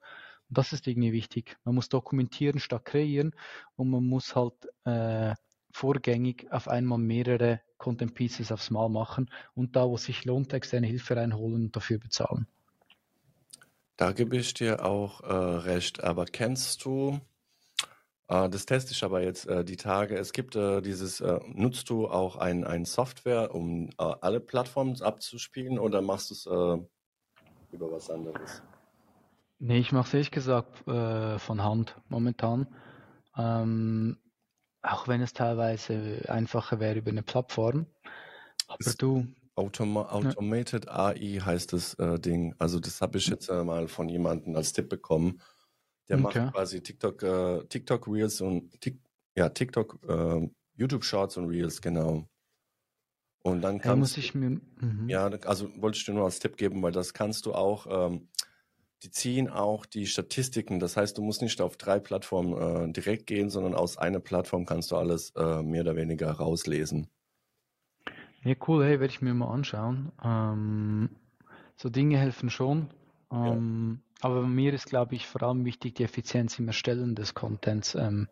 Und 0.50 0.58
das 0.58 0.74
ist 0.74 0.88
irgendwie 0.88 1.12
wichtig. 1.12 1.58
Man 1.64 1.76
muss 1.76 1.90
dokumentieren 1.90 2.60
statt 2.60 2.86
kreieren 2.86 3.32
und 3.76 3.90
man 3.90 4.04
muss 4.06 4.36
halt 4.36 4.54
äh, 4.86 5.36
vorgängig 5.72 6.48
auf 6.52 6.68
einmal 6.68 6.98
mehrere 6.98 7.62
Content 7.78 8.16
Pieces 8.16 8.52
aufs 8.52 8.72
Mal 8.72 8.90
machen 8.90 9.30
und 9.54 9.76
da, 9.76 9.88
wo 9.88 9.96
es 9.96 10.06
sich 10.06 10.26
lohnt, 10.26 10.54
externe 10.54 10.88
Hilfe 10.88 11.16
reinholen 11.16 11.66
und 11.66 11.76
dafür 11.76 12.00
bezahlen. 12.00 12.48
Da 13.98 14.12
gebe 14.12 14.38
ich 14.38 14.54
dir 14.54 14.86
auch 14.86 15.22
äh, 15.22 15.34
recht. 15.34 16.04
Aber 16.04 16.26
kennst 16.26 16.86
du, 16.86 17.20
äh, 18.28 18.50
das 18.50 18.66
teste 18.66 18.92
ich 18.92 19.04
aber 19.04 19.24
jetzt 19.24 19.48
äh, 19.48 19.66
die 19.66 19.78
Tage, 19.78 20.16
es 20.18 20.34
gibt 20.34 20.56
äh, 20.56 20.82
dieses, 20.82 21.20
äh, 21.20 21.40
nutzt 21.48 21.90
du 21.90 22.08
auch 22.08 22.36
ein, 22.36 22.64
ein 22.64 22.86
Software, 22.86 23.54
um 23.54 23.90
äh, 23.90 23.94
alle 23.98 24.40
Plattformen 24.40 25.02
abzuspielen 25.02 25.80
oder 25.80 26.02
machst 26.02 26.30
du 26.30 26.34
es 26.36 26.46
über 27.72 27.92
was 27.92 28.10
anderes? 28.10 28.62
Nee, 29.60 29.80
ich 29.80 29.92
mache 29.92 30.08
es 30.08 30.14
ehrlich 30.14 30.32
gesagt 30.32 30.88
äh, 30.88 31.40
von 31.40 31.64
Hand 31.64 31.96
momentan. 32.10 32.68
Ähm, 33.36 34.18
auch 34.82 35.08
wenn 35.08 35.22
es 35.22 35.34
teilweise 35.34 36.24
einfacher 36.28 36.80
wäre 36.80 37.00
über 37.00 37.10
eine 37.12 37.24
Plattform. 37.24 37.88
Aber 38.68 38.78
Ist 38.80 39.02
du, 39.02 39.26
Automa 39.56 40.10
Automated 40.12 40.88
AI 40.88 41.40
heißt 41.44 41.74
das 41.74 41.96
äh, 41.96 42.20
Ding. 42.20 42.54
Also 42.60 42.80
das 42.80 43.02
habe 43.02 43.18
ich 43.18 43.28
jetzt 43.28 43.50
äh, 43.50 43.64
mal 43.64 43.88
von 43.88 44.08
jemandem 44.10 44.56
als 44.56 44.74
Tipp 44.74 44.90
bekommen. 44.90 45.42
Der 46.10 46.18
Okay. 46.18 46.24
macht 46.24 46.54
quasi 46.54 46.82
TikTok, 46.82 47.24
äh, 47.24 47.66
TikTok 47.68 48.08
Reels 48.08 48.42
und 48.42 48.80
Tik 48.82 49.02
ja, 49.36 49.50
TikTok, 49.50 50.00
äh, 50.08 50.50
YouTube 50.76 51.04
Shorts 51.04 51.38
und 51.38 51.46
Reels, 51.48 51.82
genau. 51.82 52.28
Und 53.44 53.62
dann 53.62 53.80
hey, 53.80 53.96
muss 53.96 54.16
kannst 54.16 54.18
ich 54.18 54.36
mir. 54.36 54.50
Mhm. 54.50 55.10
ja, 55.10 55.28
also 55.28 55.70
wollte 55.82 55.98
ich 55.98 56.06
dir 56.06 56.14
nur 56.14 56.26
als 56.26 56.40
Tipp 56.40 56.58
geben, 56.58 56.82
weil 56.84 56.92
das 56.92 57.14
kannst 57.14 57.46
du 57.46 57.54
auch, 57.54 57.88
ähm, 57.90 58.30
die 59.04 59.12
ziehen 59.12 59.50
auch 59.50 59.86
die 59.86 60.08
Statistiken. 60.08 60.80
Das 60.80 60.98
heißt, 60.98 61.18
du 61.18 61.22
musst 61.22 61.42
nicht 61.42 61.62
auf 61.62 61.78
drei 61.78 62.00
Plattformen 62.00 62.90
äh, 62.90 62.92
direkt 62.92 63.28
gehen, 63.28 63.50
sondern 63.50 63.76
aus 63.76 63.98
einer 63.98 64.20
Plattform 64.20 64.66
kannst 64.66 64.92
du 64.92 64.96
alles 64.96 65.32
äh, 65.36 65.62
mehr 65.62 65.82
oder 65.82 65.96
weniger 65.96 66.32
rauslesen. 66.32 67.08
Ja, 68.44 68.56
cool, 68.68 68.86
hey, 68.86 69.00
werde 69.00 69.12
ich 69.12 69.22
mir 69.22 69.34
mal 69.34 69.54
anschauen. 69.54 70.12
Ähm, 70.24 71.10
so 71.76 71.90
Dinge 71.90 72.18
helfen 72.18 72.50
schon. 72.50 72.90
Ja. 73.32 73.54
Ähm, 73.54 74.02
aber 74.22 74.42
bei 74.42 74.48
mir 74.48 74.74
ist, 74.74 74.88
glaube 74.88 75.16
ich, 75.16 75.28
vor 75.28 75.44
allem 75.44 75.66
wichtig, 75.66 75.96
die 75.96 76.04
Effizienz 76.04 76.58
im 76.58 76.68
Erstellen 76.68 77.14
des 77.14 77.36
Contents 77.36 77.94
ähm, 77.94 78.30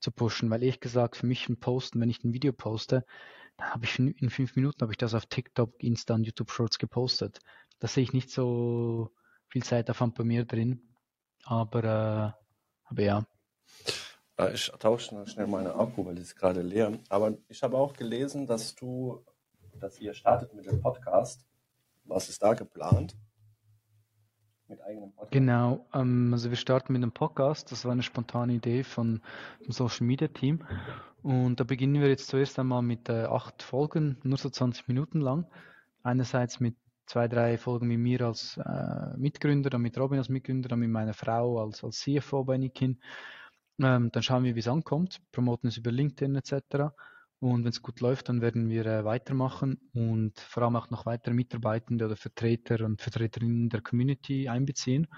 zu 0.00 0.10
pushen. 0.10 0.50
Weil 0.50 0.62
ehrlich 0.62 0.80
gesagt, 0.80 1.16
für 1.16 1.26
mich 1.26 1.48
ein 1.48 1.58
Posten, 1.60 2.00
wenn 2.00 2.10
ich 2.10 2.22
ein 2.24 2.34
Video 2.34 2.52
poste, 2.52 3.06
dann 3.56 3.70
habe 3.70 3.84
ich 3.84 3.98
in 3.98 4.08
in 4.08 4.28
fünf 4.28 4.56
Minuten 4.56 4.82
habe 4.82 4.92
ich 4.92 4.98
das 4.98 5.14
auf 5.14 5.26
TikTok, 5.26 5.82
Insta 5.82 6.14
und 6.14 6.24
YouTube 6.24 6.50
Shorts 6.50 6.78
gepostet. 6.78 7.38
Da 7.78 7.88
sehe 7.88 8.02
ich 8.02 8.12
nicht 8.12 8.30
so 8.30 9.10
viel 9.54 9.62
Zeitaufwand 9.62 10.16
bei 10.16 10.24
mir 10.24 10.44
drin. 10.44 10.80
Aber, 11.44 11.84
äh, 11.84 12.88
aber 12.90 13.02
ja. 13.02 13.24
Äh, 14.36 14.52
Ich 14.52 14.66
tausche 14.80 15.06
schnell- 15.10 15.28
schnell 15.28 15.46
meine 15.46 15.76
Akku, 15.76 16.04
weil 16.04 16.16
die 16.16 16.22
ist 16.22 16.34
gerade 16.34 16.60
leer. 16.60 16.98
Aber 17.08 17.38
ich 17.46 17.62
habe 17.62 17.76
auch 17.78 17.92
gelesen, 17.92 18.48
dass 18.48 18.74
du, 18.74 19.24
dass 19.78 20.00
ihr 20.00 20.12
startet 20.12 20.52
mit 20.54 20.66
dem 20.66 20.80
Podcast. 20.80 21.46
Was 22.02 22.28
ist 22.28 22.42
da 22.42 22.54
geplant? 22.54 23.16
Mit 24.66 24.82
eigenem 24.82 25.12
Podcast? 25.12 25.30
Genau, 25.30 25.86
ähm, 25.94 26.30
also 26.32 26.50
wir 26.50 26.56
starten 26.56 26.92
mit 26.92 27.04
einem 27.04 27.12
Podcast. 27.12 27.70
Das 27.70 27.84
war 27.84 27.92
eine 27.92 28.02
spontane 28.02 28.54
Idee 28.54 28.82
von 28.82 29.22
dem 29.64 29.70
Social 29.70 30.04
Media 30.04 30.26
Team. 30.26 30.66
Und 31.22 31.60
da 31.60 31.64
beginnen 31.64 32.00
wir 32.02 32.08
jetzt 32.08 32.26
zuerst 32.26 32.58
einmal 32.58 32.82
mit 32.82 33.08
äh, 33.08 33.26
acht 33.26 33.62
Folgen, 33.62 34.18
nur 34.24 34.36
so 34.36 34.50
20 34.50 34.88
Minuten 34.88 35.20
lang. 35.20 35.46
Einerseits 36.02 36.58
mit 36.58 36.74
zwei, 37.06 37.28
drei 37.28 37.58
Folgen 37.58 37.88
mit 37.88 37.98
mir 37.98 38.22
als 38.22 38.56
äh, 38.58 39.16
Mitgründer, 39.16 39.70
dann 39.70 39.82
mit 39.82 39.98
Robin 39.98 40.18
als 40.18 40.28
Mitgründer, 40.28 40.68
dann 40.68 40.80
mit 40.80 40.90
meiner 40.90 41.14
Frau 41.14 41.60
als, 41.62 41.84
als 41.84 42.00
CFO 42.00 42.44
bei 42.44 42.58
Nikin. 42.58 43.00
Ähm, 43.80 44.10
dann 44.12 44.22
schauen 44.22 44.44
wir, 44.44 44.54
wie 44.54 44.60
es 44.60 44.68
ankommt, 44.68 45.20
promoten 45.32 45.68
es 45.68 45.76
über 45.76 45.90
LinkedIn 45.90 46.36
etc. 46.36 46.94
Und 47.40 47.64
wenn 47.64 47.70
es 47.70 47.82
gut 47.82 48.00
läuft, 48.00 48.28
dann 48.28 48.40
werden 48.40 48.68
wir 48.70 48.86
äh, 48.86 49.04
weitermachen 49.04 49.80
und 49.92 50.38
vor 50.40 50.62
allem 50.62 50.76
auch 50.76 50.90
noch 50.90 51.06
weitere 51.06 51.34
Mitarbeitende 51.34 52.06
oder 52.06 52.16
Vertreter 52.16 52.84
und 52.84 53.02
Vertreterinnen 53.02 53.68
der 53.68 53.82
Community 53.82 54.48
einbeziehen. 54.48 55.08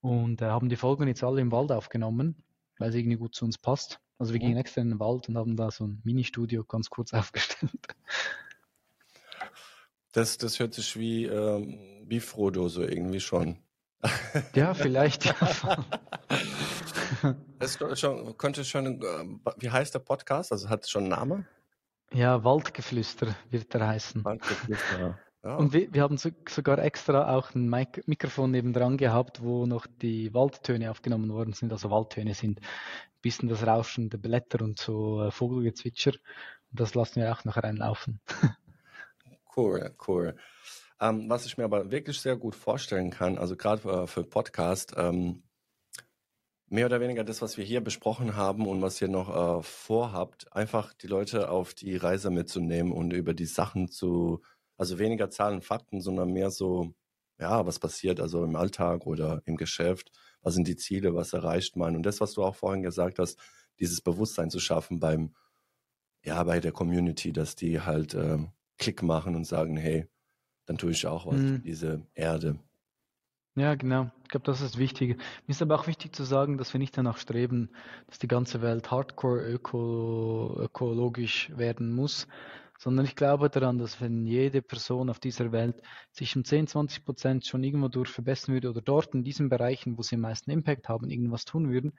Und 0.00 0.42
äh, 0.42 0.46
haben 0.46 0.68
die 0.68 0.76
Folgen 0.76 1.08
jetzt 1.08 1.24
alle 1.24 1.40
im 1.40 1.52
Wald 1.52 1.72
aufgenommen, 1.72 2.42
weil 2.78 2.90
es 2.90 2.94
irgendwie 2.94 3.16
gut 3.16 3.34
zu 3.34 3.44
uns 3.44 3.58
passt. 3.58 4.00
Also 4.18 4.32
wir 4.32 4.40
Mhm. 4.40 4.44
gingen 4.46 4.58
extra 4.58 4.82
in 4.82 4.90
den 4.90 5.00
Wald 5.00 5.28
und 5.28 5.36
haben 5.38 5.56
da 5.56 5.70
so 5.70 5.86
ein 5.86 6.00
Ministudio 6.04 6.64
ganz 6.64 6.90
kurz 6.90 7.12
aufgestellt. 7.14 7.86
Das, 10.14 10.38
das 10.38 10.58
hört 10.60 10.74
sich 10.74 10.96
wie, 10.96 11.24
ähm, 11.26 11.78
wie 12.06 12.20
Frodo 12.20 12.68
so 12.68 12.82
irgendwie 12.82 13.20
schon. 13.20 13.58
Ja, 14.54 14.74
vielleicht. 14.74 15.34
Ko- 17.78 17.94
schon, 17.96 18.36
könnte 18.38 18.64
schon, 18.64 19.02
äh, 19.02 19.24
wie 19.58 19.70
heißt 19.70 19.94
der 19.94 19.98
Podcast? 20.00 20.52
Also 20.52 20.68
hat 20.68 20.84
es 20.84 20.90
schon 20.90 21.02
einen 21.04 21.10
Namen? 21.10 21.46
ja, 22.12 22.44
Waldgeflüster 22.44 23.34
wird 23.50 23.74
er 23.74 23.88
heißen. 23.88 24.24
Waldgeflüster. 24.24 25.18
Ja. 25.44 25.56
Und 25.56 25.74
wir, 25.74 25.92
wir 25.92 26.00
haben 26.00 26.16
so, 26.16 26.30
sogar 26.48 26.78
extra 26.78 27.36
auch 27.36 27.54
ein 27.54 27.68
Mic 27.68 28.02
Mikrofon 28.06 28.50
nebendran 28.50 28.96
gehabt, 28.96 29.42
wo 29.42 29.66
noch 29.66 29.86
die 29.86 30.32
Waldtöne 30.32 30.90
aufgenommen 30.90 31.30
worden 31.30 31.52
sind. 31.52 31.70
Also 31.70 31.90
Waldtöne 31.90 32.32
sind 32.32 32.60
ein 32.60 32.64
bisschen 33.20 33.50
das 33.50 33.66
Rauschen 33.66 34.08
der 34.08 34.16
Blätter 34.16 34.64
und 34.64 34.78
so 34.78 35.22
äh, 35.22 35.30
Vogelgezwitscher. 35.30 36.12
Und 36.12 36.80
das 36.80 36.94
lassen 36.94 37.20
wir 37.20 37.30
auch 37.30 37.44
noch 37.44 37.58
reinlaufen. 37.58 38.22
Cool, 39.56 39.94
cool. 40.08 40.36
Ähm, 41.00 41.28
was 41.28 41.46
ich 41.46 41.56
mir 41.58 41.64
aber 41.64 41.90
wirklich 41.90 42.20
sehr 42.20 42.36
gut 42.36 42.54
vorstellen 42.54 43.10
kann, 43.10 43.38
also 43.38 43.56
gerade 43.56 43.82
für, 43.82 44.06
für 44.06 44.24
Podcast, 44.24 44.94
ähm, 44.96 45.44
mehr 46.68 46.86
oder 46.86 47.00
weniger 47.00 47.24
das, 47.24 47.42
was 47.42 47.56
wir 47.56 47.64
hier 47.64 47.80
besprochen 47.82 48.36
haben 48.36 48.66
und 48.66 48.82
was 48.82 49.00
ihr 49.00 49.08
noch 49.08 49.60
äh, 49.60 49.62
vorhabt, 49.62 50.52
einfach 50.52 50.92
die 50.94 51.06
Leute 51.06 51.50
auf 51.50 51.74
die 51.74 51.96
Reise 51.96 52.30
mitzunehmen 52.30 52.92
und 52.92 53.12
über 53.12 53.34
die 53.34 53.46
Sachen 53.46 53.88
zu, 53.88 54.42
also 54.76 54.98
weniger 54.98 55.30
Zahlen, 55.30 55.62
Fakten, 55.62 56.00
sondern 56.00 56.32
mehr 56.32 56.50
so, 56.50 56.94
ja, 57.38 57.66
was 57.66 57.78
passiert 57.78 58.20
also 58.20 58.44
im 58.44 58.56
Alltag 58.56 59.06
oder 59.06 59.42
im 59.46 59.56
Geschäft, 59.56 60.10
was 60.42 60.54
sind 60.54 60.66
die 60.68 60.76
Ziele, 60.76 61.14
was 61.14 61.32
erreicht 61.32 61.76
man? 61.76 61.96
Und 61.96 62.04
das, 62.04 62.20
was 62.20 62.32
du 62.32 62.42
auch 62.44 62.56
vorhin 62.56 62.82
gesagt 62.82 63.18
hast, 63.18 63.38
dieses 63.80 64.00
Bewusstsein 64.00 64.50
zu 64.50 64.60
schaffen 64.60 65.00
beim, 65.00 65.34
ja, 66.24 66.42
bei 66.44 66.60
der 66.60 66.72
Community, 66.72 67.32
dass 67.32 67.56
die 67.56 67.80
halt 67.80 68.14
äh, 68.14 68.38
Klick 68.78 69.02
machen 69.02 69.34
und 69.36 69.44
sagen, 69.46 69.76
hey, 69.76 70.06
dann 70.66 70.78
tue 70.78 70.92
ich 70.92 71.06
auch 71.06 71.26
was 71.26 71.44
für 71.44 71.58
Mhm. 71.58 71.62
diese 71.64 72.06
Erde. 72.14 72.58
Ja, 73.56 73.74
genau. 73.76 74.10
Ich 74.24 74.28
glaube, 74.30 74.46
das 74.46 74.60
ist 74.60 74.78
wichtig. 74.78 75.16
Mir 75.46 75.50
ist 75.52 75.62
aber 75.62 75.76
auch 75.76 75.86
wichtig 75.86 76.12
zu 76.14 76.24
sagen, 76.24 76.58
dass 76.58 76.72
wir 76.72 76.80
nicht 76.80 76.96
danach 76.98 77.18
streben, 77.18 77.70
dass 78.08 78.18
die 78.18 78.26
ganze 78.26 78.62
Welt 78.62 78.90
hardcore 78.90 79.42
öko 79.48 80.56
ökologisch 80.58 81.56
werden 81.56 81.94
muss, 81.94 82.26
sondern 82.80 83.04
ich 83.06 83.14
glaube 83.14 83.50
daran, 83.50 83.78
dass 83.78 84.00
wenn 84.00 84.26
jede 84.26 84.60
Person 84.60 85.08
auf 85.08 85.20
dieser 85.20 85.52
Welt 85.52 85.80
sich 86.10 86.34
um 86.36 86.44
10, 86.44 86.66
20 86.66 87.04
Prozent 87.04 87.46
schon 87.46 87.62
irgendwo 87.62 87.86
durch 87.88 88.10
verbessern 88.10 88.54
würde 88.54 88.70
oder 88.70 88.82
dort 88.82 89.14
in 89.14 89.22
diesen 89.22 89.48
Bereichen, 89.48 89.96
wo 89.98 90.02
sie 90.02 90.16
am 90.16 90.22
meisten 90.22 90.50
Impact 90.50 90.88
haben, 90.88 91.08
irgendwas 91.08 91.44
tun 91.44 91.70
würden, 91.70 91.92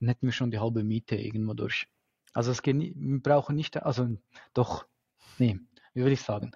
dann 0.00 0.08
hätten 0.08 0.26
wir 0.26 0.32
schon 0.32 0.50
die 0.50 0.58
halbe 0.58 0.82
Miete 0.82 1.14
irgendwo 1.14 1.54
durch. 1.54 1.86
Also 2.32 2.50
es 2.50 2.62
geht, 2.62 2.76
wir 2.78 3.20
brauchen 3.22 3.54
nicht, 3.54 3.76
also 3.80 4.08
doch, 4.54 4.86
nee, 5.38 5.60
wie 5.96 6.02
würde 6.02 6.12
ich 6.12 6.22
sagen, 6.22 6.52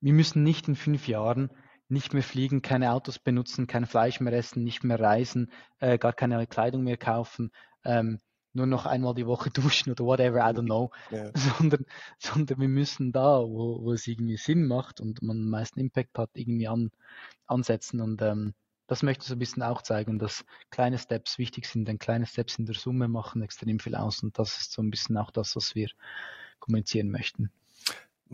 wir 0.00 0.12
müssen 0.12 0.42
nicht 0.42 0.68
in 0.68 0.76
fünf 0.76 1.08
Jahren 1.08 1.50
nicht 1.88 2.12
mehr 2.12 2.22
fliegen, 2.22 2.62
keine 2.62 2.92
Autos 2.92 3.18
benutzen, 3.18 3.66
kein 3.66 3.86
Fleisch 3.86 4.20
mehr 4.20 4.32
essen, 4.34 4.62
nicht 4.62 4.84
mehr 4.84 5.00
reisen, 5.00 5.50
äh, 5.78 5.98
gar 5.98 6.12
keine 6.12 6.46
Kleidung 6.46 6.84
mehr 6.84 6.98
kaufen, 6.98 7.50
ähm, 7.84 8.20
nur 8.52 8.66
noch 8.66 8.84
einmal 8.84 9.14
die 9.14 9.26
Woche 9.26 9.50
duschen 9.50 9.90
oder 9.90 10.04
whatever, 10.04 10.38
I 10.38 10.54
don't 10.54 10.66
know, 10.66 10.90
ja. 11.10 11.30
sondern, 11.34 11.86
sondern 12.18 12.60
wir 12.60 12.68
müssen 12.68 13.10
da, 13.12 13.40
wo, 13.40 13.82
wo 13.82 13.92
es 13.92 14.06
irgendwie 14.06 14.36
Sinn 14.36 14.66
macht 14.66 15.00
und 15.00 15.22
man 15.22 15.38
den 15.38 15.48
meisten 15.48 15.80
Impact 15.80 16.18
hat, 16.18 16.30
irgendwie 16.34 16.68
an, 16.68 16.90
ansetzen 17.46 18.00
und 18.02 18.20
ähm, 18.20 18.54
das 18.86 19.02
möchte 19.02 19.22
ich 19.22 19.28
so 19.28 19.34
ein 19.34 19.38
bisschen 19.38 19.62
auch 19.62 19.80
zeigen, 19.80 20.18
dass 20.18 20.44
kleine 20.70 20.98
Steps 20.98 21.38
wichtig 21.38 21.66
sind, 21.66 21.86
denn 21.88 21.98
kleine 21.98 22.26
Steps 22.26 22.58
in 22.58 22.66
der 22.66 22.74
Summe 22.74 23.08
machen 23.08 23.40
extrem 23.40 23.78
viel 23.78 23.94
aus 23.94 24.22
und 24.22 24.38
das 24.38 24.58
ist 24.58 24.72
so 24.72 24.82
ein 24.82 24.90
bisschen 24.90 25.16
auch 25.16 25.30
das, 25.30 25.56
was 25.56 25.74
wir 25.74 25.88
kommunizieren 26.58 27.10
möchten. 27.10 27.50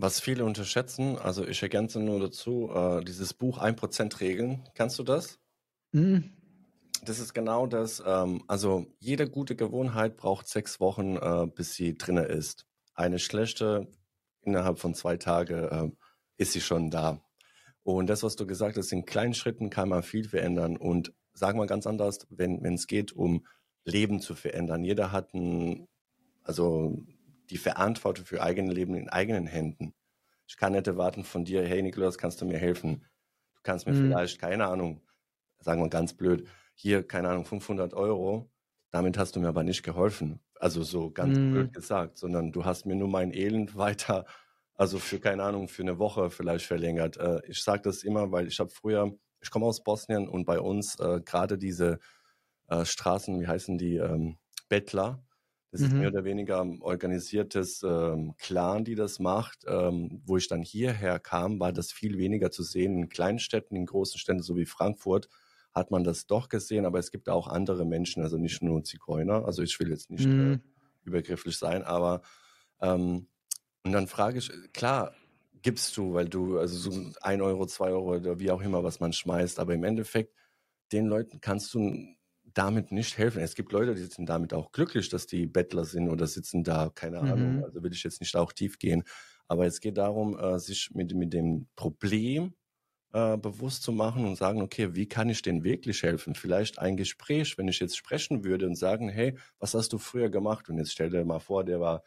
Was 0.00 0.20
viele 0.20 0.44
unterschätzen, 0.44 1.18
also 1.18 1.44
ich 1.44 1.60
ergänze 1.60 1.98
nur 1.98 2.20
dazu, 2.20 2.70
äh, 2.72 3.02
dieses 3.02 3.34
Buch 3.34 3.58
1% 3.58 4.20
Regeln, 4.20 4.62
kannst 4.74 4.96
du 5.00 5.02
das? 5.02 5.40
Mhm. 5.90 6.30
Das 7.04 7.18
ist 7.18 7.34
genau 7.34 7.66
das, 7.66 8.00
ähm, 8.06 8.44
also 8.46 8.86
jede 9.00 9.28
gute 9.28 9.56
Gewohnheit 9.56 10.16
braucht 10.16 10.46
sechs 10.46 10.78
Wochen, 10.78 11.16
äh, 11.16 11.48
bis 11.52 11.74
sie 11.74 11.98
drinne 11.98 12.26
ist. 12.26 12.64
Eine 12.94 13.18
schlechte, 13.18 13.88
innerhalb 14.42 14.78
von 14.78 14.94
zwei 14.94 15.16
Tagen 15.16 15.64
äh, 15.64 15.90
ist 16.36 16.52
sie 16.52 16.60
schon 16.60 16.92
da. 16.92 17.20
Und 17.82 18.06
das, 18.06 18.22
was 18.22 18.36
du 18.36 18.46
gesagt 18.46 18.76
hast, 18.76 18.92
in 18.92 19.04
kleinen 19.04 19.34
Schritten 19.34 19.68
kann 19.68 19.88
man 19.88 20.04
viel 20.04 20.28
verändern. 20.28 20.76
Und 20.76 21.12
sagen 21.32 21.58
wir 21.58 21.66
ganz 21.66 21.88
anders, 21.88 22.24
wenn 22.30 22.64
es 22.72 22.86
geht 22.86 23.10
um 23.10 23.44
Leben 23.84 24.20
zu 24.20 24.36
verändern. 24.36 24.84
Jeder 24.84 25.10
hat 25.10 25.34
ein, 25.34 25.88
also 26.44 27.04
die 27.50 27.58
Verantwortung 27.58 28.24
für 28.24 28.42
eigene 28.42 28.72
Leben 28.72 28.94
in 28.94 29.08
eigenen 29.08 29.46
Händen. 29.46 29.94
Ich 30.46 30.56
kann 30.56 30.72
nicht 30.72 30.86
erwarten 30.86 31.24
von 31.24 31.44
dir, 31.44 31.66
hey 31.66 31.82
Nikolaus, 31.82 32.18
kannst 32.18 32.40
du 32.40 32.46
mir 32.46 32.58
helfen? 32.58 33.04
Du 33.54 33.60
kannst 33.62 33.86
mir 33.86 33.92
mhm. 33.92 34.08
vielleicht, 34.08 34.38
keine 34.38 34.66
Ahnung, 34.66 35.02
sagen 35.60 35.82
wir 35.82 35.88
ganz 35.88 36.14
blöd, 36.14 36.48
hier, 36.74 37.06
keine 37.06 37.28
Ahnung, 37.28 37.44
500 37.44 37.92
Euro, 37.94 38.50
damit 38.90 39.18
hast 39.18 39.36
du 39.36 39.40
mir 39.40 39.48
aber 39.48 39.64
nicht 39.64 39.82
geholfen. 39.82 40.40
Also 40.54 40.82
so 40.82 41.10
ganz 41.10 41.38
mhm. 41.38 41.52
blöd 41.52 41.72
gesagt, 41.72 42.18
sondern 42.18 42.52
du 42.52 42.64
hast 42.64 42.86
mir 42.86 42.96
nur 42.96 43.08
mein 43.08 43.32
Elend 43.32 43.76
weiter, 43.76 44.24
also 44.74 44.98
für, 44.98 45.18
keine 45.18 45.42
Ahnung, 45.42 45.68
für 45.68 45.82
eine 45.82 45.98
Woche 45.98 46.30
vielleicht 46.30 46.66
verlängert. 46.66 47.16
Äh, 47.16 47.40
ich 47.46 47.62
sage 47.62 47.82
das 47.82 48.04
immer, 48.04 48.30
weil 48.30 48.46
ich 48.46 48.60
habe 48.60 48.70
früher, 48.70 49.12
ich 49.40 49.50
komme 49.50 49.66
aus 49.66 49.82
Bosnien 49.82 50.28
und 50.28 50.44
bei 50.44 50.60
uns 50.60 50.98
äh, 51.00 51.20
gerade 51.20 51.58
diese 51.58 51.98
äh, 52.68 52.84
Straßen, 52.84 53.40
wie 53.40 53.46
heißen 53.46 53.76
die, 53.76 53.96
ähm, 53.96 54.38
Bettler, 54.68 55.24
das 55.70 55.80
mhm. 55.80 55.86
ist 55.86 55.92
mehr 55.94 56.08
oder 56.08 56.24
weniger 56.24 56.60
ein 56.60 56.80
organisiertes 56.80 57.82
ähm, 57.82 58.34
Clan, 58.38 58.84
die 58.84 58.94
das 58.94 59.18
macht. 59.18 59.64
Ähm, 59.66 60.22
wo 60.24 60.36
ich 60.36 60.48
dann 60.48 60.62
hierher 60.62 61.18
kam, 61.18 61.60
war 61.60 61.72
das 61.72 61.92
viel 61.92 62.18
weniger 62.18 62.50
zu 62.50 62.62
sehen. 62.62 62.96
In 62.96 63.08
Kleinstädten, 63.08 63.76
in 63.76 63.86
großen 63.86 64.18
Städten, 64.18 64.42
so 64.42 64.56
wie 64.56 64.66
Frankfurt, 64.66 65.28
hat 65.74 65.90
man 65.90 66.04
das 66.04 66.26
doch 66.26 66.48
gesehen, 66.48 66.86
aber 66.86 66.98
es 66.98 67.10
gibt 67.10 67.28
auch 67.28 67.46
andere 67.46 67.84
Menschen, 67.84 68.22
also 68.22 68.38
nicht 68.38 68.62
nur 68.62 68.82
Zigeuner. 68.82 69.44
Also 69.44 69.62
ich 69.62 69.78
will 69.78 69.90
jetzt 69.90 70.10
nicht 70.10 70.24
äh, 70.24 70.28
mhm. 70.28 70.52
äh, 70.54 70.58
übergrifflich 71.04 71.58
sein, 71.58 71.84
aber 71.84 72.22
ähm, 72.80 73.28
und 73.84 73.92
dann 73.92 74.06
frage 74.06 74.38
ich, 74.38 74.50
klar, 74.72 75.14
gibst 75.62 75.96
du, 75.96 76.14
weil 76.14 76.28
du, 76.28 76.58
also 76.58 76.90
so 76.90 77.12
ein 77.20 77.40
Euro, 77.40 77.66
zwei 77.66 77.90
Euro 77.90 78.16
oder 78.16 78.38
wie 78.38 78.50
auch 78.50 78.60
immer, 78.60 78.84
was 78.84 79.00
man 79.00 79.12
schmeißt, 79.12 79.58
aber 79.58 79.74
im 79.74 79.84
Endeffekt, 79.84 80.34
den 80.92 81.06
Leuten 81.06 81.40
kannst 81.40 81.74
du 81.74 81.80
damit 82.58 82.90
nicht 82.90 83.16
helfen. 83.16 83.40
Es 83.40 83.54
gibt 83.54 83.70
Leute, 83.70 83.94
die 83.94 84.02
sind 84.02 84.28
damit 84.28 84.52
auch 84.52 84.72
glücklich, 84.72 85.08
dass 85.08 85.28
die 85.28 85.46
Bettler 85.46 85.84
sind 85.84 86.08
oder 86.08 86.26
sitzen 86.26 86.64
da, 86.64 86.90
keine 86.92 87.22
mhm. 87.22 87.30
Ahnung. 87.30 87.64
Also 87.64 87.84
will 87.84 87.92
ich 87.92 88.02
jetzt 88.02 88.20
nicht 88.20 88.34
auch 88.34 88.52
tief 88.52 88.80
gehen. 88.80 89.04
Aber 89.46 89.64
es 89.64 89.80
geht 89.80 89.96
darum, 89.96 90.36
äh, 90.36 90.58
sich 90.58 90.90
mit, 90.92 91.14
mit 91.14 91.32
dem 91.32 91.68
Problem 91.76 92.54
äh, 93.12 93.36
bewusst 93.36 93.84
zu 93.84 93.92
machen 93.92 94.26
und 94.26 94.36
sagen, 94.36 94.60
okay, 94.60 94.94
wie 94.96 95.06
kann 95.06 95.28
ich 95.28 95.40
denen 95.40 95.62
wirklich 95.62 96.02
helfen? 96.02 96.34
Vielleicht 96.34 96.80
ein 96.80 96.96
Gespräch, 96.96 97.56
wenn 97.58 97.68
ich 97.68 97.78
jetzt 97.78 97.96
sprechen 97.96 98.42
würde 98.42 98.66
und 98.66 98.74
sagen, 98.74 99.08
hey, 99.08 99.38
was 99.60 99.74
hast 99.74 99.92
du 99.92 99.98
früher 99.98 100.28
gemacht? 100.28 100.68
Und 100.68 100.78
jetzt 100.78 100.90
stell 100.90 101.10
dir 101.10 101.24
mal 101.24 101.38
vor, 101.38 101.64
der 101.64 101.78
war, 101.78 102.02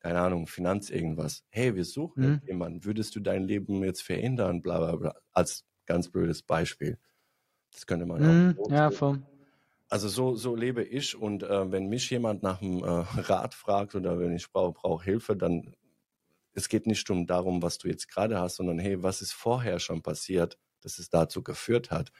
keine 0.00 0.20
Ahnung, 0.20 0.46
Finanz 0.46 0.88
irgendwas. 0.88 1.44
Hey, 1.50 1.76
wir 1.76 1.84
suchen 1.84 2.26
mhm. 2.26 2.40
jemanden. 2.46 2.84
Würdest 2.86 3.14
du 3.14 3.20
dein 3.20 3.44
Leben 3.44 3.84
jetzt 3.84 4.02
verändern? 4.02 4.62
Bla, 4.62 4.78
bla, 4.78 4.96
bla. 4.96 5.14
Als 5.32 5.66
ganz 5.84 6.10
blödes 6.10 6.42
Beispiel. 6.42 6.98
Das 7.72 7.86
könnte 7.86 8.06
man 8.06 8.22
mhm. 8.22 8.58
auch. 8.58 8.70
Ja, 8.70 8.90
voll. 8.90 9.22
Also 9.88 10.08
so, 10.08 10.34
so 10.34 10.56
lebe 10.56 10.82
ich 10.82 11.16
und 11.16 11.44
äh, 11.44 11.70
wenn 11.70 11.88
mich 11.88 12.10
jemand 12.10 12.42
nach 12.42 12.58
dem 12.58 12.82
äh, 12.82 12.86
Rat 13.20 13.54
fragt 13.54 13.94
oder 13.94 14.18
wenn 14.18 14.34
ich 14.34 14.50
brauche 14.50 14.72
brauch 14.72 15.02
Hilfe, 15.02 15.36
dann 15.36 15.74
es 16.54 16.68
geht 16.68 16.86
nicht 16.86 17.08
um 17.10 17.26
darum, 17.26 17.62
was 17.62 17.78
du 17.78 17.88
jetzt 17.88 18.08
gerade 18.08 18.40
hast, 18.40 18.56
sondern 18.56 18.78
hey, 18.78 19.02
was 19.02 19.20
ist 19.20 19.32
vorher 19.32 19.78
schon 19.78 20.02
passiert, 20.02 20.58
dass 20.80 20.98
es 20.98 21.10
dazu 21.10 21.42
geführt 21.42 21.90
hat. 21.90 22.12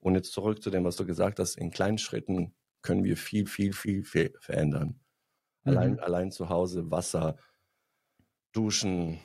Und 0.00 0.16
jetzt 0.16 0.32
zurück 0.32 0.62
zu 0.62 0.70
dem, 0.70 0.84
was 0.84 0.96
du 0.96 1.06
gesagt 1.06 1.38
hast, 1.38 1.56
in 1.56 1.70
kleinen 1.70 1.98
Schritten 1.98 2.54
können 2.82 3.04
wir 3.04 3.16
viel, 3.16 3.46
viel, 3.46 3.72
viel, 3.72 4.04
viel 4.04 4.34
verändern. 4.40 5.00
Mhm. 5.62 5.70
Allein, 5.70 6.00
allein 6.00 6.32
zu 6.32 6.48
Hause 6.48 6.90
Wasser, 6.90 7.36
Duschen, 8.52 9.20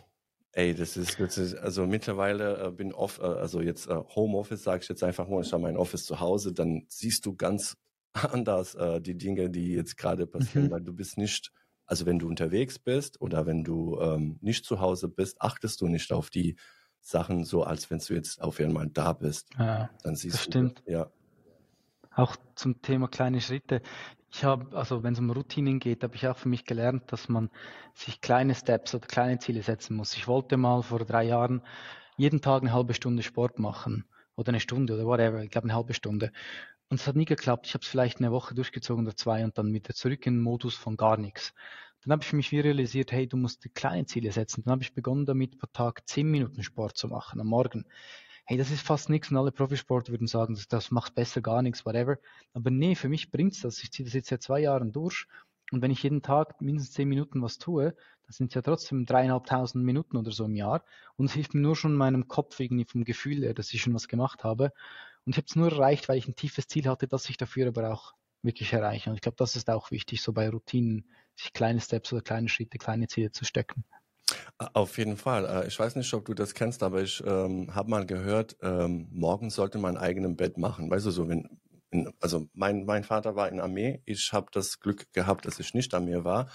Ey, 0.52 0.74
das 0.74 0.98
ist, 0.98 1.20
das 1.20 1.38
ist 1.38 1.56
also 1.56 1.86
mittlerweile 1.86 2.66
äh, 2.66 2.72
bin 2.72 2.92
off, 2.92 3.20
äh, 3.20 3.24
also 3.24 3.62
jetzt 3.62 3.88
äh, 3.88 3.96
Homeoffice 4.16 4.64
sage 4.64 4.82
ich 4.82 4.90
jetzt 4.90 5.04
einfach 5.04 5.28
mal, 5.28 5.44
ich 5.44 5.54
habe 5.54 5.62
mein 5.62 5.78
Office 5.78 6.06
zu 6.06 6.20
Hause, 6.20 6.54
dann 6.54 6.86
siehst 6.88 7.26
du 7.26 7.36
ganz 7.36 7.78
anders 8.34 8.76
äh, 8.76 9.02
die 9.02 9.18
Dinge, 9.18 9.50
die 9.50 9.74
jetzt 9.74 9.98
gerade 9.98 10.28
passieren, 10.28 10.68
mhm. 10.68 10.72
weil 10.72 10.82
du 10.82 10.94
bist 10.94 11.18
nicht, 11.18 11.52
also 11.86 12.06
wenn 12.06 12.20
du 12.20 12.28
unterwegs 12.28 12.80
bist 12.80 13.22
oder 13.22 13.46
wenn 13.46 13.64
du 13.64 14.00
ähm, 14.00 14.38
nicht 14.42 14.66
zu 14.66 14.80
Hause 14.80 15.08
bist, 15.08 15.42
achtest 15.42 15.82
du 15.82 15.88
nicht 15.88 16.12
auf 16.12 16.30
die 16.30 16.56
Sachen 17.02 17.46
so, 17.46 17.64
als 17.64 17.90
wenn 17.90 18.00
du 18.00 18.14
jetzt 18.14 18.42
auf 18.42 18.60
einmal 18.60 18.88
da 18.88 19.14
bist. 19.14 19.50
Ja, 19.58 19.90
dann 20.04 20.16
siehst 20.16 20.36
das 20.36 20.46
du, 20.46 20.52
stimmt. 20.52 20.84
Ja. 20.86 21.12
Auch 22.12 22.36
zum 22.56 22.82
Thema 22.82 23.08
kleine 23.08 23.40
Schritte. 23.40 23.82
Ich 24.32 24.44
habe, 24.44 24.78
also 24.78 25.04
wenn 25.04 25.14
es 25.14 25.20
um 25.20 25.32
Routinen 25.32 25.80
geht, 25.80 26.04
habe 26.04 26.16
ich 26.16 26.28
auch 26.28 26.38
für 26.38 26.50
mich 26.50 26.66
gelernt, 26.66 27.12
dass 27.12 27.30
man 27.30 27.50
sich 27.96 28.22
kleine 28.22 28.54
Steps 28.54 28.94
oder 28.94 29.08
kleine 29.08 29.40
Ziele 29.40 29.64
setzen 29.64 29.96
muss. 29.96 30.16
Ich 30.16 30.28
wollte 30.28 30.58
mal 30.58 30.84
vor 30.84 31.00
drei 31.00 31.24
Jahren 31.24 31.62
jeden 32.18 32.42
Tag 32.42 32.62
eine 32.62 32.74
halbe 32.74 32.94
Stunde 32.94 33.24
Sport 33.24 33.60
machen 33.60 34.06
oder 34.36 34.50
eine 34.50 34.60
Stunde 34.60 34.94
oder 34.94 35.06
whatever, 35.06 35.42
ich 35.42 35.50
glaube 35.50 35.66
eine 35.66 35.76
halbe 35.76 35.94
Stunde. 35.94 36.32
Und 36.90 37.00
es 37.00 37.08
hat 37.08 37.16
nie 37.16 37.26
geklappt. 37.26 37.68
Ich 37.68 37.74
habe 37.76 37.84
es 37.84 37.88
vielleicht 37.88 38.18
eine 38.18 38.32
Woche 38.32 38.56
durchgezogen 38.56 39.06
oder 39.06 39.16
zwei 39.16 39.44
und 39.44 39.58
dann 39.58 39.74
wieder 39.74 39.94
zurück 39.94 40.26
in 40.26 40.36
den 40.36 40.42
Modus 40.42 40.76
von 40.76 40.98
gar 40.98 41.18
nichts. 41.18 41.54
Dann 42.02 42.12
habe 42.14 42.24
ich 42.24 42.30
für 42.30 42.36
mich 42.36 42.52
wie 42.52 42.60
realisiert, 42.60 43.12
hey, 43.12 43.28
du 43.28 43.38
musst 43.38 43.64
die 43.64 43.70
kleinen 43.70 44.08
Ziele 44.08 44.32
setzen. 44.32 44.64
Dann 44.64 44.72
habe 44.72 44.84
ich 44.84 44.94
begonnen 44.94 45.26
damit, 45.26 45.60
pro 45.60 45.68
Tag 45.72 46.08
zehn 46.08 46.30
Minuten 46.32 46.64
Sport 46.64 46.98
zu 46.98 47.08
machen 47.08 47.40
am 47.40 47.48
Morgen. 47.48 47.86
Hey, 48.46 48.58
das 48.58 48.72
ist 48.72 48.82
fast 48.82 49.10
nichts 49.10 49.30
und 49.30 49.38
alle 49.38 49.52
Profisportler 49.52 50.14
würden 50.14 50.26
sagen, 50.26 50.56
das, 50.56 50.68
das 50.68 50.90
macht 50.90 51.14
besser 51.14 51.42
gar 51.42 51.62
nichts, 51.62 51.86
whatever. 51.86 52.18
Aber 52.54 52.72
nee, 52.72 52.96
für 52.96 53.10
mich 53.10 53.30
bringt's 53.30 53.62
das. 53.62 53.84
Ich 53.84 53.92
ziehe 53.92 54.06
das 54.06 54.14
jetzt 54.14 54.30
seit 54.30 54.42
zwei 54.42 54.62
Jahren 54.62 54.92
durch. 54.92 55.28
Und 55.72 55.84
wenn 55.84 55.92
ich 55.92 56.02
jeden 56.02 56.24
Tag 56.24 56.60
mindestens 56.60 56.96
zehn 56.96 57.08
Minuten 57.08 57.44
was 57.44 57.60
tue, 57.60 57.94
dann 57.94 58.32
sind 58.32 58.56
ja 58.56 58.64
trotzdem 58.64 59.06
dreieinhalbtausend 59.06 59.84
Minuten 59.84 60.18
oder 60.18 60.32
so 60.32 60.46
im 60.46 60.56
Jahr. 60.56 60.84
Und 61.16 61.28
es 61.28 61.34
hilft 61.34 61.54
mir 61.54 61.62
nur 61.62 61.76
schon 61.76 61.94
meinem 61.94 62.28
Kopf 62.28 62.60
irgendwie 62.60 62.86
vom 62.86 63.04
Gefühl 63.04 63.44
her, 63.44 63.54
dass 63.54 63.72
ich 63.74 63.82
schon 63.82 63.94
was 63.94 64.08
gemacht 64.08 64.44
habe. 64.44 64.72
Und 65.26 65.34
ich 65.34 65.38
habe 65.38 65.46
es 65.48 65.56
nur 65.56 65.72
erreicht, 65.72 66.10
weil 66.10 66.18
ich 66.18 66.28
ein 66.28 66.36
tiefes 66.36 66.68
Ziel 66.68 66.88
hatte, 66.88 67.08
das 67.08 67.30
ich 67.30 67.38
dafür 67.38 67.68
aber 67.68 67.92
auch 67.92 68.14
wirklich 68.42 68.74
erreiche. 68.74 69.10
Und 69.10 69.16
ich 69.16 69.22
glaube, 69.22 69.38
das 69.38 69.56
ist 69.56 69.70
auch 69.70 69.92
wichtig, 69.92 70.22
so 70.22 70.34
bei 70.34 70.50
Routinen, 70.50 71.10
sich 71.36 71.54
kleine 71.54 71.82
Steps 71.82 72.12
oder 72.14 72.22
kleine 72.22 72.50
Schritte, 72.50 72.78
kleine 72.78 73.08
Ziele 73.08 73.32
zu 73.32 73.46
stecken. 73.46 73.86
Auf 74.58 74.98
jeden 74.98 75.18
Fall. 75.18 75.46
Äh, 75.46 75.68
ich 75.68 75.80
weiß 75.80 75.96
nicht, 75.96 76.14
ob 76.14 76.26
du 76.26 76.34
das 76.34 76.54
kennst, 76.54 76.84
aber 76.84 77.02
ich 77.02 77.24
ähm, 77.26 77.74
habe 77.74 77.90
mal 77.90 78.06
gehört, 78.06 78.58
ähm, 78.62 79.08
morgen 79.12 79.50
sollte 79.50 79.78
man 79.78 79.98
ein 79.98 80.04
eigenes 80.04 80.36
Bett 80.36 80.58
machen. 80.58 80.90
Weißt 80.90 81.06
du, 81.06 81.12
so 81.12 81.28
wenn, 81.30 81.60
in, 81.92 82.12
also 82.20 82.48
mein, 82.54 82.86
mein 82.86 83.04
Vater 83.04 83.36
war 83.36 83.50
in 83.50 83.60
Armee, 83.60 84.02
ich 84.06 84.32
habe 84.34 84.48
das 84.52 84.80
Glück 84.80 85.12
gehabt, 85.14 85.46
dass 85.46 85.60
ich 85.60 85.74
nicht 85.74 85.94
Armee 85.94 86.24
war. 86.24 86.50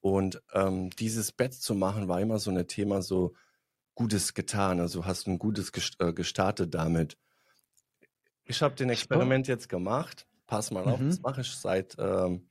Und 0.00 0.42
ähm, 0.52 0.90
dieses 0.90 1.32
Bett 1.32 1.54
zu 1.54 1.74
machen 1.74 2.08
war 2.08 2.20
immer 2.20 2.38
so 2.38 2.50
ein 2.50 2.66
Thema, 2.66 3.02
so 3.02 3.34
Gutes 3.94 4.34
getan. 4.34 4.80
Also 4.80 5.06
hast 5.06 5.26
du 5.26 5.32
ein 5.32 5.38
Gutes 5.38 5.72
äh, 5.98 6.12
gestartet 6.12 6.74
damit. 6.74 7.16
Ich 8.46 8.62
habe 8.62 8.74
den 8.74 8.90
Experiment 8.90 9.48
jetzt 9.48 9.68
gemacht. 9.68 10.26
Pass 10.46 10.70
mal 10.70 10.84
auf, 10.84 11.00
mhm. 11.00 11.08
das 11.08 11.20
mache 11.20 11.40
ich 11.40 11.50
seit 11.50 11.96
ähm, 11.98 12.48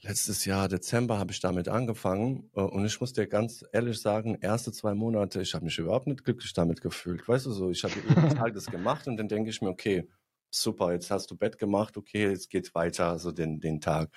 letztes 0.00 0.44
Jahr 0.44 0.68
Dezember 0.68 1.18
habe 1.18 1.32
ich 1.32 1.40
damit 1.40 1.68
angefangen 1.68 2.50
äh, 2.54 2.60
und 2.60 2.84
ich 2.84 3.00
muss 3.00 3.12
dir 3.12 3.26
ganz 3.26 3.64
ehrlich 3.72 4.00
sagen, 4.00 4.38
erste 4.40 4.70
zwei 4.72 4.94
Monate, 4.94 5.42
ich 5.42 5.54
habe 5.54 5.64
mich 5.64 5.78
überhaupt 5.78 6.06
nicht 6.06 6.24
glücklich 6.24 6.52
damit 6.52 6.80
gefühlt. 6.80 7.26
Weißt 7.26 7.46
du 7.46 7.50
so, 7.50 7.70
ich 7.70 7.82
habe 7.82 7.94
jeden 7.94 8.36
Tag 8.36 8.54
das 8.54 8.66
gemacht 8.66 9.08
und 9.08 9.16
dann 9.16 9.28
denke 9.28 9.50
ich 9.50 9.60
mir, 9.60 9.68
okay, 9.68 10.08
super, 10.50 10.92
jetzt 10.92 11.10
hast 11.10 11.30
du 11.30 11.36
Bett 11.36 11.58
gemacht, 11.58 11.96
okay, 11.96 12.30
jetzt 12.30 12.50
geht's 12.50 12.74
weiter, 12.74 13.18
so 13.18 13.32
den, 13.32 13.60
den 13.60 13.80
Tag. 13.80 14.10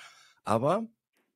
Aber 0.44 0.88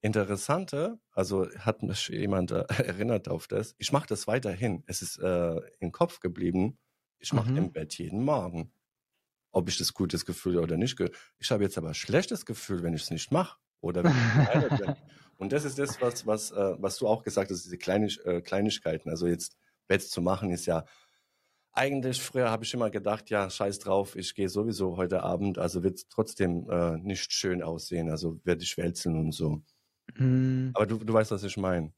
Interessante, 0.02 1.00
also 1.14 1.48
hat 1.60 1.82
mich 1.82 2.10
jemand 2.10 2.52
äh, 2.52 2.66
erinnert 2.78 3.30
auf 3.30 3.48
das, 3.48 3.74
ich 3.78 3.94
mache 3.94 4.06
das 4.06 4.28
weiterhin. 4.28 4.84
Es 4.86 5.02
ist 5.02 5.18
äh, 5.18 5.62
im 5.80 5.94
Kopf 5.94 6.20
geblieben, 6.20 6.78
ich 7.20 7.32
mache 7.32 7.52
mhm. 7.52 7.58
im 7.58 7.72
Bett 7.72 7.98
jeden 7.98 8.26
Morgen. 8.26 8.74
Ob 9.54 9.70
ich 9.70 9.78
das 9.78 9.94
gutes 9.94 10.26
Gefühl 10.26 10.58
oder 10.58 10.76
nicht. 10.76 11.00
Ich 11.40 11.52
habe 11.52 11.64
jetzt 11.64 11.78
aber 11.78 11.90
ein 11.90 11.94
schlechtes 11.94 12.46
Gefühl, 12.46 12.84
wenn 12.84 12.94
ich 12.94 13.04
es 13.04 13.12
nicht 13.12 13.32
mache. 13.32 13.58
Oder 13.80 14.04
wenn 14.04 14.12
ich 14.12 14.80
bin. 14.80 14.96
Und 15.38 15.52
das 15.52 15.64
ist 15.64 15.80
das, 15.80 16.02
was, 16.02 16.28
was, 16.28 16.52
äh, 16.52 16.76
was 16.80 16.98
du 16.98 17.08
auch 17.08 17.24
gesagt 17.24 17.52
hast, 17.52 17.64
diese 17.64 17.78
Kleinig 17.78 18.20
äh, 18.26 18.42
Kleinigkeiten. 18.42 19.10
Also 19.10 19.28
jetzt 19.28 19.58
Bett 19.88 20.02
zu 20.02 20.22
machen 20.22 20.52
ist 20.52 20.66
ja 20.66 20.86
eigentlich, 21.74 22.22
früher 22.22 22.50
habe 22.50 22.64
ich 22.64 22.74
immer 22.74 22.90
gedacht, 22.90 23.30
ja, 23.30 23.50
scheiß 23.50 23.80
drauf, 23.80 24.16
ich 24.16 24.36
gehe 24.36 24.48
sowieso 24.48 24.96
heute 24.96 25.24
Abend, 25.24 25.58
also 25.58 25.84
wird 25.84 25.96
es 25.96 26.08
trotzdem 26.08 26.70
äh, 26.70 26.98
nicht 26.98 27.34
schön 27.34 27.64
aussehen, 27.64 28.10
also 28.10 28.40
werde 28.44 28.64
ich 28.64 28.78
wälzen 28.78 29.18
und 29.18 29.32
so. 29.32 29.64
Mhm. 30.16 30.72
Aber 30.76 30.86
du, 30.86 30.98
du 30.98 31.14
weißt, 31.14 31.32
was 31.32 31.44
ich 31.44 31.58
meine. 31.58 31.92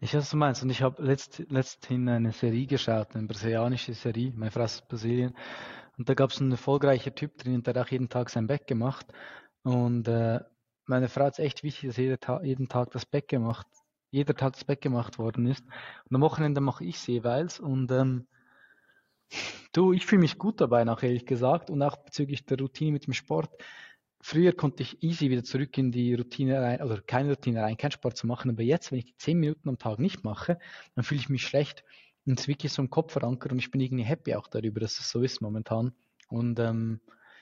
Ich 0.00 0.14
weiß, 0.14 0.22
was 0.22 0.30
du 0.30 0.36
meinst. 0.36 0.62
Und 0.62 0.70
ich 0.70 0.82
habe 0.82 1.02
letzt, 1.02 1.42
letzthin 1.48 2.08
eine 2.08 2.32
Serie 2.32 2.66
geschaut, 2.66 3.16
eine 3.16 3.26
brasilianische 3.26 3.94
Serie. 3.94 4.32
Meine 4.36 4.50
Frau 4.52 4.64
ist 4.64 4.82
aus 4.82 4.88
Brasilien. 4.88 5.34
Und 5.96 6.08
da 6.08 6.14
gab 6.14 6.30
es 6.30 6.40
einen 6.40 6.52
erfolgreichen 6.52 7.14
Typ 7.14 7.38
drin, 7.38 7.62
der 7.62 7.74
hat 7.74 7.86
auch 7.86 7.90
jeden 7.90 8.08
Tag 8.08 8.30
sein 8.30 8.46
Bett 8.46 8.66
gemacht. 8.66 9.06
Und 9.62 10.08
äh, 10.08 10.40
meine 10.86 11.08
Frau 11.08 11.26
es 11.26 11.38
echt 11.38 11.62
wichtig, 11.62 11.88
dass 11.88 11.96
jeder 11.96 12.18
Ta 12.18 12.42
jeden 12.42 12.68
Tag 12.68 12.90
das 12.92 13.06
Bett 13.06 13.28
gemacht, 13.28 13.66
jeder 14.10 14.34
Tag 14.34 14.52
das 14.54 14.64
Bett 14.64 14.80
gemacht 14.80 15.18
worden 15.18 15.46
ist. 15.46 15.64
Und 16.08 16.16
am 16.16 16.22
Wochenende 16.22 16.60
mache 16.60 16.84
ich 16.84 16.96
es 16.96 17.06
jeweils. 17.06 17.58
Und 17.58 17.90
ähm, 17.90 18.26
du, 19.72 19.92
ich 19.92 20.06
fühle 20.06 20.20
mich 20.20 20.38
gut 20.38 20.60
dabei, 20.60 20.84
nach 20.84 21.02
ehrlich 21.02 21.26
gesagt. 21.26 21.70
Und 21.70 21.82
auch 21.82 21.96
bezüglich 21.96 22.46
der 22.46 22.58
Routine 22.58 22.92
mit 22.92 23.06
dem 23.06 23.14
Sport. 23.14 23.50
Früher 24.20 24.52
konnte 24.52 24.82
ich 24.82 25.02
easy 25.02 25.30
wieder 25.30 25.44
zurück 25.44 25.76
in 25.78 25.92
die 25.92 26.14
Routine 26.14 26.60
rein, 26.60 26.82
oder 26.82 27.00
keine 27.00 27.30
Routine 27.30 27.62
rein, 27.62 27.76
keinen 27.76 27.92
Sport 27.92 28.16
zu 28.16 28.26
machen. 28.26 28.50
Aber 28.50 28.62
jetzt, 28.62 28.90
wenn 28.90 28.98
ich 28.98 29.06
die 29.06 29.16
10 29.16 29.38
Minuten 29.38 29.68
am 29.68 29.78
Tag 29.78 29.98
nicht 29.98 30.24
mache, 30.24 30.58
dann 30.94 31.04
fühle 31.04 31.20
ich 31.20 31.28
mich 31.28 31.46
schlecht. 31.46 31.84
Ist 32.26 32.48
wirklich 32.48 32.72
so 32.72 32.82
im 32.82 32.90
Kopf 32.90 33.12
verankert 33.12 33.52
und 33.52 33.58
ich 33.58 33.70
bin 33.70 33.80
irgendwie 33.80 34.04
happy 34.04 34.34
auch 34.34 34.48
darüber, 34.48 34.80
dass 34.80 34.98
es 34.98 35.10
so 35.10 35.22
ist 35.22 35.40
momentan. 35.40 35.92
Und 36.28 36.58
ähm, 36.58 37.00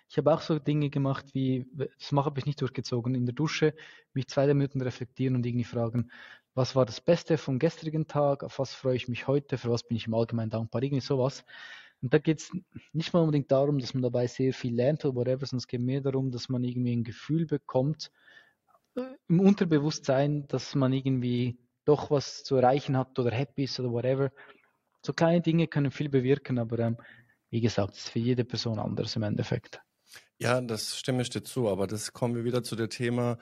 ich 0.09 0.19
habe 0.19 0.33
auch 0.33 0.43
so 0.43 0.59
Dinge 0.59 0.91
gemacht 0.91 1.27
wie, 1.33 1.67
das 1.99 2.13
mache 2.13 2.33
ich 2.37 2.47
nicht 2.47 2.61
durchgezogen, 2.61 3.15
in 3.15 3.25
der 3.25 3.35
Dusche 3.35 3.75
mich 4.13 4.29
zwei 4.29 4.47
Minuten 4.47 4.83
reflektieren 4.83 5.35
und 5.37 5.47
irgendwie 5.47 5.65
fragen, 5.65 6.11
was 6.55 6.77
war 6.77 6.87
das 6.87 7.01
Beste 7.01 7.39
vom 7.39 7.59
gestrigen 7.59 8.07
Tag, 8.07 8.45
auf 8.45 8.59
was 8.59 8.75
freue 8.75 8.97
ich 8.97 9.09
mich 9.09 9.27
heute, 9.27 9.59
für 9.59 9.71
was 9.71 9.83
bin 9.83 9.97
ich 9.97 10.07
im 10.07 10.15
Allgemeinen 10.15 10.51
dankbar, 10.51 10.83
irgendwie 10.83 11.01
sowas. 11.01 11.45
Und 12.03 12.13
da 12.13 12.19
geht 12.19 12.41
es 12.41 12.53
nicht 12.93 13.13
mal 13.15 13.21
unbedingt 13.21 13.51
darum, 13.51 13.79
dass 13.79 13.95
man 13.95 14.03
dabei 14.03 14.27
sehr 14.27 14.53
viel 14.53 14.75
lernt 14.75 15.05
oder 15.05 15.17
whatever, 15.17 15.47
sondern 15.47 15.63
es 15.63 15.67
geht 15.67 15.81
mehr 15.81 16.03
darum, 16.03 16.31
dass 16.31 16.49
man 16.51 16.63
irgendwie 16.63 16.95
ein 16.95 17.03
Gefühl 17.05 17.47
bekommt, 17.47 18.13
äh, 18.97 19.03
im 19.29 19.41
Unterbewusstsein, 19.41 20.47
dass 20.49 20.75
man 20.75 20.93
irgendwie 20.93 21.59
doch 21.85 22.11
was 22.11 22.45
zu 22.45 22.57
erreichen 22.57 22.97
hat 22.97 23.19
oder 23.19 23.31
happy 23.31 23.65
ist 23.65 23.81
oder 23.81 23.91
whatever. 23.91 24.31
So 25.05 25.13
kleine 25.13 25.41
Dinge 25.41 25.67
können 25.67 25.91
viel 25.91 26.09
bewirken, 26.09 26.59
aber 26.59 26.79
ähm, 26.79 26.97
wie 27.51 27.61
gesagt, 27.61 27.95
es 27.95 28.05
ist 28.05 28.11
für 28.11 28.19
jede 28.19 28.45
Person 28.45 28.79
anders 28.79 29.15
im 29.17 29.23
Endeffekt. 29.23 29.81
Ja, 30.39 30.61
das 30.61 30.99
stimme 30.99 31.23
ich 31.23 31.31
dir 31.31 31.43
zu, 31.43 31.69
aber 31.69 31.87
das 31.87 32.13
kommen 32.13 32.35
wir 32.35 32.45
wieder 32.45 32.63
zu 32.63 32.75
dem 32.77 32.91
Thema 32.91 33.39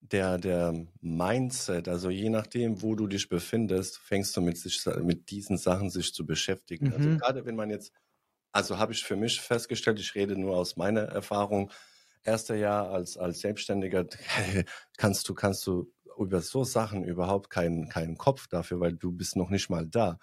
der, 0.00 0.38
der 0.38 0.86
Mindset. 1.00 1.88
Also 1.88 2.10
je 2.10 2.28
nachdem, 2.28 2.82
wo 2.82 2.94
du 2.94 3.06
dich 3.06 3.28
befindest, 3.28 3.98
fängst 3.98 4.36
du 4.36 4.40
mit, 4.40 4.58
sich, 4.58 4.84
mit 5.02 5.30
diesen 5.30 5.56
Sachen 5.56 5.90
sich 5.90 6.12
zu 6.12 6.26
beschäftigen. 6.26 6.92
Also 6.92 6.98
mhm. 6.98 7.14
Also 7.14 7.18
gerade 7.18 7.46
wenn 7.46 7.56
man 7.56 7.70
jetzt, 7.70 7.92
also 8.52 8.78
habe 8.78 8.92
ich 8.92 9.04
für 9.04 9.16
mich 9.16 9.40
festgestellt, 9.40 10.00
ich 10.00 10.14
rede 10.14 10.38
nur 10.38 10.56
aus 10.56 10.76
meiner 10.76 11.02
Erfahrung, 11.02 11.70
erster 12.22 12.54
Jahr 12.56 12.90
als, 12.90 13.16
als 13.16 13.40
Selbstständiger 13.40 14.06
kannst 14.96 15.28
du, 15.28 15.34
kannst 15.34 15.66
du 15.66 15.92
über 16.18 16.40
so 16.40 16.64
Sachen 16.64 17.04
überhaupt 17.04 17.50
keinen, 17.50 17.88
keinen 17.88 18.16
Kopf 18.16 18.46
dafür, 18.48 18.80
weil 18.80 18.92
du 18.92 19.12
bist 19.12 19.36
noch 19.36 19.50
nicht 19.50 19.70
mal 19.70 19.86
da. 19.86 20.18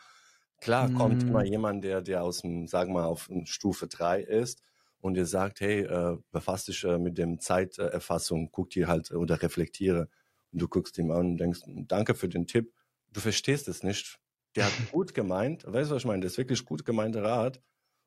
Klar 0.62 0.90
mhm. 0.90 0.96
kommt 0.96 1.24
immer 1.24 1.44
jemand, 1.44 1.84
der, 1.84 2.02
der 2.02 2.24
aus 2.24 2.42
dem, 2.42 2.68
sagen 2.68 2.94
wir 2.94 3.02
mal, 3.02 3.08
auf 3.08 3.30
Stufe 3.46 3.88
drei 3.88 4.22
ist 4.22 4.62
und 5.02 5.18
ihr 5.18 5.26
sagt, 5.26 5.60
hey, 5.60 5.82
äh, 5.82 6.18
befasst 6.32 6.68
dich 6.68 6.84
äh, 6.84 7.00
mit 7.00 7.18
dem 7.18 7.40
Zeiterfassung, 7.40 8.50
guck 8.52 8.70
dir 8.70 8.88
halt 8.88 9.12
oder 9.12 9.42
reflektiere. 9.42 10.08
Und 10.54 10.62
du 10.62 10.68
guckst 10.68 10.98
ihm 11.00 11.12
an 11.12 11.32
und 11.32 11.38
denkst, 11.38 11.62
danke 11.66 12.14
für 12.14 12.30
den 12.30 12.46
Tipp. 12.46 12.74
Du 13.12 13.20
verstehst 13.20 13.68
es 13.68 13.84
nicht. 13.84 14.20
Der 14.56 14.66
hat 14.66 14.74
gut 14.92 15.16
gemeint, 15.16 15.64
weißt 15.66 15.90
du, 15.90 15.96
was 15.96 16.04
ich 16.04 16.08
meine? 16.08 16.22
Das 16.22 16.34
ist 16.34 16.38
wirklich 16.38 16.64
gut 16.64 16.86
gemeinter 16.86 17.24
Rat. 17.24 17.60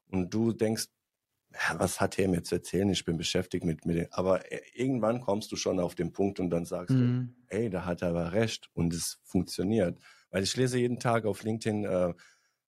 Und 0.07 0.33
du 0.33 0.53
denkst, 0.53 0.87
ja, 1.53 1.79
was 1.79 2.01
hat 2.01 2.19
er 2.19 2.29
mir 2.29 2.43
zu 2.43 2.57
erzählen? 2.57 2.89
Ich 2.91 3.05
bin 3.05 3.17
beschäftigt 3.17 3.65
mit, 3.65 3.85
mit 3.85 3.97
dem. 3.97 4.07
Aber 4.11 4.51
äh, 4.53 4.61
irgendwann 4.75 5.21
kommst 5.21 5.51
du 5.51 5.57
schon 5.57 5.81
auf 5.81 5.97
den 5.97 6.13
Punkt 6.13 6.39
und 6.39 6.51
dann 6.51 6.65
sagst 6.65 6.95
mhm. 6.95 7.35
du, 7.49 7.57
ey, 7.57 7.71
da 7.71 7.85
hat 7.85 8.03
er 8.03 8.09
aber 8.11 8.33
recht 8.33 8.71
und 8.75 8.93
es 8.93 9.21
funktioniert. 9.25 9.99
Weil 10.31 10.43
ich 10.43 10.57
lese 10.57 10.79
jeden 10.79 10.99
Tag 10.99 11.27
auf 11.27 11.43
LinkedIn 11.43 11.85
äh, 11.85 12.15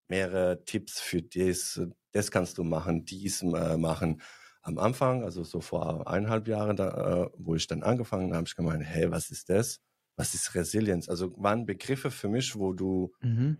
mehrere 0.09 0.65
Tipps 0.65 1.01
für 1.01 1.23
das, 1.23 1.81
das 2.13 2.31
kannst 2.31 2.59
du 2.59 2.65
machen, 2.65 3.05
dies 3.05 3.43
äh, 3.43 3.77
machen. 3.77 4.23
Am 4.63 4.79
Anfang, 4.79 5.23
also 5.23 5.45
so 5.45 5.61
vor 5.61 6.09
eineinhalb 6.09 6.49
Jahren, 6.49 6.77
da, 6.77 7.25
äh, 7.25 7.31
wo 7.37 7.55
ich 7.55 7.67
dann 7.67 7.83
angefangen 7.83 8.27
habe, 8.27 8.37
habe 8.37 8.49
ich 8.49 8.57
gemeint, 8.57 8.85
hey, 8.85 9.11
was 9.11 9.31
ist 9.31 9.49
das? 9.49 9.81
Was 10.17 10.35
ist 10.35 10.55
Resilienz? 10.55 11.09
Also 11.09 11.33
waren 11.37 11.67
Begriffe 11.67 12.11
für 12.11 12.29
mich, 12.29 12.57
wo 12.57 12.73
du 12.73 13.13
mhm. 13.21 13.59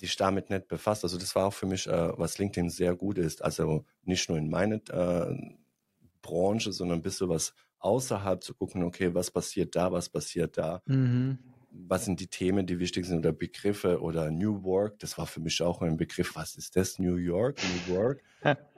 dich 0.00 0.16
damit 0.16 0.50
nicht 0.50 0.68
befasst. 0.68 1.04
Also 1.04 1.16
das 1.16 1.34
war 1.34 1.46
auch 1.46 1.54
für 1.54 1.66
mich, 1.66 1.86
äh, 1.86 2.18
was 2.18 2.38
LinkedIn 2.38 2.70
sehr 2.70 2.94
gut 2.96 3.18
ist. 3.18 3.42
Also 3.42 3.84
nicht 4.02 4.28
nur 4.28 4.36
in 4.36 4.50
meine 4.50 4.76
äh, 4.90 5.56
Branche, 6.20 6.72
sondern 6.72 6.98
ein 6.98 7.02
bisschen 7.02 7.28
was 7.28 7.54
außerhalb 7.78 8.42
zu 8.42 8.54
gucken, 8.54 8.82
okay, 8.82 9.14
was 9.14 9.30
passiert 9.30 9.76
da, 9.76 9.92
was 9.92 10.08
passiert 10.08 10.58
da. 10.58 10.82
Mhm 10.86 11.38
was 11.88 12.04
sind 12.04 12.20
die 12.20 12.28
Themen, 12.28 12.66
die 12.66 12.78
wichtig 12.78 13.06
sind 13.06 13.18
oder 13.18 13.32
Begriffe 13.32 14.00
oder 14.00 14.30
New 14.30 14.62
Work. 14.64 14.98
Das 15.00 15.18
war 15.18 15.26
für 15.26 15.40
mich 15.40 15.60
auch 15.62 15.82
ein 15.82 15.96
Begriff. 15.96 16.34
Was 16.34 16.56
ist 16.56 16.76
das? 16.76 16.98
New 16.98 17.16
York, 17.16 17.60
New 17.88 17.94
Work. 17.94 18.22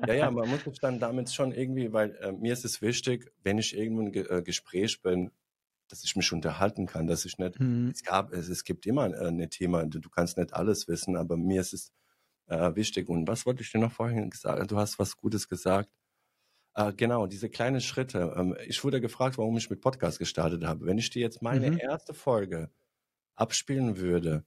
ja, 0.07 0.15
ja, 0.15 0.31
man 0.31 0.49
muss 0.49 0.65
sich 0.65 0.81
dann 0.81 0.99
damit 0.99 1.31
schon 1.31 1.53
irgendwie, 1.53 1.93
weil 1.93 2.15
äh, 2.17 2.33
mir 2.33 2.53
ist 2.53 2.65
es 2.65 2.83
wichtig, 2.83 3.31
wenn 3.43 3.59
ich 3.59 3.77
irgendwo 3.77 4.03
ein 4.03 4.13
Ge 4.13 4.27
äh, 4.29 4.43
Gespräch 4.43 5.01
bin, 5.03 5.31
dass 5.89 6.05
ich 6.05 6.17
mich 6.17 6.33
unterhalten 6.33 6.87
kann, 6.87 7.07
dass 7.07 7.25
ich 7.25 7.39
nicht, 7.39 7.59
mhm. 7.59 7.91
es 7.95 8.03
gab, 8.03 8.33
es, 8.33 8.49
es 8.49 8.65
gibt 8.65 8.87
immer 8.87 9.07
äh, 9.07 9.29
ein 9.29 9.51
Thema, 9.51 9.87
du, 9.87 10.09
kannst 10.11 10.37
nicht 10.37 10.53
alles 10.53 10.89
wissen, 10.89 11.17
aber 11.17 11.37
mir 11.37 11.61
ist 11.61 11.73
es 11.73 11.93
äh, 12.47 12.75
wichtig. 12.75 13.09
Und 13.09 13.27
was 13.29 13.47
wollte 13.47 13.63
ich 13.63 13.73
dir 13.73 13.79
noch 13.79 13.93
vorhin 13.93 14.31
gesagt? 14.31 14.71
Du 14.71 14.77
hast 14.77 14.99
was 14.99 15.17
Gutes 15.17 15.49
gesagt. 15.49 15.91
Äh, 16.75 16.93
genau, 16.93 17.27
diese 17.27 17.49
kleinen 17.49 17.81
Schritte. 17.81 18.35
Ähm, 18.37 18.57
ich 18.67 18.83
wurde 18.85 19.01
gefragt, 19.01 19.39
warum 19.39 19.57
ich 19.57 19.71
mit 19.71 19.81
Podcast 19.81 20.19
gestartet 20.19 20.65
habe. 20.65 20.87
Wenn 20.87 20.99
ich 20.99 21.11
dir 21.11 21.23
jetzt 21.23 21.43
meine 21.43 21.71
mhm. 21.71 21.79
erste 21.79 22.15
Folge 22.15 22.71
abspielen 23.39 23.99
würde, 23.99 24.45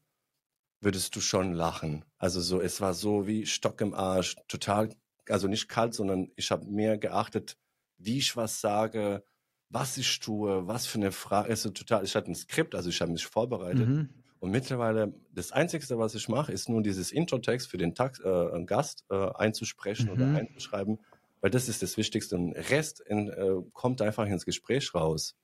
würdest 0.82 1.16
du 1.16 1.22
schon 1.22 1.54
lachen. 1.54 2.06
Also 2.18 2.42
so, 2.42 2.60
es 2.60 2.82
war 2.82 2.94
so 2.94 3.28
wie 3.28 3.46
Stock 3.46 3.80
im 3.82 3.94
Arsch, 3.94 4.36
total, 4.48 4.90
also 5.30 5.48
nicht 5.48 5.70
kalt, 5.70 5.94
sondern 5.94 6.32
ich 6.36 6.52
habe 6.52 6.66
mehr 6.66 6.98
geachtet, 6.98 7.58
wie 7.98 8.18
ich 8.18 8.36
was 8.36 8.62
sage, 8.62 9.24
was 9.70 9.98
ich 9.98 10.20
tue, 10.20 10.68
was 10.68 10.86
für 10.86 10.98
eine 10.98 11.12
Frage. 11.12 11.50
Also 11.50 11.70
total, 11.70 12.04
ich 12.04 12.16
hatte 12.16 12.32
ein 12.32 12.36
Skript, 12.36 12.76
also 12.76 12.90
ich 12.90 13.00
habe 13.02 13.12
mich 13.12 13.26
vorbereitet. 13.26 13.88
Mhm. 13.88 14.10
Und 14.40 14.50
mittlerweile, 14.50 15.14
das 15.32 15.52
Einzige, 15.52 15.86
was 16.00 16.16
ich 16.16 16.28
mache, 16.28 16.52
ist 16.52 16.68
nur 16.68 16.82
dieses 16.82 17.12
Intro-Text 17.12 17.68
für 17.68 17.78
den 17.78 17.94
Tax, 17.94 18.20
äh, 18.20 18.64
Gast 18.66 19.06
äh, 19.12 19.30
einzusprechen 19.36 20.08
mhm. 20.08 20.12
oder 20.14 20.26
einzuschreiben, 20.40 21.00
weil 21.42 21.52
das 21.52 21.70
ist 21.70 21.84
das 21.84 21.96
Wichtigste. 21.96 22.36
Und 22.36 22.54
Rest 22.54 23.02
in, 23.02 23.30
äh, 23.30 23.62
kommt 23.72 24.02
einfach 24.02 24.26
ins 24.26 24.46
Gespräch 24.46 24.94
raus. 24.96 25.36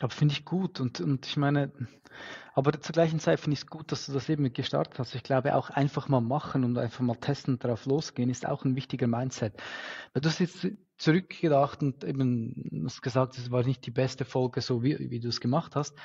Aber 0.00 0.10
finde 0.10 0.32
ich 0.32 0.44
gut 0.44 0.80
und, 0.80 1.00
und 1.00 1.26
ich 1.26 1.36
meine, 1.36 1.70
aber 2.54 2.78
zur 2.80 2.92
gleichen 2.92 3.20
Zeit 3.20 3.40
finde 3.40 3.54
ich 3.54 3.60
es 3.60 3.66
gut, 3.66 3.92
dass 3.92 4.06
du 4.06 4.12
das 4.12 4.28
eben 4.28 4.52
gestartet 4.52 4.98
hast. 4.98 5.14
Ich 5.14 5.22
glaube 5.22 5.54
auch 5.54 5.70
einfach 5.70 6.08
mal 6.08 6.20
machen 6.20 6.64
und 6.64 6.76
einfach 6.78 7.00
mal 7.00 7.14
testen 7.16 7.58
darauf 7.58 7.86
losgehen 7.86 8.30
ist 8.30 8.46
auch 8.46 8.64
ein 8.64 8.76
wichtiger 8.76 9.06
Mindset. 9.06 9.54
Weil 10.12 10.22
du 10.22 10.28
hast 10.28 10.40
jetzt 10.40 10.66
zurückgedacht 10.98 11.82
und 11.82 12.04
eben 12.04 12.84
hast 12.84 13.02
gesagt, 13.02 13.38
es 13.38 13.50
war 13.50 13.62
nicht 13.64 13.86
die 13.86 13.90
beste 13.90 14.24
Folge, 14.24 14.60
so 14.60 14.82
wie, 14.82 15.10
wie 15.10 15.20
du 15.20 15.28
es 15.28 15.40
gemacht 15.40 15.76
hast. 15.76 15.96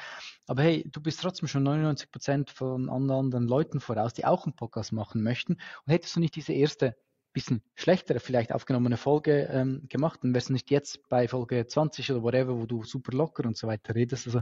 Aber 0.47 0.63
hey, 0.63 0.87
du 0.89 1.01
bist 1.01 1.21
trotzdem 1.21 1.47
schon 1.47 1.63
99 1.63 2.11
Prozent 2.11 2.49
von 2.51 2.89
anderen 2.89 3.47
Leuten 3.47 3.79
voraus, 3.79 4.13
die 4.13 4.25
auch 4.25 4.45
einen 4.45 4.55
Podcast 4.55 4.93
machen 4.93 5.23
möchten. 5.23 5.53
Und 5.53 5.93
hättest 5.93 6.15
du 6.15 6.19
nicht 6.19 6.35
diese 6.35 6.53
erste 6.53 6.95
bisschen 7.35 7.61
schlechtere 7.75 8.19
vielleicht 8.19 8.53
aufgenommene 8.53 8.97
Folge 8.97 9.49
ähm, 9.51 9.83
gemacht, 9.89 10.21
dann 10.23 10.33
wärst 10.33 10.49
du 10.49 10.53
nicht 10.53 10.71
jetzt 10.71 11.07
bei 11.09 11.27
Folge 11.27 11.67
20 11.67 12.11
oder 12.11 12.23
whatever, 12.23 12.57
wo 12.57 12.65
du 12.65 12.83
super 12.83 13.15
locker 13.15 13.45
und 13.45 13.57
so 13.57 13.67
weiter 13.67 13.93
redest. 13.93 14.25
Also 14.25 14.41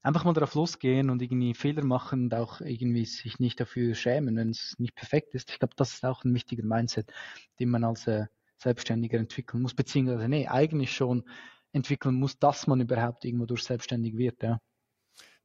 einfach 0.00 0.24
mal 0.24 0.32
darauf 0.32 0.54
losgehen 0.54 1.10
und 1.10 1.20
irgendwie 1.20 1.54
Fehler 1.54 1.84
machen 1.84 2.24
und 2.24 2.34
auch 2.34 2.60
irgendwie 2.60 3.04
sich 3.04 3.40
nicht 3.40 3.58
dafür 3.58 3.94
schämen, 3.96 4.36
wenn 4.36 4.50
es 4.50 4.76
nicht 4.78 4.94
perfekt 4.94 5.34
ist. 5.34 5.50
Ich 5.50 5.58
glaube, 5.58 5.74
das 5.76 5.92
ist 5.94 6.04
auch 6.04 6.24
ein 6.24 6.32
wichtiger 6.32 6.64
Mindset, 6.64 7.12
den 7.58 7.70
man 7.70 7.82
als 7.82 8.06
äh, 8.06 8.26
Selbstständiger 8.58 9.18
entwickeln 9.18 9.62
muss, 9.62 9.74
beziehungsweise 9.74 10.28
nee, 10.28 10.46
eigentlich 10.46 10.94
schon 10.94 11.24
entwickeln 11.72 12.14
muss, 12.14 12.38
dass 12.38 12.68
man 12.68 12.80
überhaupt 12.80 13.24
irgendwo 13.24 13.46
durch 13.46 13.64
selbstständig 13.64 14.16
wird, 14.16 14.42
ja. 14.42 14.60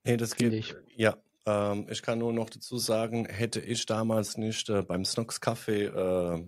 Nee, 0.06 0.18
das 0.18 0.36
geht, 0.36 0.54
ich. 0.54 0.76
ja, 0.96 1.18
ähm, 1.50 1.88
ich 1.90 2.02
kann 2.02 2.20
nur 2.20 2.34
noch 2.34 2.50
dazu 2.50 2.78
sagen, 2.78 3.26
hätte 3.26 3.60
ich 3.60 3.86
damals 3.86 4.38
nicht 4.38 4.70
äh, 4.70 4.82
beim 4.84 5.06
Snox 5.06 5.42
Café, 5.42 5.88
äh, 5.88 6.46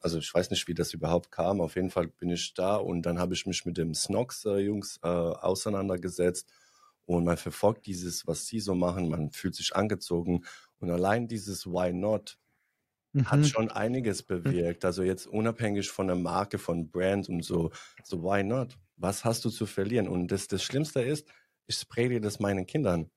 also 0.00 0.18
ich 0.18 0.32
weiß 0.32 0.50
nicht, 0.50 0.66
wie 0.66 0.74
das 0.74 0.92
überhaupt 0.92 1.30
kam, 1.30 1.60
auf 1.60 1.76
jeden 1.76 1.90
Fall 1.90 2.08
bin 2.08 2.30
ich 2.30 2.54
da 2.54 2.76
und 2.76 3.02
dann 3.02 3.18
habe 3.18 3.34
ich 3.34 3.46
mich 3.46 3.64
mit 3.64 3.76
dem 3.76 3.94
Snox 3.94 4.44
äh, 4.44 4.58
Jungs 4.58 4.98
äh, 5.02 5.08
auseinandergesetzt 5.08 6.48
und 7.06 7.24
man 7.24 7.36
verfolgt 7.36 7.86
dieses, 7.86 8.26
was 8.26 8.46
sie 8.46 8.60
so 8.60 8.74
machen, 8.74 9.08
man 9.08 9.30
fühlt 9.30 9.54
sich 9.54 9.76
angezogen 9.76 10.44
und 10.80 10.90
allein 10.90 11.28
dieses 11.28 11.66
Why 11.66 11.92
Not 11.92 12.38
mhm. 13.12 13.30
hat 13.30 13.46
schon 13.46 13.70
einiges 13.70 14.22
bewirkt. 14.22 14.84
Also 14.84 15.02
jetzt 15.02 15.26
unabhängig 15.26 15.88
von 15.90 16.06
der 16.06 16.16
Marke, 16.16 16.58
von 16.58 16.90
Brand 16.90 17.28
und 17.28 17.44
so, 17.44 17.70
so 18.02 18.22
Why 18.22 18.42
Not? 18.42 18.78
Was 18.96 19.24
hast 19.24 19.44
du 19.44 19.50
zu 19.50 19.66
verlieren? 19.66 20.08
Und 20.08 20.28
das, 20.28 20.48
das 20.48 20.62
Schlimmste 20.62 21.00
ist, 21.00 21.26
ich 21.66 21.76
spreche 21.76 22.20
das 22.20 22.40
meinen 22.40 22.66
Kindern. 22.66 23.10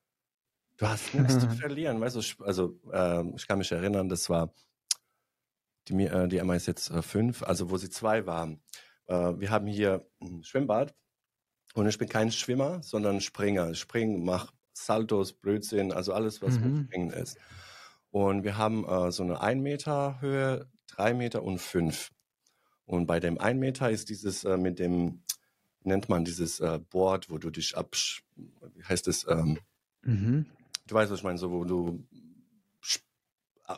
Du 0.77 0.87
hast 0.87 1.13
nichts 1.13 1.39
zu 1.39 1.49
verlieren, 1.59 2.01
weißt 2.01 2.15
du? 2.15 2.43
Also 2.43 2.79
äh, 2.91 3.23
ich 3.35 3.47
kann 3.47 3.59
mich 3.59 3.71
erinnern, 3.71 4.09
das 4.09 4.29
war 4.29 4.53
die, 5.87 6.05
äh, 6.05 6.27
die 6.27 6.37
Emma 6.37 6.55
ist 6.55 6.67
jetzt 6.67 6.89
äh, 6.91 7.01
fünf, 7.01 7.43
also 7.43 7.69
wo 7.69 7.77
sie 7.77 7.89
zwei 7.89 8.25
waren. 8.25 8.61
Äh, 9.07 9.33
wir 9.37 9.49
haben 9.51 9.67
hier 9.67 10.07
ein 10.21 10.43
Schwimmbad 10.43 10.95
und 11.73 11.87
ich 11.87 11.97
bin 11.97 12.09
kein 12.09 12.31
Schwimmer, 12.31 12.81
sondern 12.83 13.21
Springer. 13.21 13.71
Ich 13.71 13.79
springe, 13.79 14.17
mache 14.17 14.53
Saltos, 14.73 15.33
Blödsinn, 15.33 15.91
also 15.91 16.13
alles, 16.13 16.41
was 16.41 16.59
mhm. 16.59 16.77
mit 16.77 16.85
Springen 16.85 17.09
ist. 17.11 17.37
Und 18.11 18.43
wir 18.43 18.57
haben 18.57 18.85
äh, 18.85 19.11
so 19.11 19.23
eine 19.23 19.41
1 19.41 19.61
Meter 19.61 20.21
Höhe, 20.21 20.69
3 20.87 21.13
Meter 21.13 21.43
und 21.43 21.59
5. 21.59 22.11
Und 22.85 23.05
bei 23.07 23.19
dem 23.19 23.39
1 23.39 23.59
Meter 23.59 23.89
ist 23.89 24.09
dieses 24.09 24.43
äh, 24.43 24.57
mit 24.57 24.79
dem, 24.79 25.23
nennt 25.81 26.09
man 26.09 26.25
dieses 26.25 26.59
äh, 26.59 26.79
Board, 26.79 27.29
wo 27.29 27.37
du 27.37 27.49
dich 27.49 27.75
absch, 27.77 28.23
wie 28.35 28.83
heißt 28.83 29.07
es, 29.07 29.27
ähm, 29.27 29.59
mhm. 30.03 30.45
Du 30.87 30.95
weißt, 30.95 31.11
was 31.11 31.19
ich 31.19 31.23
meine, 31.23 31.37
so 31.37 31.51
wo 31.51 31.63
du 31.63 32.05